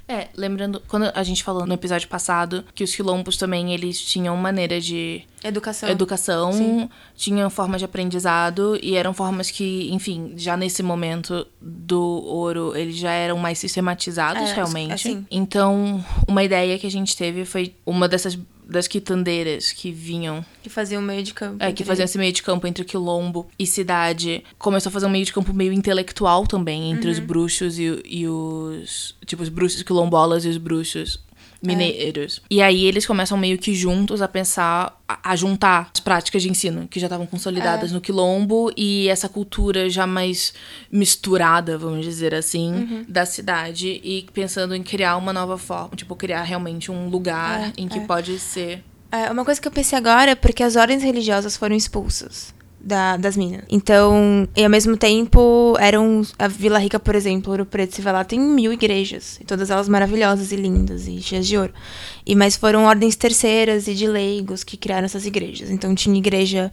É, 0.10 0.30
lembrando, 0.38 0.82
quando 0.88 1.12
a 1.14 1.22
gente 1.24 1.44
falou 1.44 1.66
no 1.66 1.74
episódio 1.74 2.08
passado 2.08 2.64
que 2.74 2.82
os 2.84 2.96
quilombos 2.96 3.36
também 3.36 3.74
eles 3.74 4.00
tinham 4.02 4.38
maneira 4.38 4.80
de 4.80 5.22
Educação. 5.44 5.90
educação, 5.90 6.54
Sim. 6.54 6.90
tinham 7.16 7.50
formas 7.50 7.80
de 7.82 7.86
aprendizado 7.86 8.80
e 8.82 8.96
eram 8.96 9.14
formas 9.14 9.52
que, 9.52 9.90
enfim, 9.92 10.34
já 10.38 10.56
nesse 10.56 10.82
momento 10.82 11.46
do 11.62 12.02
ouro, 12.26 12.74
eles 12.76 12.96
já 12.96 13.12
eram 13.12 13.38
mais 13.38 13.60
sistematizados 13.60 14.50
É, 14.50 14.54
realmente. 14.54 14.94
assim. 14.94 15.26
Então, 15.30 16.04
uma 16.28 16.42
ideia 16.44 16.80
que 16.80 16.88
a 16.88 16.92
gente 16.92 17.16
teve 17.18 17.44
foi 17.44 17.74
uma 17.86 18.08
dessas 18.08 18.38
das 18.70 18.88
quitandeiras 18.88 19.72
que 19.72 19.92
vinham 19.92 20.44
que 20.62 20.70
fazia 20.70 21.00
um 21.00 21.02
meio 21.02 21.24
de 21.24 21.34
campo. 21.34 21.56
é, 21.64 21.68
que 21.68 21.72
entre- 21.72 21.86
fazia 21.86 22.06
esse 22.06 22.18
meio 22.18 22.34
de 22.34 22.44
campo 22.44 22.68
entre 22.68 22.84
quilombo 22.84 23.48
e 23.58 23.66
cidade. 23.66 24.44
Começou 24.58 24.90
a 24.90 24.94
fazer 24.94 25.06
um 25.06 25.10
meio 25.10 25.26
de 25.26 25.32
campo 25.34 25.54
meio 25.54 25.72
intelectual 25.74 26.46
também, 26.46 26.92
entre 26.92 27.08
Uhum. 27.08 27.14
os 27.14 27.20
bruxos 27.20 27.80
e, 27.80 28.02
e 28.06 28.28
os. 28.28 29.16
Tipo, 29.26 29.44
os 29.44 29.50
bruxos 29.50 29.82
quilombolas 29.84 30.44
e 30.46 30.50
os 30.50 30.58
bruxos 30.58 31.20
mineiros. 31.62 32.42
E 32.50 32.62
aí 32.62 32.86
eles 32.86 33.06
começam 33.06 33.38
meio 33.38 33.58
que 33.58 33.74
juntos 33.74 34.22
a 34.22 34.28
pensar, 34.28 35.00
a, 35.08 35.32
a 35.32 35.36
juntar 35.36 35.90
as 35.94 36.00
práticas 36.00 36.42
de 36.42 36.50
ensino 36.50 36.88
que 36.88 37.00
já 37.00 37.08
estavam 37.08 37.26
consolidadas 37.26 37.92
no 37.92 38.02
quilombo 38.02 38.72
e 38.76 39.08
essa 39.10 39.28
cultura 39.28 39.90
já 39.90 40.06
mais 40.06 40.54
misturada, 40.92 41.78
vamos 41.78 42.06
dizer 42.06 42.34
assim, 42.36 43.06
da 43.08 43.26
cidade 43.26 44.00
e 44.04 44.26
pensando 44.34 44.76
em 44.76 44.84
criar 44.84 45.18
uma 45.18 45.34
nova 45.34 45.58
forma, 45.58 45.96
tipo, 45.96 46.16
criar 46.16 46.44
realmente 46.44 46.92
um 46.92 47.10
lugar 47.10 47.70
É, 47.70 47.74
em 47.78 47.88
que 47.88 48.00
é. 48.00 48.06
pode 48.06 48.38
ser. 48.40 48.84
É, 49.12 49.32
uma 49.32 49.46
coisa 49.46 49.60
que 49.62 49.68
eu 49.68 49.72
pensei 49.72 49.98
agora 49.98 50.32
é 50.32 50.36
porque 50.36 50.62
as 50.64 50.76
ordens 50.76 51.02
religiosas 51.02 51.56
foram 51.56 51.76
expulsas 51.76 52.54
da, 52.80 53.18
das 53.18 53.36
minas. 53.36 53.64
Então, 53.70 54.48
e 54.56 54.64
ao 54.64 54.70
mesmo 54.70 54.96
tempo, 54.96 55.76
eram. 55.80 56.22
A 56.38 56.48
Vila 56.48 56.80
Rica, 56.80 57.00
por 57.00 57.16
exemplo, 57.16 57.52
Ouro 57.52 57.66
Preto, 57.66 57.96
você 57.96 58.02
vai 58.02 58.14
lá, 58.14 58.24
tem 58.24 58.40
mil 58.40 58.72
igrejas. 58.72 59.38
E 59.42 59.44
todas 59.44 59.70
elas 59.70 59.90
maravilhosas 59.90 60.52
e 60.52 60.56
lindas 60.56 61.08
e 61.08 61.22
cheias 61.22 61.48
de 61.48 61.58
ouro. 61.58 61.74
E, 62.26 62.36
mas 62.36 62.56
foram 62.56 62.86
ordens 62.86 63.16
terceiras 63.16 63.88
e 63.88 63.94
de 63.94 64.08
leigos 64.08 64.64
que 64.64 64.78
criaram 64.78 65.06
essas 65.06 65.26
igrejas. 65.26 65.70
Então, 65.70 65.94
tinha 65.96 66.18
igreja. 66.18 66.72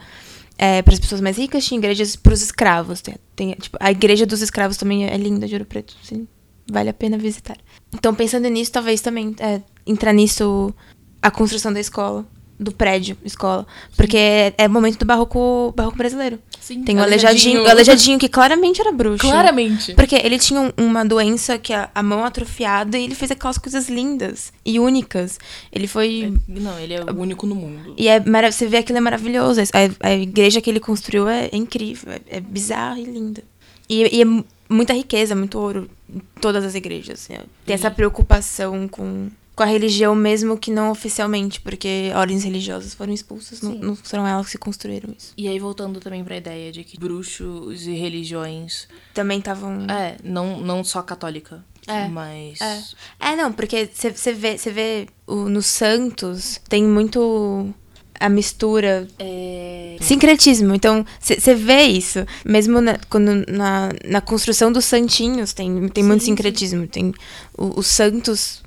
para 0.57 0.95
as 0.95 1.01
pessoas 1.01 1.21
mais 1.21 1.37
ricas, 1.37 1.65
tinha 1.65 1.79
igrejas 1.79 2.17
para 2.17 2.35
os 2.35 2.43
escravos. 2.43 3.01
Tem, 3.01 3.17
tem, 3.35 3.51
tipo, 3.53 3.77
a 3.81 3.91
igreja 3.91 4.27
dos 4.27 4.43
escravos 4.43 4.77
também 4.77 5.07
é 5.07 5.17
linda 5.17 5.47
de 5.47 5.55
Ouro 5.55 5.65
Preto, 5.65 5.97
sim. 6.03 6.27
Vale 6.71 6.89
a 6.89 6.95
pena 6.95 7.19
visitar. 7.19 7.59
Então, 7.93 8.15
pensando 8.15 8.49
nisso, 8.49 8.73
talvez 8.73 9.01
também 9.01 9.35
é, 9.39 9.61
entrar 9.87 10.13
nisso 10.13 10.75
a 11.21 11.31
construção 11.31 11.73
da 11.73 11.81
escola, 11.81 12.27
do 12.59 12.71
prédio, 12.73 13.17
escola. 13.25 13.67
Porque 13.97 14.17
é, 14.17 14.55
é 14.59 14.69
momento 14.69 14.99
do 14.99 15.05
barroco, 15.05 15.73
barroco 15.77 15.97
brasileiro. 15.97 16.39
Sim, 16.61 16.83
Tem 16.83 16.97
o 16.97 17.03
aleijadinho, 17.03 17.63
o 17.63 17.69
aleijadinho 17.69 18.19
que 18.19 18.29
claramente 18.29 18.81
era 18.81 18.91
bruxo. 18.91 19.19
Claramente. 19.27 19.93
Porque 19.95 20.15
ele 20.15 20.39
tinha 20.39 20.61
um- 20.61 20.73
uma 20.79 21.05
doença 21.05 21.59
que 21.59 21.73
a, 21.75 21.91
a 21.95 22.03
mão 22.03 22.25
atrofiada 22.25 22.97
e 22.99 23.05
ele 23.05 23.15
fez 23.15 23.31
aquelas 23.31 23.59
coisas 23.59 23.89
lindas 23.89 24.53
e 24.65 24.81
únicas. 24.81 25.39
Ele 25.71 25.87
foi. 25.87 26.33
Não, 26.49 26.79
ele 26.79 26.95
é 26.95 27.03
o 27.05 27.15
único 27.21 27.47
no 27.47 27.55
mundo. 27.55 27.95
E 27.99 28.09
é 28.09 28.19
você 28.51 28.67
vê 28.67 28.79
aquilo 28.79 28.97
é 28.99 29.01
maravilhoso. 29.01 29.61
A, 29.61 30.09
a 30.09 30.15
igreja 30.15 30.61
que 30.61 30.71
ele 30.71 30.81
construiu 30.81 31.29
é, 31.29 31.51
é 31.53 31.57
incrível, 31.57 32.13
é, 32.13 32.21
é 32.37 32.41
bizarra 32.41 32.99
e 32.99 33.05
linda. 33.05 33.43
E, 33.89 34.17
e 34.17 34.23
é 34.23 34.25
mu- 34.25 34.45
muita 34.67 34.95
riqueza, 34.95 35.35
muito 35.35 35.59
ouro 35.59 35.91
em 36.09 36.23
todas 36.41 36.65
as 36.65 36.75
igrejas. 36.75 37.29
né? 37.29 37.41
Tem 37.67 37.75
essa 37.75 37.91
preocupação 37.91 38.89
com, 38.89 39.29
com 39.55 39.63
a 39.63 39.67
religião, 39.67 40.15
mesmo 40.15 40.59
que 40.59 40.71
não 40.71 40.91
oficialmente, 40.91 41.61
porque 41.61 42.11
ordens 42.17 42.43
religiosas 42.43 42.93
foram 42.95 43.13
expulsas, 43.13 43.61
não, 43.63 43.73
Sim. 43.73 43.79
não 43.81 43.95
foram 43.97 44.27
elas 44.27 44.51
que 44.51 44.59
construíram 44.59 45.15
isso. 45.17 45.33
E 45.37 45.47
aí, 45.47 45.59
voltando 45.61 46.01
também 46.01 46.25
pra 46.25 46.37
ideia 46.37 46.73
de 46.73 46.83
que 46.83 46.99
bruxos 46.99 47.87
e 47.87 47.93
religiões. 47.95 48.89
Também 49.13 49.39
estavam. 49.39 49.87
É, 49.89 50.17
não, 50.25 50.61
não 50.61 50.83
só 50.83 51.03
católica. 51.03 51.65
É, 51.87 52.09
Mas. 52.09 52.61
É. 52.61 53.33
É, 53.33 53.37
não, 53.37 53.53
porque 53.53 53.89
você 53.93 54.33
vê, 54.33 54.57
você 54.59 54.71
vê 54.73 55.07
o, 55.27 55.49
nos 55.51 55.67
santos, 55.67 56.59
tem 56.69 56.83
muito 56.83 57.73
a 58.19 58.29
mistura 58.29 59.07
É. 59.19 59.97
Sincretismo. 60.01 60.75
Então, 60.75 61.05
você 61.21 61.55
vê 61.55 61.83
isso. 61.83 62.25
Mesmo 62.45 62.81
na, 62.81 62.99
quando 63.11 63.45
na, 63.53 63.91
na 64.05 64.21
construção 64.21 64.73
dos 64.73 64.85
santinhos 64.87 65.53
tem, 65.53 65.89
tem 65.91 66.03
muito 66.03 66.21
Sim, 66.23 66.31
sincretismo. 66.33 66.87
Tem 66.89 67.13
o- 67.57 67.79
os 67.79 67.87
santos 67.87 68.64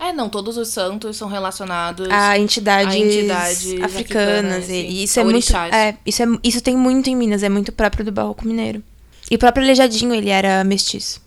É, 0.00 0.12
não, 0.12 0.28
todos 0.28 0.56
os 0.56 0.68
santos 0.68 1.16
são 1.16 1.28
relacionados. 1.28 2.08
a 2.10 2.38
entidades, 2.38 2.94
a 2.94 2.98
entidades 2.98 3.66
africanas. 3.82 3.84
africanas, 3.84 4.68
e, 4.68 5.04
isso 5.04 5.20
é 5.20 5.24
muito. 5.24 5.56
É, 5.56 5.96
isso, 6.04 6.22
é, 6.22 6.26
isso 6.42 6.60
tem 6.60 6.76
muito 6.76 7.08
em 7.08 7.16
Minas, 7.16 7.42
é 7.42 7.48
muito 7.48 7.72
próprio 7.72 8.04
do 8.04 8.12
barroco 8.12 8.46
mineiro. 8.46 8.82
E 9.30 9.36
o 9.36 9.38
próprio 9.38 9.64
Aleijadinho, 9.64 10.14
ele 10.14 10.28
era 10.28 10.64
mestiço. 10.64 11.22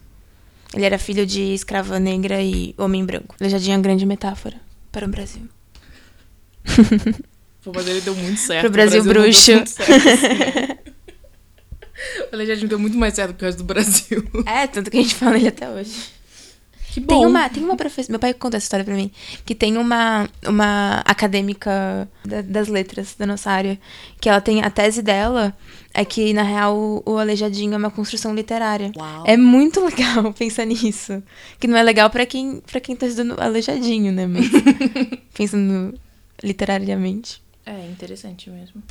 Ele 0.74 0.86
era 0.86 1.00
filho 1.00 1.26
de 1.26 1.54
escrava 1.54 2.00
negra 2.00 2.42
e 2.42 2.76
homem 2.78 3.06
branco. 3.06 3.36
Aleijadinho 3.40 3.74
é 3.74 3.78
uma 3.78 3.84
grande 3.84 4.06
metáfora 4.06 4.58
para 4.92 5.06
o 5.06 5.10
Brasil. 5.10 5.44
Pô, 7.64 7.72
mas 7.74 7.88
ele 7.88 8.02
deu 8.02 8.16
muito 8.16 8.40
certo. 8.40 8.62
Pro 8.62 8.72
Brasil 8.72 9.02
O 9.02 9.04
deu 9.04 9.14
bruxo. 9.14 9.52
muito 9.54 9.70
certo 9.70 9.90
não. 9.90 10.76
O 12.32 12.36
Aleijadinho 12.36 12.68
deu 12.68 12.78
muito 12.78 12.98
mais 12.98 13.14
certo 13.16 13.34
que 13.34 13.44
o 13.44 13.46
resto 13.46 13.60
do 13.60 13.64
Brasil. 13.64 14.24
É, 14.46 14.68
tanto 14.68 14.92
que 14.92 14.98
a 14.98 15.02
gente 15.02 15.16
fala 15.16 15.38
ele 15.38 15.48
até 15.48 15.68
hoje. 15.70 15.92
Que 16.96 17.02
bom. 17.02 17.08
Tem 17.20 17.26
uma, 17.28 17.50
tem 17.50 17.62
uma 17.62 17.76
professora. 17.76 18.14
Meu 18.14 18.20
pai 18.22 18.34
conta 18.34 18.56
essa 18.56 18.64
história 18.68 18.86
pra 18.86 18.96
mim. 18.96 19.12
Que 19.46 19.54
tem 19.54 19.76
uma, 19.78 20.30
uma 20.48 21.02
acadêmica 21.04 22.08
da- 22.24 22.42
das 22.42 22.70
letras 22.70 23.16
da 23.20 23.26
nossa 23.26 23.52
área. 23.52 23.78
Que 24.22 24.30
ela 24.30 24.40
tem. 24.40 24.62
A 24.64 24.70
tese 24.70 25.02
dela 25.02 25.54
é 25.94 26.06
que, 26.06 26.32
na 26.34 26.44
real, 26.44 26.74
o, 26.78 27.04
o 27.06 27.18
Aleijadinho 27.18 27.74
é 27.74 27.78
uma 27.78 27.92
construção 27.92 28.34
literária. 28.34 28.94
Uau. 28.96 29.24
É 29.28 29.36
muito 29.36 29.84
legal 29.84 30.32
pensar 30.40 30.64
nisso. 30.64 31.22
Que 31.60 31.68
não 31.68 31.76
é 31.78 31.84
legal 31.84 32.10
pra 32.10 32.26
quem, 32.26 32.62
pra 32.66 32.80
quem 32.80 32.96
tá 32.96 33.06
estudando 33.08 33.38
Aleijadinho, 33.42 34.14
né? 34.14 34.26
Mas 34.26 34.46
pensando 35.36 35.94
literariamente. 36.42 37.42
É 37.66 37.88
interessante 37.92 38.50
mesmo. 38.50 38.82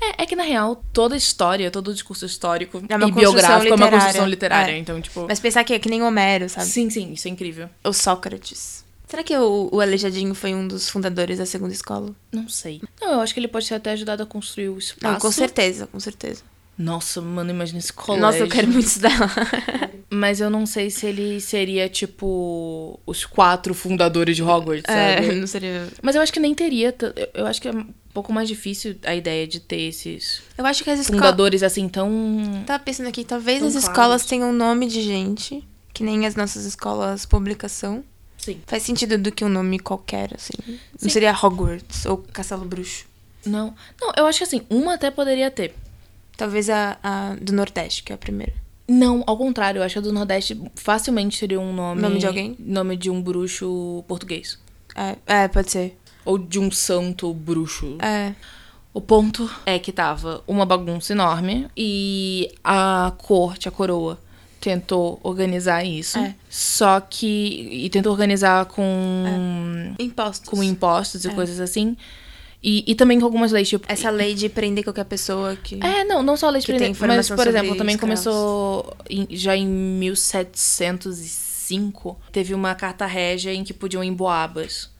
É, 0.00 0.22
é 0.22 0.26
que 0.26 0.36
na 0.36 0.42
real, 0.42 0.82
toda 0.92 1.16
história, 1.16 1.70
todo 1.70 1.92
discurso 1.92 2.26
histórico 2.26 2.82
É 2.88 2.94
e 2.94 3.10
biográfico 3.12 3.72
é 3.72 3.74
uma 3.74 3.86
literária. 3.86 3.90
construção 3.90 4.26
literária. 4.28 4.72
É. 4.72 4.78
Então, 4.78 5.00
tipo. 5.00 5.26
Mas 5.28 5.40
pensar 5.40 5.64
que 5.64 5.74
é 5.74 5.78
que 5.78 5.88
nem 5.88 6.02
Homero, 6.02 6.48
sabe? 6.48 6.66
Sim, 6.66 6.90
sim, 6.90 7.12
isso 7.12 7.28
é 7.28 7.30
incrível. 7.30 7.68
O 7.84 7.92
Sócrates. 7.92 8.84
Será 9.08 9.22
que 9.22 9.36
o, 9.36 9.68
o 9.72 9.80
Aleijadinho 9.80 10.34
foi 10.34 10.52
um 10.54 10.66
dos 10.66 10.88
fundadores 10.88 11.38
da 11.38 11.46
segunda 11.46 11.72
escola? 11.72 12.12
Não 12.32 12.48
sei. 12.48 12.82
Não, 13.00 13.12
eu 13.14 13.20
acho 13.20 13.32
que 13.32 13.38
ele 13.38 13.46
pode 13.48 13.68
ter 13.68 13.76
até 13.76 13.92
ajudado 13.92 14.22
a 14.22 14.26
construir 14.26 14.68
o 14.68 14.78
espaço. 14.78 15.12
Não, 15.12 15.20
com 15.20 15.30
certeza, 15.30 15.86
com 15.86 16.00
certeza. 16.00 16.42
Nossa, 16.78 17.20
mano, 17.22 17.50
imagina 17.50 17.78
esse 17.78 17.92
colégio. 17.92 18.20
Nossa, 18.26 18.38
eu 18.38 18.48
quero 18.48 18.68
muito 18.68 18.86
estudar 18.86 19.18
lá. 19.18 19.30
Mas 20.10 20.40
eu 20.40 20.48
não 20.50 20.66
sei 20.66 20.88
se 20.90 21.06
ele 21.06 21.40
seria, 21.40 21.88
tipo, 21.88 22.98
os 23.06 23.24
quatro 23.24 23.74
fundadores 23.74 24.36
de 24.36 24.42
Hogwarts, 24.42 24.84
É, 24.88 25.16
sabe? 25.22 25.34
não 25.34 25.46
seria. 25.46 25.88
Mas 26.02 26.14
eu 26.14 26.22
acho 26.22 26.32
que 26.32 26.38
nem 26.38 26.54
teria. 26.54 26.94
eu- 27.34 27.46
acho 27.46 27.60
que 27.60 27.68
é 27.68 27.72
um 27.72 27.88
pouco 28.14 28.32
mais 28.32 28.46
difícil 28.48 28.96
a 29.04 29.14
ideia 29.14 29.46
de 29.48 29.58
ter 29.58 29.80
esses 29.88 30.42
Eu 30.56 30.64
acho 30.66 30.84
que 30.84 30.90
as 30.90 31.00
escolas. 31.00 31.20
fundadores 31.22 31.62
assim 31.62 31.88
tão. 31.88 32.62
Tava 32.66 32.82
pensando 32.82 33.08
aqui, 33.08 33.24
talvez 33.24 33.56
as 33.62 33.72
claros. 33.72 33.84
escolas 33.88 34.26
tenham 34.26 34.52
nome 34.52 34.86
de 34.86 35.02
gente, 35.02 35.66
que 35.92 36.04
nem 36.04 36.24
as 36.26 36.36
nossas 36.36 36.64
escolas 36.66 37.26
publicas 37.26 37.72
são. 37.72 38.04
Sim. 38.38 38.60
Faz 38.66 38.84
sentido 38.84 39.18
do 39.18 39.32
que 39.32 39.44
um 39.44 39.48
nome 39.48 39.78
qualquer, 39.78 40.30
assim. 40.34 40.52
Sim. 40.64 40.78
Não 41.02 41.08
seria 41.10 41.32
Hogwarts 41.34 42.06
ou 42.06 42.18
Castelo 42.18 42.64
Bruxo. 42.64 43.06
Não. 43.44 43.74
Não, 44.00 44.12
eu 44.16 44.26
acho 44.26 44.38
que 44.38 44.44
assim, 44.44 44.62
uma 44.70 44.94
até 44.94 45.10
poderia 45.10 45.50
ter. 45.50 45.74
Talvez 46.36 46.68
a, 46.68 46.98
a 47.02 47.34
do 47.40 47.52
Nordeste, 47.52 48.02
que 48.02 48.12
é 48.12 48.14
a 48.14 48.18
primeira. 48.18 48.52
Não, 48.88 49.24
ao 49.26 49.36
contrário, 49.36 49.80
eu 49.80 49.82
acho 49.82 49.94
que 49.94 49.98
a 49.98 50.02
do 50.02 50.12
Nordeste 50.12 50.60
facilmente 50.74 51.36
seria 51.36 51.58
um 51.58 51.72
nome. 51.72 52.00
Nome 52.00 52.18
de 52.18 52.26
alguém? 52.26 52.56
Nome 52.58 52.96
de 52.96 53.10
um 53.10 53.20
bruxo 53.20 54.04
português. 54.06 54.58
É, 54.94 55.16
é, 55.26 55.48
pode 55.48 55.70
ser. 55.70 55.98
Ou 56.24 56.38
de 56.38 56.58
um 56.58 56.70
santo 56.70 57.32
bruxo. 57.34 57.96
É. 58.00 58.32
O 58.94 59.00
ponto 59.00 59.50
é 59.66 59.78
que 59.78 59.92
tava 59.92 60.42
uma 60.46 60.64
bagunça 60.64 61.12
enorme 61.12 61.68
e 61.76 62.50
a 62.64 63.12
corte, 63.18 63.68
a 63.68 63.70
coroa, 63.70 64.18
tentou 64.60 65.20
organizar 65.22 65.84
isso. 65.84 66.18
É. 66.18 66.34
Só 66.48 67.00
que. 67.00 67.68
E 67.70 67.90
tentou 67.90 68.12
organizar 68.12 68.64
com. 68.66 68.84
Impostos. 69.98 70.48
com 70.48 70.62
impostos 70.62 71.24
e 71.24 71.30
coisas 71.30 71.60
assim. 71.60 71.96
E, 72.62 72.84
e 72.90 72.94
também 72.94 73.18
com 73.20 73.26
algumas 73.26 73.52
leis, 73.52 73.68
tipo. 73.68 73.84
Essa 73.88 74.10
lei 74.10 74.34
de 74.34 74.48
prender 74.48 74.82
qualquer 74.82 75.04
pessoa 75.04 75.54
que. 75.56 75.78
É, 75.84 76.04
não, 76.04 76.22
não 76.22 76.36
só 76.36 76.48
a 76.48 76.50
lei 76.50 76.60
de 76.60 76.66
prender, 76.66 76.96
mas, 77.06 77.28
por 77.28 77.46
exemplo, 77.46 77.76
também 77.76 77.94
escravos. 77.94 78.24
começou 78.24 78.96
em- 79.08 79.26
já 79.30 79.56
em 79.56 79.66
1705, 79.66 82.18
teve 82.32 82.54
uma 82.54 82.74
carta 82.74 83.06
régia 83.06 83.52
em 83.52 83.62
que 83.64 83.72
podiam 83.74 84.02
ir 84.02 84.10
boabas. 84.10 84.90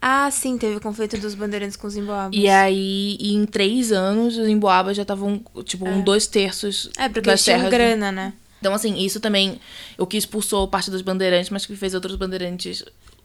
Ah, 0.00 0.28
sim, 0.30 0.58
teve 0.58 0.76
o 0.76 0.80
conflito 0.80 1.16
dos 1.16 1.34
bandeirantes 1.34 1.76
com 1.78 1.86
os 1.86 1.96
emboabas. 1.96 2.38
E 2.38 2.46
aí, 2.46 3.16
e 3.18 3.32
em 3.34 3.46
três 3.46 3.90
anos, 3.90 4.36
os 4.36 4.46
emboabas 4.48 4.94
já 4.96 5.02
estavam, 5.02 5.40
tipo, 5.64 5.88
um 5.88 6.02
dois 6.02 6.26
terços 6.26 6.90
É, 6.98 7.08
porque 7.08 7.22
das 7.22 7.46
eles 7.46 7.58
tinham 7.58 7.70
grana, 7.70 8.12
né? 8.12 8.34
Então, 8.60 8.74
assim, 8.74 8.98
isso 8.98 9.18
também, 9.20 9.58
o 9.98 10.06
que 10.06 10.16
expulsou 10.18 10.66
parte 10.68 10.90
dos 10.90 11.00
bandeirantes, 11.02 11.48
mas 11.50 11.64
que 11.66 11.74
fez 11.76 11.94
outros 11.94 12.16
bandeirantes 12.16 12.82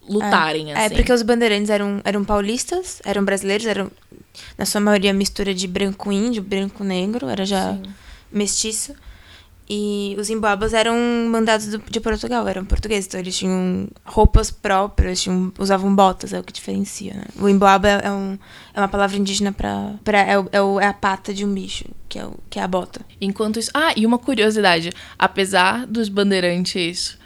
lutarem, 0.09 0.73
assim. 0.73 0.81
É, 0.81 0.89
porque 0.89 1.13
os 1.13 1.21
bandeirantes 1.21 1.69
eram, 1.69 2.01
eram 2.03 2.23
paulistas, 2.25 3.01
eram 3.05 3.23
brasileiros, 3.23 3.65
eram, 3.67 3.91
na 4.57 4.65
sua 4.65 4.81
maioria, 4.81 5.13
mistura 5.13 5.53
de 5.53 5.67
branco 5.67 6.11
índio, 6.11 6.41
branco 6.41 6.83
negro, 6.83 7.27
era 7.29 7.45
já 7.45 7.73
Sim. 7.73 7.83
mestiço. 8.31 8.93
E 9.71 10.15
os 10.17 10.31
emboabas 10.31 10.73
eram 10.73 10.95
mandados 11.29 11.67
do- 11.67 11.77
de 11.77 11.99
Portugal, 11.99 12.47
eram 12.47 12.65
portugueses, 12.65 13.05
então 13.05 13.19
eles 13.19 13.37
tinham 13.37 13.87
roupas 14.03 14.49
próprias, 14.49 15.21
tinham, 15.21 15.53
usavam 15.59 15.95
botas, 15.95 16.33
é 16.33 16.39
o 16.39 16.43
que 16.43 16.51
diferencia, 16.51 17.13
né? 17.13 17.25
O 17.39 17.47
emboaba 17.47 17.87
é, 17.87 18.01
é 18.05 18.11
um, 18.11 18.35
é 18.73 18.79
uma 18.81 18.87
palavra 18.87 19.15
indígena 19.15 19.51
pra 19.51 19.93
é, 20.11 20.39
o- 20.39 20.49
é, 20.51 20.59
o- 20.59 20.79
é 20.79 20.87
a 20.87 20.93
pata 20.93 21.31
de 21.31 21.45
um 21.45 21.53
bicho, 21.53 21.85
que 22.07 22.17
é, 22.17 22.25
o, 22.25 22.33
que 22.49 22.57
é 22.57 22.63
a 22.63 22.67
bota. 22.67 23.01
Enquanto 23.21 23.59
isso. 23.59 23.69
Ah, 23.75 23.93
e 23.95 24.07
uma 24.07 24.17
curiosidade: 24.17 24.89
apesar 25.19 25.85
dos 25.85 26.09
bandeirantes 26.09 27.18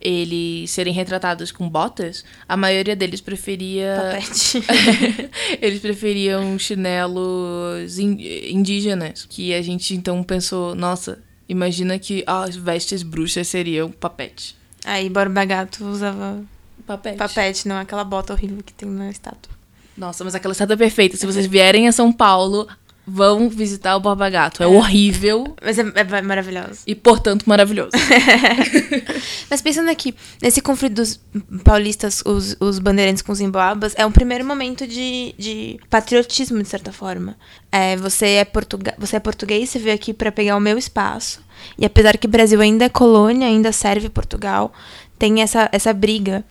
eles 0.00 0.70
serem 0.70 0.92
retratados 0.92 1.52
com 1.52 1.68
botas, 1.68 2.24
a 2.48 2.56
maioria 2.56 2.96
deles 2.96 3.20
preferia. 3.20 3.96
Papete. 4.12 4.62
eles 5.60 5.80
preferiam 5.80 6.58
chinelos 6.58 7.98
in- 7.98 8.18
indígenas. 8.50 9.26
Que 9.28 9.54
a 9.54 9.62
gente 9.62 9.94
então 9.94 10.22
pensou, 10.22 10.74
nossa, 10.74 11.18
imagina 11.48 11.98
que 11.98 12.24
as 12.26 12.56
vestes 12.56 13.02
bruxas 13.02 13.48
seriam 13.48 13.90
papete. 13.90 14.56
Aí 14.84 15.10
Borba 15.10 15.44
Gato 15.44 15.84
usava 15.84 16.42
Papete. 16.86 17.18
papete, 17.18 17.68
não 17.68 17.76
aquela 17.76 18.02
bota 18.04 18.32
horrível 18.32 18.62
que 18.64 18.72
tem 18.72 18.88
na 18.88 19.10
estátua. 19.10 19.52
Nossa, 19.96 20.24
mas 20.24 20.34
aquela 20.34 20.52
estátua 20.52 20.74
é 20.74 20.76
perfeita. 20.78 21.16
Se 21.16 21.26
vocês 21.26 21.46
vierem 21.46 21.86
a 21.86 21.92
São 21.92 22.10
Paulo, 22.10 22.66
vão 23.10 23.48
visitar 23.48 23.96
o 23.96 24.00
Borba 24.00 24.30
Gato. 24.30 24.62
É, 24.62 24.66
horrível 24.66 25.56
Mas 25.62 25.78
é, 25.78 25.82
é 25.82 26.22
maravilhoso. 26.22 26.82
e, 26.86 26.94
portanto, 26.94 27.44
maravilhoso. 27.46 27.90
Mas 29.50 29.60
pensando 29.60 29.90
aqui, 29.90 30.14
nesse 30.40 30.60
conflito 30.60 30.94
dos 30.94 31.20
paulistas, 31.64 32.22
os, 32.24 32.56
os 32.60 32.78
bandeirantes 32.78 33.22
com 33.22 33.32
os 33.32 33.40
emboabas, 33.40 33.94
é 33.96 34.06
um 34.06 34.12
primeiro 34.12 34.44
momento 34.44 34.86
de, 34.86 35.34
de 35.36 35.80
patriotismo, 35.90 36.62
de 36.62 36.68
certa 36.68 36.92
forma. 36.92 37.36
É, 37.72 37.96
você, 37.96 38.26
é 38.26 38.44
portuga 38.44 38.94
você 38.96 39.16
é 39.16 39.20
português, 39.20 39.70
você 39.70 39.78
veio 39.78 39.94
aqui 39.94 40.14
para 40.14 40.30
pegar 40.30 40.56
o 40.56 40.60
meu 40.60 40.78
espaço. 40.78 41.40
E 41.76 41.84
apesar 41.84 42.16
que 42.16 42.26
o 42.26 42.30
Brasil 42.30 42.60
ainda 42.60 42.84
é 42.84 42.88
colônia, 42.88 43.48
ainda 43.48 43.72
serve 43.72 44.08
Portugal, 44.08 44.72
tem 45.18 45.42
essa, 45.42 45.68
essa 45.72 45.92
briga 45.92 46.44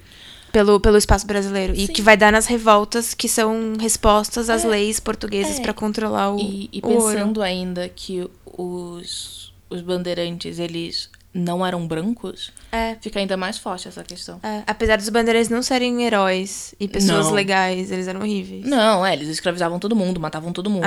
pelo, 0.51 0.79
pelo 0.79 0.97
espaço 0.97 1.25
brasileiro. 1.27 1.73
E 1.75 1.87
Sim. 1.87 1.93
que 1.93 2.01
vai 2.01 2.15
dar 2.17 2.31
nas 2.31 2.45
revoltas 2.45 3.13
que 3.13 3.27
são 3.29 3.73
respostas 3.79 4.49
às 4.49 4.63
leis 4.63 4.99
portuguesas 4.99 5.59
É. 5.59 5.61
para 5.61 5.73
controlar 5.73 6.31
o, 6.33 6.39
E, 6.39 6.69
e 6.73 6.79
o 6.83 6.87
ouro. 6.89 7.13
pensando 7.13 7.41
ainda 7.41 7.87
que 7.89 8.27
os, 8.57 9.53
os 9.69 9.81
bandeirantes, 9.81 10.59
eles 10.59 11.09
não 11.31 11.63
eram 11.65 11.85
brancos, 11.87 12.51
É. 12.71 12.95
fica 12.99 13.19
ainda 13.19 13.37
mais 13.37 13.57
forte 13.57 13.87
essa 13.87 14.03
questão. 14.03 14.39
É, 14.41 14.63
apesar 14.65 14.97
dos 14.97 15.07
bandeirantes 15.09 15.49
não 15.49 15.61
serem 15.61 16.03
heróis 16.03 16.73
e 16.79 16.87
pessoas 16.87 17.27
Não. 17.27 17.33
legais, 17.33 17.91
eles 17.91 18.07
eram 18.07 18.21
horríveis. 18.21 18.65
Não, 18.65 19.05
é, 19.05 19.13
eles 19.13 19.29
escravizavam 19.29 19.77
todo 19.79 19.95
mundo, 19.95 20.19
matavam 20.19 20.51
todo 20.51 20.69
mundo. 20.69 20.85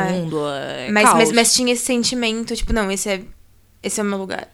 É. 0.49 0.91
mas, 0.91 1.15
mas, 1.15 1.33
mas 1.33 1.55
tinha 1.55 1.73
esse 1.73 1.85
sentimento, 1.85 2.57
tipo, 2.57 2.73
não, 2.73 2.91
esse 2.91 3.09
é, 3.09 3.23
esse 3.83 4.01
é 4.01 4.03
o 4.03 4.07
meu 4.07 4.19
lugar. 4.19 4.49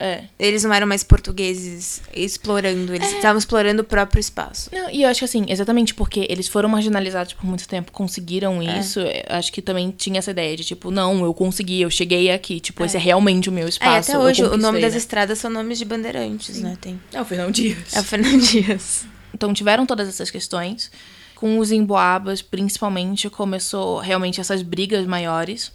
É. 0.00 0.24
Eles 0.38 0.62
não 0.62 0.72
eram 0.72 0.86
mais 0.86 1.02
portugueses 1.02 2.00
explorando, 2.14 2.94
eles 2.94 3.12
estavam 3.12 3.38
explorando 3.38 3.82
o 3.82 3.84
próprio 3.84 4.20
espaço. 4.20 4.70
Não, 4.72 4.88
e 4.90 5.02
eu 5.02 5.08
acho 5.08 5.18
que 5.18 5.24
assim, 5.24 5.44
exatamente 5.48 5.92
porque 5.94 6.26
eles 6.30 6.46
foram 6.46 6.68
marginalizados 6.68 7.32
por 7.32 7.44
muito 7.44 7.66
tempo, 7.66 7.90
conseguiram 7.90 8.62
isso, 8.62 9.00
eu 9.00 9.22
acho 9.30 9.52
que 9.52 9.60
também 9.60 9.90
tinha 9.90 10.18
essa 10.18 10.30
ideia 10.30 10.56
de 10.56 10.62
tipo, 10.64 10.90
não, 10.90 11.24
eu 11.24 11.34
consegui, 11.34 11.80
eu 11.80 11.90
cheguei 11.90 12.30
aqui, 12.30 12.60
tipo, 12.60 12.84
esse 12.84 12.96
é 12.96 13.00
realmente 13.00 13.48
o 13.48 13.52
meu 13.52 13.66
É, 13.66 13.68
espaço. 13.68 14.10
até 14.12 14.18
hoje, 14.18 14.44
o 14.44 14.56
nome 14.56 14.80
das 14.80 14.92
né? 14.92 14.98
estradas 14.98 15.38
são 15.38 15.50
nomes 15.50 15.78
de 15.78 15.84
bandeirantes, 15.84 16.60
né? 16.60 16.76
Tem. 16.80 17.00
É 17.12 17.20
o 17.20 17.24
Fernão 17.24 17.50
Dias. 17.50 17.96
É 17.96 18.00
o 18.00 18.04
Fernando 18.04 18.40
Dias. 18.40 19.04
Então 19.34 19.52
tiveram 19.52 19.84
todas 19.84 20.08
essas 20.08 20.30
questões. 20.30 20.90
Com 21.34 21.58
os 21.60 21.70
emboabas, 21.70 22.42
principalmente, 22.42 23.30
começou 23.30 23.98
realmente 24.00 24.40
essas 24.40 24.60
brigas 24.60 25.06
maiores. 25.06 25.70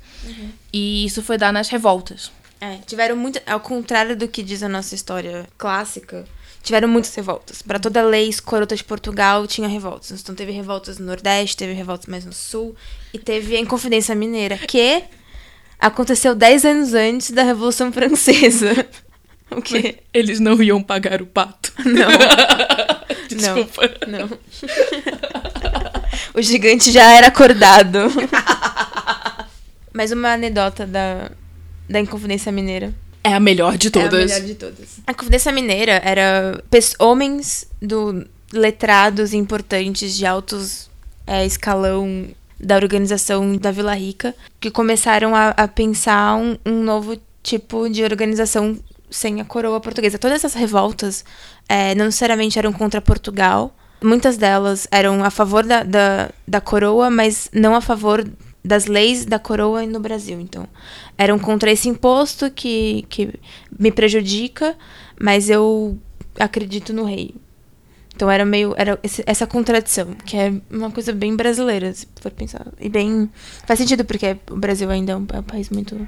E 0.74 1.05
isso 1.05 1.21
foi 1.21 1.38
dar 1.38 1.53
nas 1.53 1.69
revoltas. 1.69 2.32
É, 2.64 2.78
tiveram 2.86 3.18
muito. 3.18 3.41
Ao 3.45 3.59
contrário 3.59 4.16
do 4.16 4.26
que 4.26 4.41
diz 4.41 4.64
a 4.64 4.70
nossa 4.70 4.95
história 4.95 5.45
clássica, 5.57 6.24
tiveram 6.61 6.88
muitas 6.88 7.14
revoltas. 7.14 7.61
Para 7.61 7.78
toda 7.78 8.01
lei 8.01 8.30
escrota 8.30 8.74
de 8.74 8.84
Portugal 8.86 9.45
tinha 9.45 9.68
revoltas. 9.68 10.11
Então 10.22 10.34
teve 10.34 10.53
revoltas 10.53 10.97
no 10.97 11.05
Nordeste, 11.05 11.57
teve 11.57 11.74
revoltas 11.74 12.05
mais 12.07 12.24
no 12.24 12.32
Sul, 12.32 12.74
e 13.14 13.20
teve 13.20 13.57
a 13.57 13.59
Inconfidência 13.59 14.16
Mineira, 14.16 14.57
que 14.57 15.03
aconteceu 15.78 16.34
10 16.34 16.64
anos 16.64 16.93
antes 16.93 17.32
da 17.32 17.43
Revolução 17.43 17.91
Francesa. 17.91 18.74
O 19.51 19.61
quê? 19.61 19.99
Eles 20.11 20.39
não 20.39 20.64
iam 20.64 20.82
pagar 20.82 21.22
o 21.22 21.28
pato. 21.28 21.72
Não, 21.86 22.07
Desculpa. 23.30 23.82
não. 24.07 24.28
o 26.34 26.41
gigante 26.41 26.91
já 26.91 27.14
era 27.14 27.28
acordado. 27.28 27.99
Mais 29.93 30.11
uma 30.11 30.34
anedota 30.34 30.88
da, 30.88 31.30
da 31.90 32.00
Inconfidência 32.00 32.52
Mineira. 32.52 32.94
É 33.24 33.34
a 33.34 33.40
melhor 33.40 33.78
de 33.78 33.90
todas. 33.90 34.32
É 34.32 34.36
a 34.36 34.40
melhor 34.40 34.48
de 34.48 34.56
todas. 34.56 35.00
A 35.08 35.14
Confidência 35.14 35.52
Mineira 35.52 36.02
era 36.04 36.62
homens 37.00 37.66
do 37.82 38.26
letrados 38.52 39.34
importantes 39.34 40.16
de 40.16 40.26
altos 40.26 40.90
é, 41.26 41.46
escalão 41.46 42.28
da 42.60 42.76
organização 42.76 43.58
da 43.58 43.72
Vila 43.72 43.96
Rica, 43.96 44.36
que 44.60 44.70
começaram 44.70 45.36
a, 45.36 45.50
a 45.50 45.68
pensar 45.68 46.36
um, 46.36 46.58
um 46.66 46.84
novo 46.84 47.18
tipo 47.42 47.90
de 47.90 48.04
organização 48.04 48.78
sem 49.10 49.42
a 49.42 49.46
coroa 49.46 49.80
portuguesa. 49.80 50.18
Todas 50.18 50.38
essas 50.38 50.54
revoltas 50.54 51.24
é, 51.68 51.94
não 51.96 52.06
necessariamente 52.06 52.58
eram 52.58 52.74
contra 52.74 53.02
Portugal. 53.02 53.76
Muitas 54.02 54.38
delas 54.38 54.88
eram 54.92 55.24
a 55.24 55.30
favor 55.30 55.66
da, 55.66 55.84
da, 55.84 56.30
da 56.48 56.60
coroa, 56.60 57.10
mas 57.10 57.50
não 57.54 57.76
a 57.76 57.82
favor 57.82 58.26
das 58.64 58.86
leis 58.86 59.26
da 59.26 59.38
coroa 59.38 59.86
no 59.86 59.99
Brasil. 59.99 60.39
Então, 60.39 60.68
eram 61.18 61.38
contra 61.38 61.72
esse 61.72 61.89
imposto 61.89 62.49
que, 62.49 63.05
que 63.09 63.34
me 63.78 63.91
prejudica, 63.91 64.76
mas 65.20 65.49
eu 65.49 65.97
acredito 66.39 66.93
no 66.93 67.03
rei. 67.03 67.36
Então 68.16 68.30
era 68.30 68.45
meio. 68.45 68.74
Era 68.78 68.99
essa 69.26 69.47
contradição, 69.47 70.14
que 70.26 70.38
é 70.38 70.53
uma 70.70 70.91
coisa 70.91 71.11
bem 71.11 71.36
brasileira, 71.36 71.91
se 71.93 72.07
for 72.22 72.32
pensar. 72.32 72.68
E 72.80 72.88
bem. 72.88 73.30
Faz 73.66 73.80
sentido, 73.80 74.05
porque 74.05 74.38
o 74.51 74.55
Brasil 74.55 74.89
ainda 74.89 75.14
é 75.14 75.16
um, 75.16 75.26
é 75.34 75.39
um 75.39 75.43
país 75.43 75.70
muito 75.70 76.07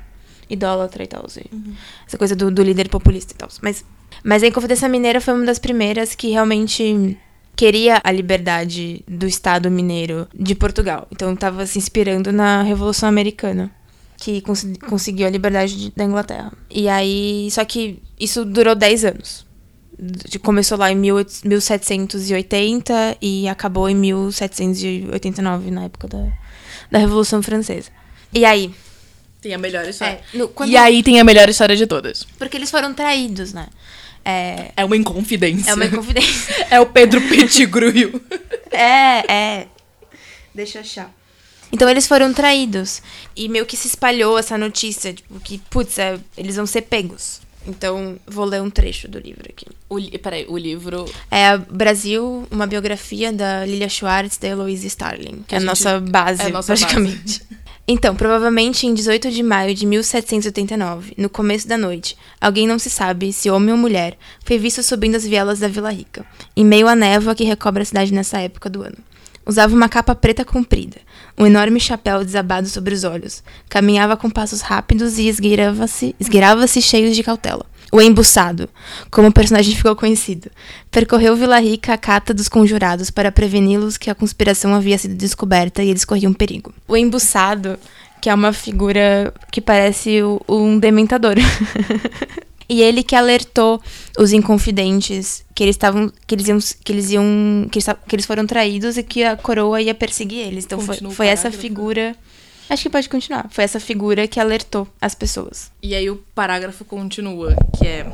idólatra 0.49 1.03
e 1.03 1.07
tal. 1.07 1.25
Uhum. 1.51 1.73
Essa 2.07 2.17
coisa 2.17 2.35
do, 2.35 2.51
do, 2.51 2.61
líder 2.61 2.89
populista 2.89 3.33
e 3.33 3.37
tal. 3.37 3.49
Mas, 3.61 3.83
mas 4.23 4.43
a 4.43 4.47
Inconfidência 4.47 4.87
Mineira 4.87 5.19
foi 5.19 5.33
uma 5.33 5.45
das 5.45 5.57
primeiras 5.57 6.13
que 6.13 6.29
realmente 6.29 7.17
queria 7.55 8.01
a 8.03 8.11
liberdade 8.11 9.03
do 9.07 9.25
Estado 9.25 9.71
mineiro 9.71 10.27
de 10.33 10.55
Portugal. 10.55 11.07
Então 11.11 11.33
estava 11.33 11.65
se 11.65 11.77
inspirando 11.77 12.31
na 12.31 12.63
Revolução 12.63 13.09
Americana. 13.09 13.71
Que 14.17 14.41
cons 14.41 14.65
conseguiu 14.87 15.27
a 15.27 15.29
liberdade 15.29 15.77
de, 15.77 15.91
da 15.91 16.03
Inglaterra. 16.03 16.51
E 16.69 16.87
aí. 16.87 17.49
Só 17.51 17.65
que 17.65 18.01
isso 18.19 18.45
durou 18.45 18.73
10 18.73 19.05
anos 19.05 19.45
começou 20.41 20.77
lá 20.77 20.91
em 20.91 20.95
1780 20.95 23.17
e 23.21 23.47
acabou 23.47 23.89
em 23.89 23.95
1789, 23.95 25.71
na 25.71 25.85
época 25.85 26.07
da, 26.07 26.27
da 26.91 26.99
Revolução 26.99 27.41
Francesa. 27.41 27.89
E 28.33 28.43
aí? 28.43 28.73
Tem 29.41 29.53
a 29.53 29.57
melhor 29.57 29.87
história. 29.87 30.19
É, 30.33 30.37
no, 30.37 30.51
e 30.65 30.75
aí 30.75 31.03
tem 31.03 31.19
a 31.19 31.23
melhor 31.23 31.47
história 31.47 31.75
de 31.75 31.87
todas. 31.87 32.25
Porque 32.37 32.57
eles 32.57 32.69
foram 32.69 32.93
traídos, 32.93 33.53
né? 33.53 33.67
É, 34.25 34.71
é 34.75 34.83
uma 34.83 34.97
inconfidência. 34.97 35.69
É 35.69 35.73
uma 35.75 35.85
inconfidência. 35.85 36.67
é 36.71 36.79
o 36.79 36.87
Pedro 36.87 37.21
Pettigrew. 37.21 38.19
é, 38.71 39.31
é. 39.31 39.67
Deixa 40.53 40.79
eu 40.79 40.81
achar. 40.81 41.13
Então 41.71 41.87
eles 41.87 42.07
foram 42.07 42.33
traídos. 42.33 43.01
E 43.35 43.47
meio 43.47 43.65
que 43.65 43.77
se 43.77 43.87
espalhou 43.87 44.39
essa 44.39 44.57
notícia, 44.57 45.13
tipo, 45.13 45.39
que, 45.39 45.59
putz, 45.69 45.99
é, 45.99 46.19
eles 46.35 46.55
vão 46.55 46.65
ser 46.65 46.81
pegos. 46.83 47.41
Então, 47.67 48.17
vou 48.27 48.45
ler 48.45 48.61
um 48.61 48.69
trecho 48.69 49.07
do 49.07 49.19
livro 49.19 49.43
aqui. 49.49 49.65
O, 49.89 49.99
peraí, 50.19 50.45
o 50.47 50.57
livro. 50.57 51.05
É 51.31 51.57
Brasil, 51.57 52.47
uma 52.51 52.67
biografia 52.67 53.33
da 53.33 53.65
Lilia 53.65 53.89
Schwartz 53.89 54.37
e 54.37 54.41
da 54.41 54.47
Eloise 54.49 54.87
Starling, 54.87 55.43
que 55.47 55.55
é 55.55 55.57
a, 55.57 55.61
nossa 55.61 55.99
base, 55.99 56.43
é 56.43 56.45
a 56.45 56.49
nossa 56.49 56.73
praticamente. 56.73 57.41
Base. 57.43 57.65
Então, 57.87 58.15
provavelmente 58.15 58.87
em 58.87 58.95
18 58.95 59.29
de 59.29 59.43
maio 59.43 59.75
de 59.75 59.85
1789, 59.85 61.13
no 61.17 61.29
começo 61.29 61.67
da 61.67 61.77
noite, 61.77 62.17
alguém 62.41 62.65
não 62.65 62.79
se 62.79 62.89
sabe 62.89 63.31
se 63.31 63.47
homem 63.49 63.71
ou 63.71 63.77
mulher 63.77 64.17
foi 64.43 64.57
visto 64.57 64.81
subindo 64.81 65.13
as 65.13 65.23
vielas 65.23 65.59
da 65.59 65.67
Vila 65.67 65.91
Rica, 65.91 66.25
em 66.57 66.65
meio 66.65 66.87
à 66.87 66.95
névoa 66.95 67.35
que 67.35 67.43
recobre 67.43 67.83
a 67.83 67.85
cidade 67.85 68.11
nessa 68.11 68.39
época 68.39 68.71
do 68.71 68.81
ano. 68.81 68.97
Usava 69.45 69.75
uma 69.75 69.87
capa 69.87 70.15
preta 70.15 70.43
comprida, 70.43 70.97
um 71.37 71.45
enorme 71.45 71.79
chapéu 71.79 72.25
desabado 72.25 72.67
sobre 72.67 72.95
os 72.95 73.03
olhos. 73.03 73.43
Caminhava 73.69 74.17
com 74.17 74.31
passos 74.31 74.61
rápidos 74.61 75.19
e 75.19 75.27
esgueirava-se 75.27 76.15
esgueirava 76.19 76.65
cheios 76.65 77.15
de 77.15 77.21
cautela. 77.21 77.67
O 77.95 78.01
embuçado, 78.01 78.67
como 79.09 79.29
o 79.29 79.31
personagem 79.31 79.73
ficou 79.73 79.95
conhecido, 79.95 80.51
percorreu 80.91 81.33
Vila 81.33 81.59
Rica 81.61 81.93
à 81.93 81.97
cata 81.97 82.33
dos 82.33 82.49
conjurados 82.49 83.09
para 83.09 83.31
preveni-los 83.31 83.95
que 83.95 84.09
a 84.09 84.15
conspiração 84.15 84.75
havia 84.75 84.97
sido 84.97 85.15
descoberta 85.15 85.81
e 85.81 85.91
eles 85.91 86.03
corriam 86.03 86.33
perigo. 86.33 86.73
O 86.89 86.97
embuçado, 86.97 87.79
que 88.21 88.29
é 88.29 88.33
uma 88.33 88.51
figura 88.51 89.33
que 89.49 89.61
parece 89.61 90.19
um 90.45 90.77
dementador. 90.77 91.35
E 92.67 92.81
ele 92.81 93.03
que 93.03 93.15
alertou 93.15 93.79
os 94.17 94.33
inconfidentes 94.33 95.45
que 95.53 95.61
eles 95.61 95.75
estavam 95.75 96.11
que 96.25 96.33
eles 96.33 96.47
iam 96.47 96.57
que 96.83 96.91
eles 96.91 97.11
iam 97.11 97.67
que 97.69 97.77
eles, 97.77 97.87
que 98.07 98.15
eles 98.15 98.25
foram 98.25 98.47
traídos 98.47 98.97
e 98.97 99.03
que 99.03 99.23
a 99.23 99.37
coroa 99.37 99.79
ia 99.79 99.93
perseguir 99.93 100.39
eles. 100.39 100.65
Então 100.65 100.79
foi, 100.79 100.97
foi 101.11 101.27
essa 101.27 101.51
figura 101.51 102.15
Acho 102.69 102.83
que 102.83 102.89
pode 102.89 103.09
continuar. 103.09 103.47
Foi 103.49 103.63
essa 103.63 103.79
figura 103.79 104.27
que 104.27 104.39
alertou 104.39 104.87
as 104.99 105.13
pessoas. 105.13 105.71
E 105.81 105.93
aí 105.93 106.09
o 106.09 106.17
parágrafo 106.33 106.83
continua, 106.83 107.55
que 107.77 107.85
é 107.85 108.05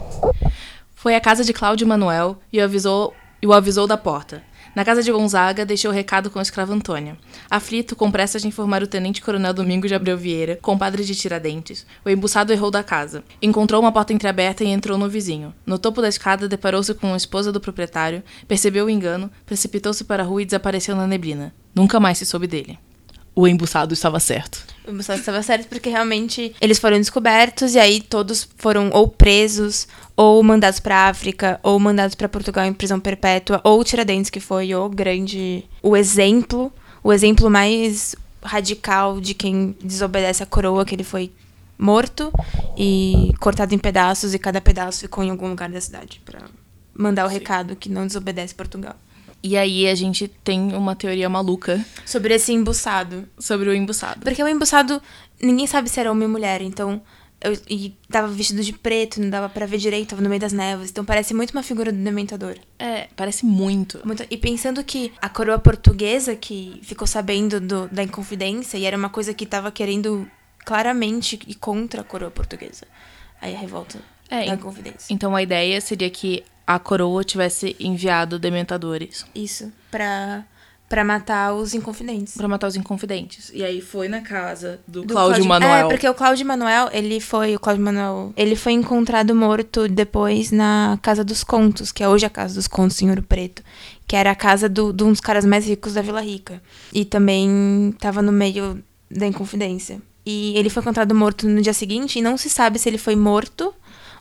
Foi 0.93 1.15
à 1.15 1.21
casa 1.21 1.43
de 1.43 1.53
Cláudio 1.53 1.87
Manuel 1.87 2.37
e 2.51 2.59
o 2.59 2.63
avisou 2.63 3.13
e 3.41 3.47
o 3.47 3.53
avisou 3.53 3.87
da 3.87 3.97
porta. 3.97 4.43
Na 4.75 4.85
casa 4.85 5.03
de 5.03 5.11
Gonzaga, 5.11 5.65
deixou 5.65 5.91
o 5.91 5.93
recado 5.93 6.29
com 6.29 6.39
a 6.39 6.41
escrava 6.41 6.73
Antônia. 6.73 7.17
Aflito, 7.49 7.93
com 7.93 8.09
pressa 8.09 8.39
de 8.39 8.47
informar 8.47 8.81
o 8.81 8.87
tenente-coronel 8.87 9.53
Domingos 9.53 9.89
de 9.89 9.95
Abreu 9.95 10.17
Vieira, 10.17 10.57
compadre 10.61 11.03
de 11.03 11.13
Tiradentes, 11.13 11.85
o 12.05 12.09
embuçado 12.09 12.53
errou 12.53 12.71
da 12.71 12.81
casa. 12.81 13.21
Encontrou 13.41 13.81
uma 13.81 13.91
porta 13.91 14.13
entreaberta 14.13 14.63
e 14.63 14.67
entrou 14.67 14.97
no 14.97 15.09
vizinho. 15.09 15.53
No 15.65 15.77
topo 15.77 16.01
da 16.01 16.07
escada, 16.07 16.47
deparou-se 16.47 16.93
com 16.93 17.13
a 17.13 17.17
esposa 17.17 17.51
do 17.51 17.59
proprietário, 17.59 18.23
percebeu 18.47 18.85
o 18.85 18.89
engano, 18.89 19.29
precipitou-se 19.45 20.05
para 20.05 20.23
a 20.23 20.25
rua 20.25 20.41
e 20.41 20.45
desapareceu 20.45 20.95
na 20.95 21.05
neblina. 21.05 21.53
Nunca 21.75 21.99
mais 21.99 22.17
se 22.17 22.25
soube 22.25 22.47
dele 22.47 22.79
o 23.35 23.47
embuçado 23.47 23.93
estava 23.93 24.19
certo. 24.19 24.65
O 24.85 24.91
embuçado 24.91 25.19
estava 25.19 25.41
certo 25.43 25.67
porque 25.67 25.89
realmente 25.89 26.53
eles 26.59 26.79
foram 26.79 26.97
descobertos 26.97 27.75
e 27.75 27.79
aí 27.79 28.01
todos 28.01 28.47
foram 28.57 28.89
ou 28.91 29.07
presos, 29.07 29.87
ou 30.15 30.41
mandados 30.43 30.79
para 30.79 31.07
África, 31.07 31.59
ou 31.63 31.79
mandados 31.79 32.15
para 32.15 32.27
Portugal 32.27 32.65
em 32.65 32.73
prisão 32.73 32.99
perpétua, 32.99 33.61
ou 33.63 33.83
Tiradentes, 33.83 34.29
que 34.29 34.39
foi 34.39 34.73
o 34.75 34.89
grande. 34.89 35.63
o 35.81 35.95
exemplo, 35.95 36.71
o 37.03 37.13
exemplo 37.13 37.49
mais 37.49 38.15
radical 38.43 39.21
de 39.21 39.33
quem 39.33 39.75
desobedece 39.81 40.41
a 40.41 40.45
coroa, 40.45 40.83
que 40.83 40.95
ele 40.95 41.03
foi 41.03 41.31
morto 41.77 42.31
e 42.77 43.31
cortado 43.39 43.73
em 43.73 43.79
pedaços, 43.79 44.33
e 44.33 44.39
cada 44.39 44.59
pedaço 44.59 45.01
ficou 45.01 45.23
em 45.23 45.29
algum 45.29 45.49
lugar 45.49 45.69
da 45.69 45.79
cidade 45.79 46.21
para 46.25 46.41
mandar 46.93 47.25
o 47.25 47.29
Sim. 47.29 47.35
recado 47.35 47.75
que 47.75 47.89
não 47.89 48.05
desobedece 48.05 48.53
Portugal. 48.53 48.95
E 49.43 49.57
aí 49.57 49.87
a 49.87 49.95
gente 49.95 50.27
tem 50.27 50.73
uma 50.73 50.95
teoria 50.95 51.27
maluca. 51.27 51.83
Sobre 52.05 52.33
esse 52.35 52.53
embuçado. 52.53 53.27
Sobre 53.39 53.69
o 53.69 53.73
embuçado. 53.73 54.21
Porque 54.21 54.41
o 54.41 54.47
embuçado, 54.47 55.01
ninguém 55.41 55.65
sabe 55.65 55.89
se 55.89 55.99
era 55.99 56.11
homem 56.11 56.25
ou 56.25 56.31
mulher, 56.31 56.61
então. 56.61 57.01
Eu, 57.43 57.59
e 57.67 57.97
tava 58.07 58.27
vestido 58.27 58.61
de 58.61 58.71
preto, 58.71 59.19
não 59.19 59.31
dava 59.31 59.49
para 59.49 59.65
ver 59.65 59.79
direito, 59.79 60.09
tava 60.09 60.21
no 60.21 60.29
meio 60.29 60.39
das 60.39 60.53
névoas. 60.53 60.91
Então 60.91 61.03
parece 61.03 61.33
muito 61.33 61.51
uma 61.51 61.63
figura 61.63 61.91
do 61.91 61.97
Dementador. 61.97 62.55
É, 62.77 63.07
parece 63.15 63.43
muito. 63.43 63.99
muito. 64.05 64.23
E 64.29 64.37
pensando 64.37 64.83
que 64.83 65.11
a 65.19 65.27
coroa 65.27 65.57
portuguesa, 65.57 66.35
que 66.35 66.79
ficou 66.83 67.07
sabendo 67.07 67.59
do, 67.59 67.87
da 67.87 68.03
Inconfidência, 68.03 68.77
e 68.77 68.85
era 68.85 68.95
uma 68.95 69.09
coisa 69.09 69.33
que 69.33 69.47
tava 69.47 69.71
querendo 69.71 70.29
claramente 70.63 71.39
ir 71.47 71.55
contra 71.55 72.01
a 72.01 72.03
coroa 72.03 72.29
portuguesa. 72.29 72.85
Aí 73.41 73.55
a 73.55 73.57
revolta 73.57 73.99
é, 74.29 74.45
da 74.45 74.53
Inconfidência. 74.53 75.11
Então 75.11 75.35
a 75.35 75.41
ideia 75.41 75.81
seria 75.81 76.11
que 76.11 76.43
a 76.65 76.79
coroa 76.79 77.23
tivesse 77.23 77.75
enviado 77.79 78.39
dementadores. 78.39 79.25
Isso, 79.33 79.71
pra, 79.89 80.45
pra 80.87 81.03
matar 81.03 81.53
os 81.53 81.73
inconfidentes. 81.73 82.35
Pra 82.35 82.47
matar 82.47 82.67
os 82.67 82.75
inconfidentes. 82.75 83.51
E 83.53 83.63
aí 83.63 83.81
foi 83.81 84.07
na 84.07 84.21
casa 84.21 84.79
do, 84.87 85.03
do 85.03 85.13
Cláudio 85.13 85.45
Manuel. 85.45 85.87
É, 85.87 85.89
porque 85.89 86.07
o 86.07 86.13
Cláudio 86.13 86.45
Manuel, 86.45 86.89
ele 86.91 87.19
foi, 87.19 87.55
o 87.55 87.59
Cláudio 87.59 87.83
Manuel, 87.83 88.33
ele 88.35 88.55
foi 88.55 88.73
encontrado 88.73 89.35
morto 89.35 89.87
depois 89.87 90.51
na 90.51 90.99
Casa 91.01 91.23
dos 91.23 91.43
Contos, 91.43 91.91
que 91.91 92.03
é 92.03 92.09
hoje 92.09 92.25
a 92.25 92.29
Casa 92.29 92.55
dos 92.55 92.67
Contos 92.67 93.01
em 93.01 93.09
Ouro 93.09 93.23
Preto, 93.23 93.63
que 94.07 94.15
era 94.15 94.31
a 94.31 94.35
casa 94.35 94.67
do, 94.67 94.91
de 94.91 95.03
um 95.03 95.11
dos 95.11 95.21
caras 95.21 95.45
mais 95.45 95.65
ricos 95.65 95.93
da 95.93 96.01
Vila 96.01 96.21
Rica. 96.21 96.61
E 96.93 97.05
também 97.05 97.95
tava 97.99 98.21
no 98.21 98.31
meio 98.31 98.83
da 99.09 99.25
Inconfidência. 99.25 100.01
E 100.25 100.53
ele 100.57 100.69
foi 100.69 100.81
encontrado 100.81 101.15
morto 101.15 101.47
no 101.47 101.61
dia 101.61 101.73
seguinte 101.73 102.19
e 102.19 102.21
não 102.21 102.37
se 102.37 102.49
sabe 102.49 102.77
se 102.77 102.87
ele 102.87 102.97
foi 102.97 103.15
morto 103.15 103.73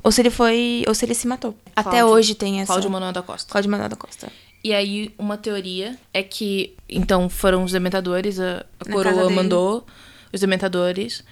ou 0.03 0.11
se 0.13 0.21
ele 0.21 0.31
foi. 0.31 0.85
Ou 0.87 0.95
se 0.95 1.05
ele 1.05 1.15
se 1.15 1.27
matou. 1.27 1.53
Cláudio, 1.75 1.91
Até 1.91 2.05
hoje 2.05 2.35
tem 2.35 2.61
essa. 2.61 2.67
Cláudio 2.67 2.91
Manuel 2.91 3.13
da 3.13 3.23
Costa. 3.23 3.51
Cláudio 3.51 3.71
Manuel 3.71 3.89
da 3.89 3.97
Costa. 3.97 4.31
E 4.63 4.75
aí, 4.75 5.15
uma 5.19 5.37
teoria 5.37 5.97
é 6.13 6.23
que. 6.23 6.75
Então, 6.89 7.29
foram 7.29 7.65
os 7.65 7.73
dementadores, 7.73 8.39
a, 8.39 8.65
a 8.79 8.93
coroa 8.93 9.31
mandou 9.31 9.87
os 10.33 10.41
dementadores. 10.41 11.25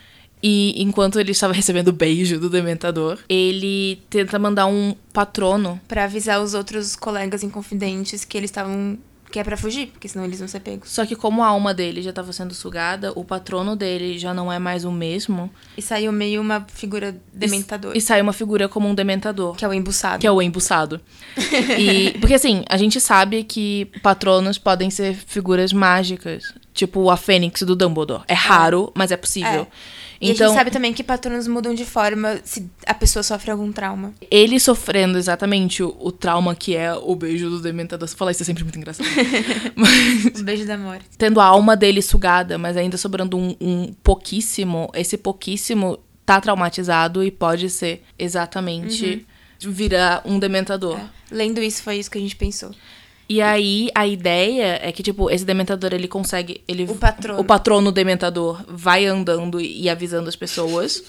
E 0.43 0.81
enquanto 0.81 1.19
ele 1.19 1.33
estava 1.33 1.53
recebendo 1.55 1.89
o 1.89 1.93
beijo 1.93 2.39
do 2.39 2.49
dementador, 2.49 3.19
ele 3.29 4.01
tenta 4.09 4.39
mandar 4.39 4.67
um 4.67 4.95
patrono. 5.13 5.81
para 5.89 6.05
avisar 6.05 6.41
os 6.41 6.55
outros 6.55 6.95
colegas 6.95 7.43
inconfidentes 7.43 8.25
que 8.25 8.39
eles 8.39 8.51
estavam 8.51 8.99
que 9.31 9.39
é 9.39 9.45
pra 9.45 9.57
fugir, 9.57 9.89
porque 9.89 10.09
senão 10.09 10.25
eles 10.25 10.39
vão 10.39 10.49
ser 10.49 10.61
pegos. 10.61 10.91
Só 10.91 11.05
que 11.05 11.15
como 11.15 11.43
a 11.43 11.49
alma 11.49 11.75
dele 11.75 12.01
já 12.03 12.11
estava 12.11 12.33
sendo 12.33 12.55
sugada, 12.55 13.13
o 13.15 13.25
patrono 13.25 13.77
dele 13.77 14.19
já 14.19 14.33
não 14.33 14.53
é 14.53 14.59
mais 14.59 14.85
o 14.85 14.93
mesmo. 14.93 15.51
E 15.77 15.83
saiu 15.83 16.11
meio 16.13 16.41
uma 16.41 16.67
figura 16.73 17.17
dementador. 17.33 17.95
E, 17.95 17.99
e 17.99 18.01
saiu 18.01 18.23
uma 18.23 18.33
figura 18.33 18.69
como 18.69 18.89
um 18.89 18.95
dementador. 18.95 19.55
Que 19.55 19.65
é 19.65 19.69
o 19.69 19.75
embuçado. 19.75 20.21
Que 20.21 20.27
é 20.27 20.33
o 20.33 20.41
embuçado. 20.41 21.01
e, 21.79 22.17
porque 22.21 22.35
assim, 22.35 22.65
a 22.69 22.77
gente 22.77 23.01
sabe 23.01 23.45
que 23.45 23.87
patronos 24.03 24.59
podem 24.59 24.91
ser 24.91 25.15
figuras 25.15 25.73
mágicas. 25.73 26.55
Tipo 26.73 27.11
a 27.11 27.17
Fênix 27.17 27.63
do 27.63 27.75
Dumbledore. 27.75 28.23
É 28.29 28.35
raro, 28.35 28.93
é. 28.95 28.99
mas 28.99 29.11
é 29.11 29.17
possível. 29.17 29.63
É. 29.63 29.67
E 30.21 30.31
a 30.31 30.35
Então, 30.35 30.49
gente 30.49 30.57
sabe 30.57 30.71
também 30.71 30.93
que 30.93 31.05
patronos 31.05 31.47
mudam 31.47 31.73
de 31.75 31.85
forma 31.85 32.41
se 32.45 32.69
a 32.87 32.93
pessoa 32.95 33.23
sofre 33.23 33.51
algum 33.51 33.71
trauma. 33.71 34.13
ele 34.31 34.59
sofrendo 34.59 35.17
exatamente 35.17 35.83
o, 35.83 35.97
o 36.01 36.11
trauma 36.11 36.55
que 36.55 36.75
é 36.75 36.93
o 36.93 37.15
beijo 37.15 37.49
do 37.49 37.61
dementador. 37.61 38.09
Falar 38.09 38.33
isso 38.33 38.43
é 38.43 38.47
sempre 38.47 38.65
muito 38.65 38.77
engraçado. 38.79 39.07
Um 40.39 40.43
beijo 40.43 40.67
da 40.67 40.77
morte. 40.77 41.05
Tendo 41.17 41.41
a 41.41 41.45
alma 41.45 41.77
dele 41.77 42.03
sugada, 42.03 42.59
mas 42.59 42.77
ainda 42.77 42.97
sobrando 42.97 43.37
um, 43.37 43.55
um 43.61 43.93
pouquíssimo, 44.03 44.91
esse 44.95 45.17
pouquíssimo 45.17 45.99
tá 46.27 46.41
traumatizado 46.41 47.23
e 47.25 47.31
pode 47.31 47.71
ser 47.71 48.03
exatamente 48.19 49.27
virar 49.61 50.23
um 50.25 50.39
dementador. 50.39 50.99
Lendo 51.31 51.61
isso, 51.61 51.83
foi 51.83 51.97
isso 51.97 52.11
que 52.11 52.19
a 52.19 52.21
gente 52.21 52.37
pensou. 52.37 52.71
E 53.29 53.43
aí, 53.43 53.91
a 53.95 54.07
ideia 54.07 54.81
é 54.83 54.91
que, 54.91 55.03
tipo, 55.03 55.31
esse 55.31 55.45
dementador, 55.45 55.93
ele 55.93 56.09
consegue... 56.09 56.63
Ele, 56.67 56.85
O 56.85 56.95
patrono. 56.95 57.41
O 57.41 57.45
patrono 57.45 57.93
dementador 57.93 58.65
vai 58.67 59.05
andando 59.05 59.61
e 59.61 59.89
avisando 59.91 60.29
as 60.29 60.37
pessoas. 60.37 61.03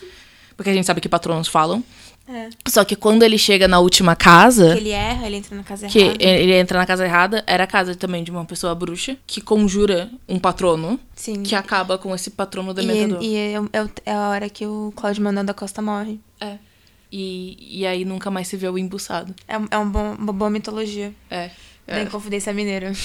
Porque 0.57 0.69
a 0.69 0.73
gente 0.73 0.85
sabe 0.85 0.99
que 0.99 1.07
patronos 1.07 1.47
falam. 1.47 1.81
É. 2.27 2.49
Só 2.67 2.83
que 2.83 2.95
quando 2.95 3.23
ele 3.23 3.37
chega 3.37 3.67
na 3.69 3.79
última 3.79 4.15
casa... 4.17 4.73
Que 4.75 4.81
ele 4.81 4.89
erra, 4.89 5.25
ele 5.25 5.37
entra 5.37 5.55
na 5.55 5.63
casa 5.63 5.87
Que 5.87 5.99
errada. 5.99 6.23
ele 6.23 6.53
entra 6.53 6.77
na 6.77 6.85
casa 6.85 7.05
errada, 7.05 7.43
era 7.47 7.63
a 7.63 7.67
casa 7.67 7.95
também 7.95 8.23
de 8.23 8.29
uma 8.29 8.43
pessoa 8.45 8.75
bruxa, 8.75 9.17
que 9.25 9.39
conjura 9.41 10.11
um 10.27 10.37
patrono, 10.37 10.99
Sim. 11.15 11.41
que 11.41 11.55
acaba 11.55 11.97
com 11.97 12.13
esse 12.13 12.29
patrono 12.31 12.71
E, 12.71 12.73
dementador. 12.75 13.23
e 13.23 13.35
é, 13.35 13.53
é 13.53 13.81
o- 13.81 13.89
é 14.05 14.11
a 14.11 14.29
hora 14.29 14.47
que 14.49 14.67
o 14.67 14.93
Cláudio 14.95 15.23
Manuel 15.23 15.45
da 15.45 15.53
Costa 15.55 15.81
morre. 15.81 16.19
É. 16.39 16.57
E, 17.11 17.79
e 17.79 17.87
aí 17.87 18.05
nunca 18.05 18.29
mais 18.29 18.47
se 18.47 18.55
vê 18.57 18.69
o 18.69 18.77
embuçado. 18.77 19.33
É, 19.47 19.55
é 19.71 19.77
um 19.79 19.89
bom- 19.89 20.13
uma 20.19 20.33
boa 20.33 20.51
mitologia 20.51 21.11
É. 21.31 21.49
da 21.89 22.01
Inconfidência 22.01 22.53
Mineira. 22.53 22.93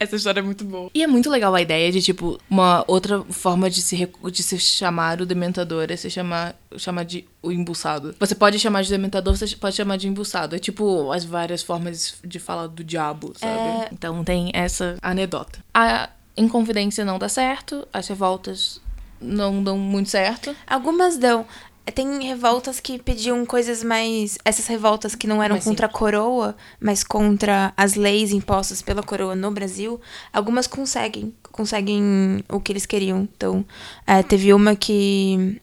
Essa 0.00 0.16
história 0.16 0.40
é 0.40 0.42
muito 0.42 0.64
boa. 0.64 0.90
E 0.94 1.02
é 1.02 1.06
muito 1.06 1.28
legal 1.30 1.54
a 1.54 1.60
ideia 1.60 1.90
de, 1.92 2.00
tipo, 2.00 2.38
uma 2.48 2.84
outra 2.86 3.22
forma 3.24 3.68
de 3.68 3.82
se, 3.82 4.08
de 4.30 4.42
se 4.42 4.58
chamar 4.58 5.20
o 5.20 5.26
dementador 5.26 5.86
é 5.90 5.96
se 5.96 6.10
chamar, 6.10 6.56
chamar 6.76 7.04
de 7.04 7.26
o 7.42 7.52
embuçado. 7.52 8.14
Você 8.18 8.34
pode 8.34 8.58
chamar 8.58 8.82
de 8.82 8.90
dementador, 8.90 9.36
você 9.36 9.54
pode 9.56 9.76
chamar 9.76 9.96
de 9.96 10.08
embuçado. 10.08 10.56
É 10.56 10.58
tipo 10.58 11.12
as 11.12 11.24
várias 11.24 11.62
formas 11.62 12.14
de 12.24 12.38
falar 12.38 12.68
do 12.68 12.82
diabo, 12.82 13.32
sabe? 13.36 13.88
Então 13.92 14.24
tem 14.24 14.50
essa 14.54 14.96
anedota. 15.02 15.58
A 15.74 16.10
Inconfidência 16.36 17.04
não 17.04 17.18
dá 17.18 17.28
certo, 17.28 17.86
as 17.92 18.08
revoltas 18.08 18.80
não 19.20 19.62
dão 19.62 19.78
muito 19.78 20.10
certo. 20.10 20.54
Algumas 20.66 21.16
dão. 21.16 21.46
Tem 21.94 22.22
revoltas 22.24 22.80
que 22.80 22.98
pediam 22.98 23.46
coisas 23.46 23.82
mais. 23.82 24.38
Essas 24.44 24.66
revoltas 24.66 25.14
que 25.14 25.26
não 25.26 25.42
eram 25.42 25.54
Mais 25.54 25.64
contra 25.64 25.86
a 25.86 25.88
coroa, 25.88 26.56
mas 26.80 27.04
contra 27.04 27.72
as 27.76 27.94
leis 27.94 28.32
impostas 28.32 28.82
pela 28.82 29.02
coroa 29.02 29.36
no 29.36 29.50
Brasil. 29.50 30.00
Algumas 30.32 30.66
conseguem. 30.66 31.32
Conseguem 31.52 32.44
o 32.48 32.60
que 32.60 32.72
eles 32.72 32.86
queriam. 32.86 33.28
Então, 33.36 33.64
é, 34.06 34.22
teve 34.22 34.52
uma 34.52 34.74
que. 34.74 35.60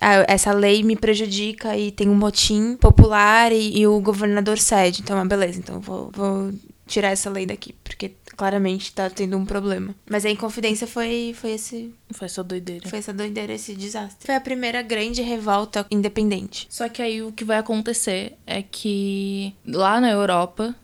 ah, 0.00 0.24
essa 0.28 0.52
lei 0.52 0.82
me 0.82 0.96
prejudica 0.96 1.76
e 1.76 1.92
tem 1.92 2.08
um 2.08 2.14
motim 2.16 2.76
popular 2.76 3.52
e, 3.52 3.78
e 3.78 3.86
o 3.86 4.00
governador 4.00 4.58
cede. 4.58 5.02
Então, 5.02 5.18
ah, 5.18 5.24
beleza, 5.24 5.60
então 5.60 5.80
vou, 5.80 6.10
vou 6.12 6.52
tirar 6.86 7.10
essa 7.10 7.30
lei 7.30 7.46
daqui, 7.46 7.74
porque 7.84 8.12
claramente 8.36 8.92
tá 8.92 9.08
tendo 9.10 9.36
um 9.36 9.44
problema. 9.44 9.94
Mas 10.08 10.24
a 10.24 10.30
Inconfidência 10.30 10.86
foi, 10.86 11.34
foi 11.38 11.52
esse 11.52 11.92
Foi 12.12 12.26
essa 12.26 12.42
doideira. 12.44 12.88
foi 12.88 12.98
essa 12.98 13.12
doideira, 13.12 13.52
esse 13.52 13.74
desastre. 13.74 14.26
Foi 14.26 14.34
a 14.34 14.40
primeira 14.40 14.82
grande 14.82 15.22
revolta 15.22 15.86
independente. 15.90 16.66
Só 16.70 16.88
que 16.88 17.00
aí 17.02 17.22
o 17.22 17.32
que 17.32 17.44
vai 17.44 17.58
acontecer 17.58 18.36
é 18.46 18.62
que 18.62 19.54
lá 19.66 20.00
na 20.00 20.10
Europa, 20.10 20.74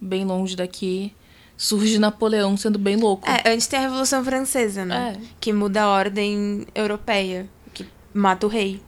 bem 0.00 0.24
longe 0.24 0.56
daqui, 0.56 1.12
surge 1.56 1.98
Napoleão 1.98 2.56
sendo 2.56 2.78
bem 2.78 2.96
louco. 2.96 3.28
É, 3.28 3.52
antes 3.52 3.66
tem 3.66 3.78
a 3.78 3.82
Revolução 3.82 4.24
Francesa, 4.24 4.84
né? 4.84 5.16
É. 5.16 5.26
Que 5.40 5.52
muda 5.52 5.82
a 5.82 5.88
ordem 5.88 6.66
europeia, 6.74 7.48
que 7.74 7.86
mata 8.14 8.46
o 8.46 8.48
rei. 8.48 8.80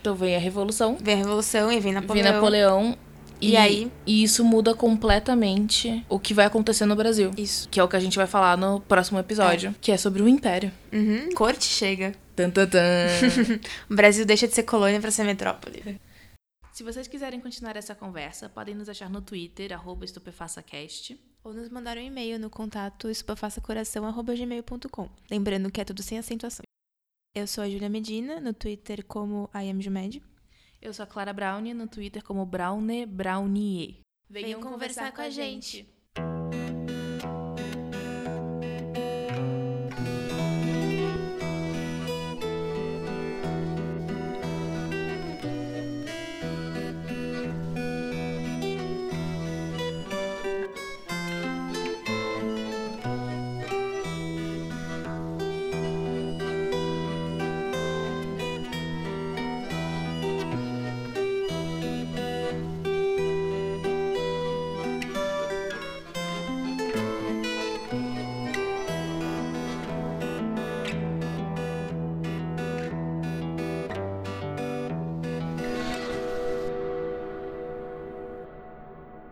Então 0.00 0.14
vem 0.16 0.34
a 0.34 0.38
Revolução, 0.38 0.98
Vem 1.00 1.14
a 1.14 1.18
Revolução 1.18 1.70
e 1.70 1.78
vem 1.78 1.92
Napoleão. 1.92 2.24
vem 2.24 2.32
Napoleão. 2.32 2.98
E 3.42 3.56
aí? 3.56 3.90
E 4.06 4.22
isso 4.22 4.44
muda 4.44 4.74
completamente 4.74 6.04
o 6.08 6.18
que 6.18 6.32
vai 6.32 6.46
acontecer 6.46 6.86
no 6.86 6.94
Brasil. 6.94 7.32
Isso. 7.36 7.68
Que 7.68 7.80
é 7.80 7.84
o 7.84 7.88
que 7.88 7.96
a 7.96 8.00
gente 8.00 8.16
vai 8.16 8.26
falar 8.26 8.56
no 8.56 8.80
próximo 8.80 9.18
episódio. 9.18 9.74
Que 9.80 9.90
é 9.90 9.96
sobre 9.96 10.22
o 10.22 10.28
Império. 10.28 10.70
Uhum. 10.92 11.30
Corte 11.34 11.64
chega. 11.64 12.14
Tan, 12.36 12.50
tan, 12.50 12.66
tan. 12.66 12.80
O 13.90 13.94
Brasil 13.94 14.24
deixa 14.24 14.46
de 14.46 14.54
ser 14.54 14.62
colônia 14.62 15.00
pra 15.00 15.10
ser 15.10 15.24
metrópole. 15.24 16.00
Se 16.72 16.82
vocês 16.82 17.06
quiserem 17.06 17.40
continuar 17.40 17.76
essa 17.76 17.94
conversa, 17.94 18.48
podem 18.48 18.74
nos 18.74 18.88
achar 18.88 19.10
no 19.10 19.20
Twitter, 19.20 19.72
arroba 19.72 20.06
estupefaçacast. 20.06 21.20
Ou 21.44 21.52
nos 21.52 21.68
mandar 21.68 21.98
um 21.98 22.00
e-mail 22.00 22.38
no 22.38 22.48
contato 22.48 23.10
estupefaçacoração.gmail.com. 23.10 25.08
Lembrando 25.30 25.70
que 25.70 25.80
é 25.80 25.84
tudo 25.84 26.02
sem 26.02 26.18
acentuação. 26.18 26.62
Eu 27.34 27.46
sou 27.46 27.64
a 27.64 27.68
Júlia 27.68 27.88
Medina, 27.88 28.40
no 28.40 28.54
Twitter 28.54 29.04
como 29.04 29.50
IamJumed. 29.54 30.22
Eu 30.82 30.92
sou 30.92 31.04
a 31.04 31.06
Clara 31.06 31.32
Brownie, 31.32 31.72
no 31.72 31.86
Twitter 31.86 32.24
como 32.24 32.44
Browne 32.44 33.06
Brownie. 33.06 34.00
Venham 34.28 34.60
conversar 34.60 35.12
com 35.12 35.20
a 35.20 35.30
gente. 35.30 35.88